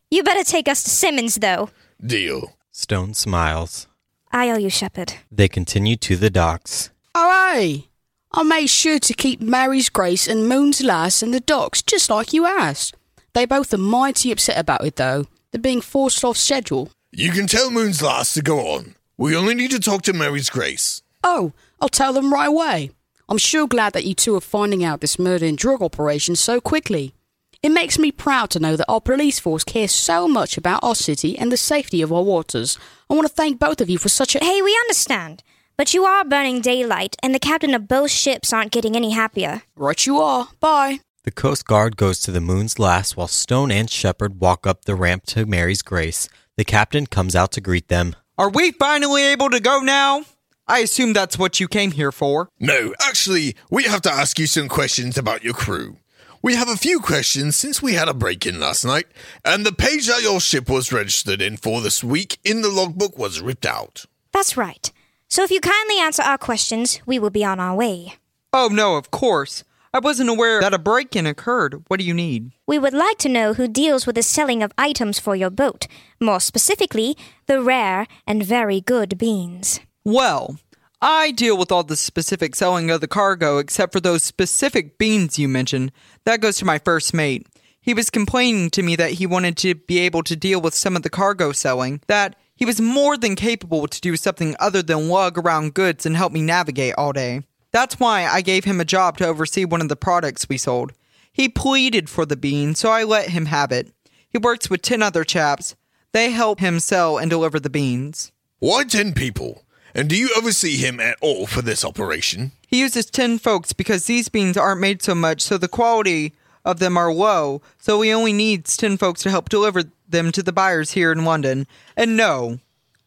You 0.09 0.23
better 0.23 0.43
take 0.43 0.67
us 0.67 0.83
to 0.83 0.89
Simmons, 0.89 1.35
though. 1.35 1.69
Deal. 2.03 2.57
Stone 2.71 3.13
smiles. 3.13 3.85
I 4.31 4.49
owe 4.49 4.57
you, 4.57 4.71
Shepard. 4.71 5.13
They 5.31 5.47
continue 5.47 5.95
to 5.97 6.15
the 6.15 6.31
docks. 6.31 6.89
Oh, 7.13 7.53
hey! 7.53 7.87
I 8.31 8.41
made 8.41 8.71
sure 8.71 8.97
to 8.97 9.13
keep 9.13 9.41
Mary's 9.41 9.89
Grace 9.89 10.27
and 10.27 10.49
Moon's 10.49 10.81
Lass 10.81 11.21
in 11.21 11.29
the 11.29 11.39
docks, 11.39 11.83
just 11.83 12.09
like 12.09 12.33
you 12.33 12.47
asked. 12.47 12.95
They 13.33 13.45
both 13.45 13.71
are 13.75 13.77
mighty 13.77 14.31
upset 14.31 14.57
about 14.57 14.83
it, 14.83 14.95
though. 14.95 15.27
They're 15.51 15.61
being 15.61 15.81
forced 15.81 16.23
off 16.23 16.37
schedule. 16.37 16.91
You 17.11 17.31
can 17.31 17.45
tell 17.47 17.69
Moon's 17.69 18.01
Lass 18.01 18.33
to 18.35 18.41
go 18.41 18.59
on. 18.59 18.95
We 19.17 19.35
only 19.35 19.53
need 19.53 19.71
to 19.71 19.79
talk 19.79 20.01
to 20.03 20.13
Mary's 20.13 20.49
Grace. 20.49 21.01
Oh, 21.23 21.51
I'll 21.79 21.89
tell 21.89 22.13
them 22.13 22.33
right 22.33 22.47
away. 22.47 22.91
I'm 23.27 23.37
sure 23.37 23.67
glad 23.67 23.93
that 23.93 24.05
you 24.05 24.13
two 24.13 24.35
are 24.35 24.41
finding 24.41 24.83
out 24.83 25.01
this 25.01 25.19
murder 25.19 25.45
and 25.45 25.57
drug 25.57 25.81
operation 25.81 26.35
so 26.35 26.59
quickly. 26.61 27.13
It 27.61 27.69
makes 27.69 27.99
me 27.99 28.11
proud 28.11 28.49
to 28.51 28.59
know 28.59 28.75
that 28.75 28.89
our 28.89 29.01
police 29.01 29.39
force 29.39 29.63
cares 29.63 29.91
so 29.91 30.27
much 30.27 30.57
about 30.57 30.83
our 30.83 30.95
city 30.95 31.37
and 31.37 31.51
the 31.51 31.57
safety 31.57 32.01
of 32.01 32.11
our 32.11 32.23
waters. 32.23 32.79
I 33.09 33.13
want 33.13 33.27
to 33.27 33.33
thank 33.33 33.59
both 33.59 33.81
of 33.81 33.89
you 33.89 33.97
for 33.97 34.09
such 34.09 34.35
a. 34.35 34.39
Hey, 34.39 34.61
we 34.61 34.75
understand. 34.83 35.43
But 35.77 35.93
you 35.93 36.03
are 36.05 36.25
burning 36.25 36.61
daylight, 36.61 37.15
and 37.21 37.35
the 37.35 37.39
captain 37.39 37.73
of 37.73 37.87
both 37.87 38.11
ships 38.11 38.51
aren't 38.51 38.71
getting 38.71 38.95
any 38.95 39.11
happier. 39.11 39.63
Right, 39.75 40.05
you 40.05 40.19
are. 40.19 40.49
Bye. 40.59 41.01
The 41.23 41.29
Coast 41.31 41.65
Guard 41.65 41.97
goes 41.97 42.19
to 42.21 42.31
the 42.31 42.41
Moon's 42.41 42.79
Lass 42.79 43.15
while 43.15 43.27
Stone 43.27 43.69
and 43.69 43.87
Shepard 43.87 44.39
walk 44.39 44.65
up 44.65 44.85
the 44.85 44.95
ramp 44.95 45.27
to 45.27 45.45
Mary's 45.45 45.83
Grace. 45.83 46.27
The 46.57 46.65
captain 46.65 47.05
comes 47.05 47.35
out 47.35 47.51
to 47.51 47.61
greet 47.61 47.89
them. 47.89 48.15
Are 48.39 48.49
we 48.49 48.71
finally 48.71 49.25
able 49.25 49.51
to 49.51 49.59
go 49.59 49.81
now? 49.81 50.23
I 50.67 50.79
assume 50.79 51.13
that's 51.13 51.37
what 51.37 51.59
you 51.59 51.67
came 51.67 51.91
here 51.91 52.11
for. 52.11 52.49
No, 52.59 52.95
actually, 52.99 53.55
we 53.69 53.83
have 53.83 54.01
to 54.01 54.11
ask 54.11 54.39
you 54.39 54.47
some 54.47 54.67
questions 54.67 55.15
about 55.15 55.43
your 55.43 55.53
crew. 55.53 55.97
We 56.41 56.55
have 56.55 56.69
a 56.69 56.75
few 56.75 56.99
questions 56.99 57.55
since 57.55 57.83
we 57.83 57.93
had 57.93 58.09
a 58.09 58.15
break 58.15 58.47
in 58.47 58.59
last 58.59 58.83
night, 58.83 59.05
and 59.45 59.63
the 59.63 59.71
page 59.71 60.07
that 60.07 60.23
your 60.23 60.39
ship 60.39 60.71
was 60.71 60.91
registered 60.91 61.39
in 61.39 61.55
for 61.57 61.81
this 61.81 62.03
week 62.03 62.39
in 62.43 62.63
the 62.63 62.69
logbook 62.69 63.15
was 63.15 63.41
ripped 63.41 63.67
out. 63.67 64.05
That's 64.31 64.57
right. 64.57 64.91
So 65.27 65.43
if 65.43 65.51
you 65.51 65.61
kindly 65.61 65.99
answer 65.99 66.23
our 66.23 66.39
questions, 66.39 66.99
we 67.05 67.19
will 67.19 67.29
be 67.29 67.45
on 67.45 67.59
our 67.59 67.75
way. 67.75 68.15
Oh, 68.51 68.69
no, 68.71 68.95
of 68.95 69.11
course. 69.11 69.63
I 69.93 69.99
wasn't 69.99 70.29
aware 70.29 70.61
that 70.61 70.73
a 70.73 70.79
break 70.79 71.17
in 71.17 71.27
occurred. 71.27 71.83
What 71.87 71.99
do 71.99 72.05
you 72.05 72.13
need? 72.13 72.51
We 72.65 72.79
would 72.79 72.93
like 72.93 73.17
to 73.17 73.29
know 73.29 73.53
who 73.53 73.67
deals 73.67 74.07
with 74.07 74.15
the 74.15 74.23
selling 74.23 74.63
of 74.63 74.71
items 74.77 75.19
for 75.19 75.35
your 75.35 75.49
boat, 75.49 75.85
more 76.17 76.39
specifically, 76.39 77.17
the 77.45 77.61
rare 77.61 78.07
and 78.25 78.41
very 78.41 78.79
good 78.79 79.17
beans. 79.17 79.81
Well, 80.05 80.55
I 81.01 81.31
deal 81.31 81.57
with 81.57 81.73
all 81.73 81.83
the 81.83 81.97
specific 81.97 82.55
selling 82.55 82.89
of 82.89 83.01
the 83.01 83.07
cargo 83.07 83.57
except 83.57 83.91
for 83.91 83.99
those 83.99 84.23
specific 84.23 84.97
beans 84.97 85.37
you 85.37 85.49
mentioned. 85.49 85.91
That 86.23 86.39
goes 86.39 86.55
to 86.59 86.65
my 86.65 86.79
first 86.79 87.13
mate. 87.13 87.45
He 87.81 87.93
was 87.93 88.09
complaining 88.09 88.69
to 88.69 88.83
me 88.83 88.95
that 88.95 89.13
he 89.13 89.25
wanted 89.25 89.57
to 89.57 89.75
be 89.75 89.99
able 89.99 90.23
to 90.23 90.37
deal 90.37 90.61
with 90.61 90.73
some 90.73 90.95
of 90.95 91.01
the 91.01 91.09
cargo 91.09 91.51
selling, 91.51 91.99
that 92.07 92.37
he 92.55 92.63
was 92.63 92.79
more 92.79 93.17
than 93.17 93.35
capable 93.35 93.87
to 93.87 93.99
do 93.99 94.15
something 94.15 94.55
other 94.57 94.81
than 94.81 95.09
lug 95.09 95.37
around 95.37 95.73
goods 95.73 96.05
and 96.05 96.15
help 96.15 96.31
me 96.31 96.41
navigate 96.41 96.93
all 96.97 97.11
day. 97.11 97.41
That's 97.71 97.99
why 97.99 98.25
I 98.25 98.41
gave 98.41 98.65
him 98.65 98.81
a 98.81 98.85
job 98.85 99.17
to 99.17 99.27
oversee 99.27 99.65
one 99.65 99.81
of 99.81 99.89
the 99.89 99.95
products 99.95 100.49
we 100.49 100.57
sold. 100.57 100.91
He 101.31 101.47
pleaded 101.47 102.09
for 102.09 102.25
the 102.25 102.35
bean, 102.35 102.75
so 102.75 102.89
I 102.89 103.03
let 103.03 103.29
him 103.29 103.45
have 103.45 103.71
it. 103.71 103.91
He 104.29 104.37
works 104.37 104.69
with 104.69 104.81
10 104.81 105.01
other 105.01 105.23
chaps. 105.23 105.75
They 106.11 106.31
help 106.31 106.59
him 106.59 106.79
sell 106.79 107.17
and 107.17 107.29
deliver 107.29 107.59
the 107.59 107.69
beans. 107.69 108.31
Why 108.59 108.83
10 108.83 109.13
people? 109.13 109.63
And 109.95 110.09
do 110.09 110.15
you 110.15 110.29
oversee 110.37 110.77
him 110.77 110.99
at 110.99 111.17
all 111.21 111.47
for 111.47 111.61
this 111.61 111.83
operation? 111.83 112.51
He 112.67 112.79
uses 112.79 113.05
10 113.05 113.39
folks 113.39 113.73
because 113.73 114.05
these 114.05 114.29
beans 114.29 114.57
aren't 114.57 114.81
made 114.81 115.01
so 115.01 115.15
much, 115.15 115.41
so 115.41 115.57
the 115.57 115.67
quality 115.67 116.33
of 116.63 116.79
them 116.79 116.97
are 116.97 117.13
low, 117.13 117.61
so 117.77 118.01
he 118.01 118.11
only 118.11 118.33
needs 118.33 118.77
10 118.77 118.97
folks 118.97 119.23
to 119.23 119.29
help 119.29 119.49
deliver 119.49 119.83
them 120.07 120.31
to 120.33 120.43
the 120.43 120.53
buyers 120.53 120.91
here 120.91 121.11
in 121.11 121.25
London. 121.25 121.67
And 121.97 122.15
no, 122.15 122.59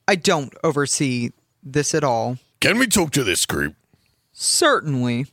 I 0.08 0.16
don't 0.16 0.52
oversee 0.64 1.30
this 1.62 1.94
at 1.94 2.04
all. 2.04 2.38
Can 2.60 2.78
we 2.78 2.86
talk 2.86 3.12
to 3.12 3.24
this 3.24 3.46
group? 3.46 3.74
Certainly. 4.34 5.26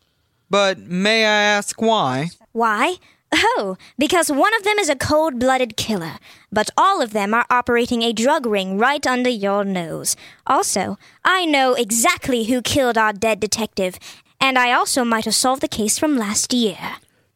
But 0.49 0.79
may 0.79 1.25
I 1.25 1.41
ask 1.41 1.81
why? 1.81 2.29
Why? 2.51 2.95
Oh, 3.33 3.77
because 3.97 4.29
one 4.29 4.53
of 4.55 4.63
them 4.63 4.77
is 4.77 4.89
a 4.89 4.95
cold 4.95 5.39
blooded 5.39 5.77
killer, 5.77 6.17
but 6.51 6.69
all 6.77 7.01
of 7.01 7.11
them 7.13 7.33
are 7.33 7.45
operating 7.49 8.03
a 8.03 8.11
drug 8.13 8.45
ring 8.45 8.77
right 8.77 9.05
under 9.07 9.29
your 9.29 9.63
nose. 9.63 10.15
Also, 10.45 10.97
I 11.23 11.45
know 11.45 11.73
exactly 11.73 12.43
who 12.45 12.61
killed 12.61 12.97
our 12.97 13.13
dead 13.13 13.39
detective, 13.39 13.97
and 14.39 14.59
I 14.59 14.73
also 14.73 15.05
might 15.05 15.25
have 15.25 15.35
solved 15.35 15.61
the 15.61 15.67
case 15.69 15.97
from 15.97 16.17
last 16.17 16.53
year. 16.53 16.77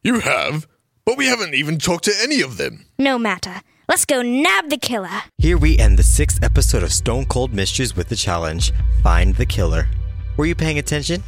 You 0.04 0.20
have? 0.20 0.66
But 1.06 1.16
we 1.16 1.26
haven't 1.26 1.54
even 1.54 1.78
talked 1.78 2.04
to 2.04 2.14
any 2.20 2.42
of 2.42 2.58
them. 2.58 2.84
No 2.98 3.18
matter. 3.18 3.62
Let's 3.88 4.04
go 4.04 4.20
nab 4.20 4.68
the 4.68 4.76
killer. 4.76 5.22
Here 5.38 5.56
we 5.56 5.78
end 5.78 5.96
the 5.98 6.02
sixth 6.02 6.42
episode 6.42 6.82
of 6.82 6.92
Stone 6.92 7.26
Cold 7.26 7.54
Mysteries 7.54 7.96
with 7.96 8.08
the 8.08 8.16
challenge 8.16 8.72
Find 9.02 9.34
the 9.36 9.46
Killer. 9.46 9.88
Were 10.36 10.46
you 10.46 10.56
paying 10.56 10.78
attention? 10.78 11.22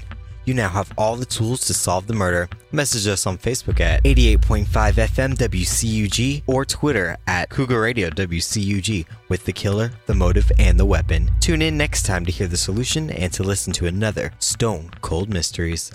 You 0.49 0.55
now 0.55 0.71
have 0.71 0.91
all 0.97 1.17
the 1.17 1.27
tools 1.27 1.67
to 1.67 1.75
solve 1.75 2.07
the 2.07 2.15
murder. 2.15 2.49
Message 2.73 3.07
us 3.07 3.27
on 3.27 3.37
Facebook 3.37 3.81
at 3.81 4.03
88.5 4.05 4.65
FM 4.65 5.35
WCUG 5.35 6.43
or 6.47 6.65
Twitter 6.65 7.19
at 7.27 7.51
Cougar 7.51 7.79
Radio 7.79 8.09
WCUG 8.09 9.05
with 9.29 9.45
the 9.45 9.53
killer, 9.53 9.93
the 10.07 10.15
motive, 10.15 10.51
and 10.59 10.81
the 10.81 10.87
weapon. 10.87 11.31
Tune 11.41 11.61
in 11.61 11.77
next 11.77 12.05
time 12.05 12.25
to 12.25 12.33
hear 12.33 12.47
the 12.47 12.57
solution 12.57 13.11
and 13.11 13.31
to 13.35 13.43
listen 13.43 13.75
to 13.75 13.89
another 13.89 14.33
Stone 14.39 14.93
Cold 15.03 15.29
Mysteries. 15.29 15.93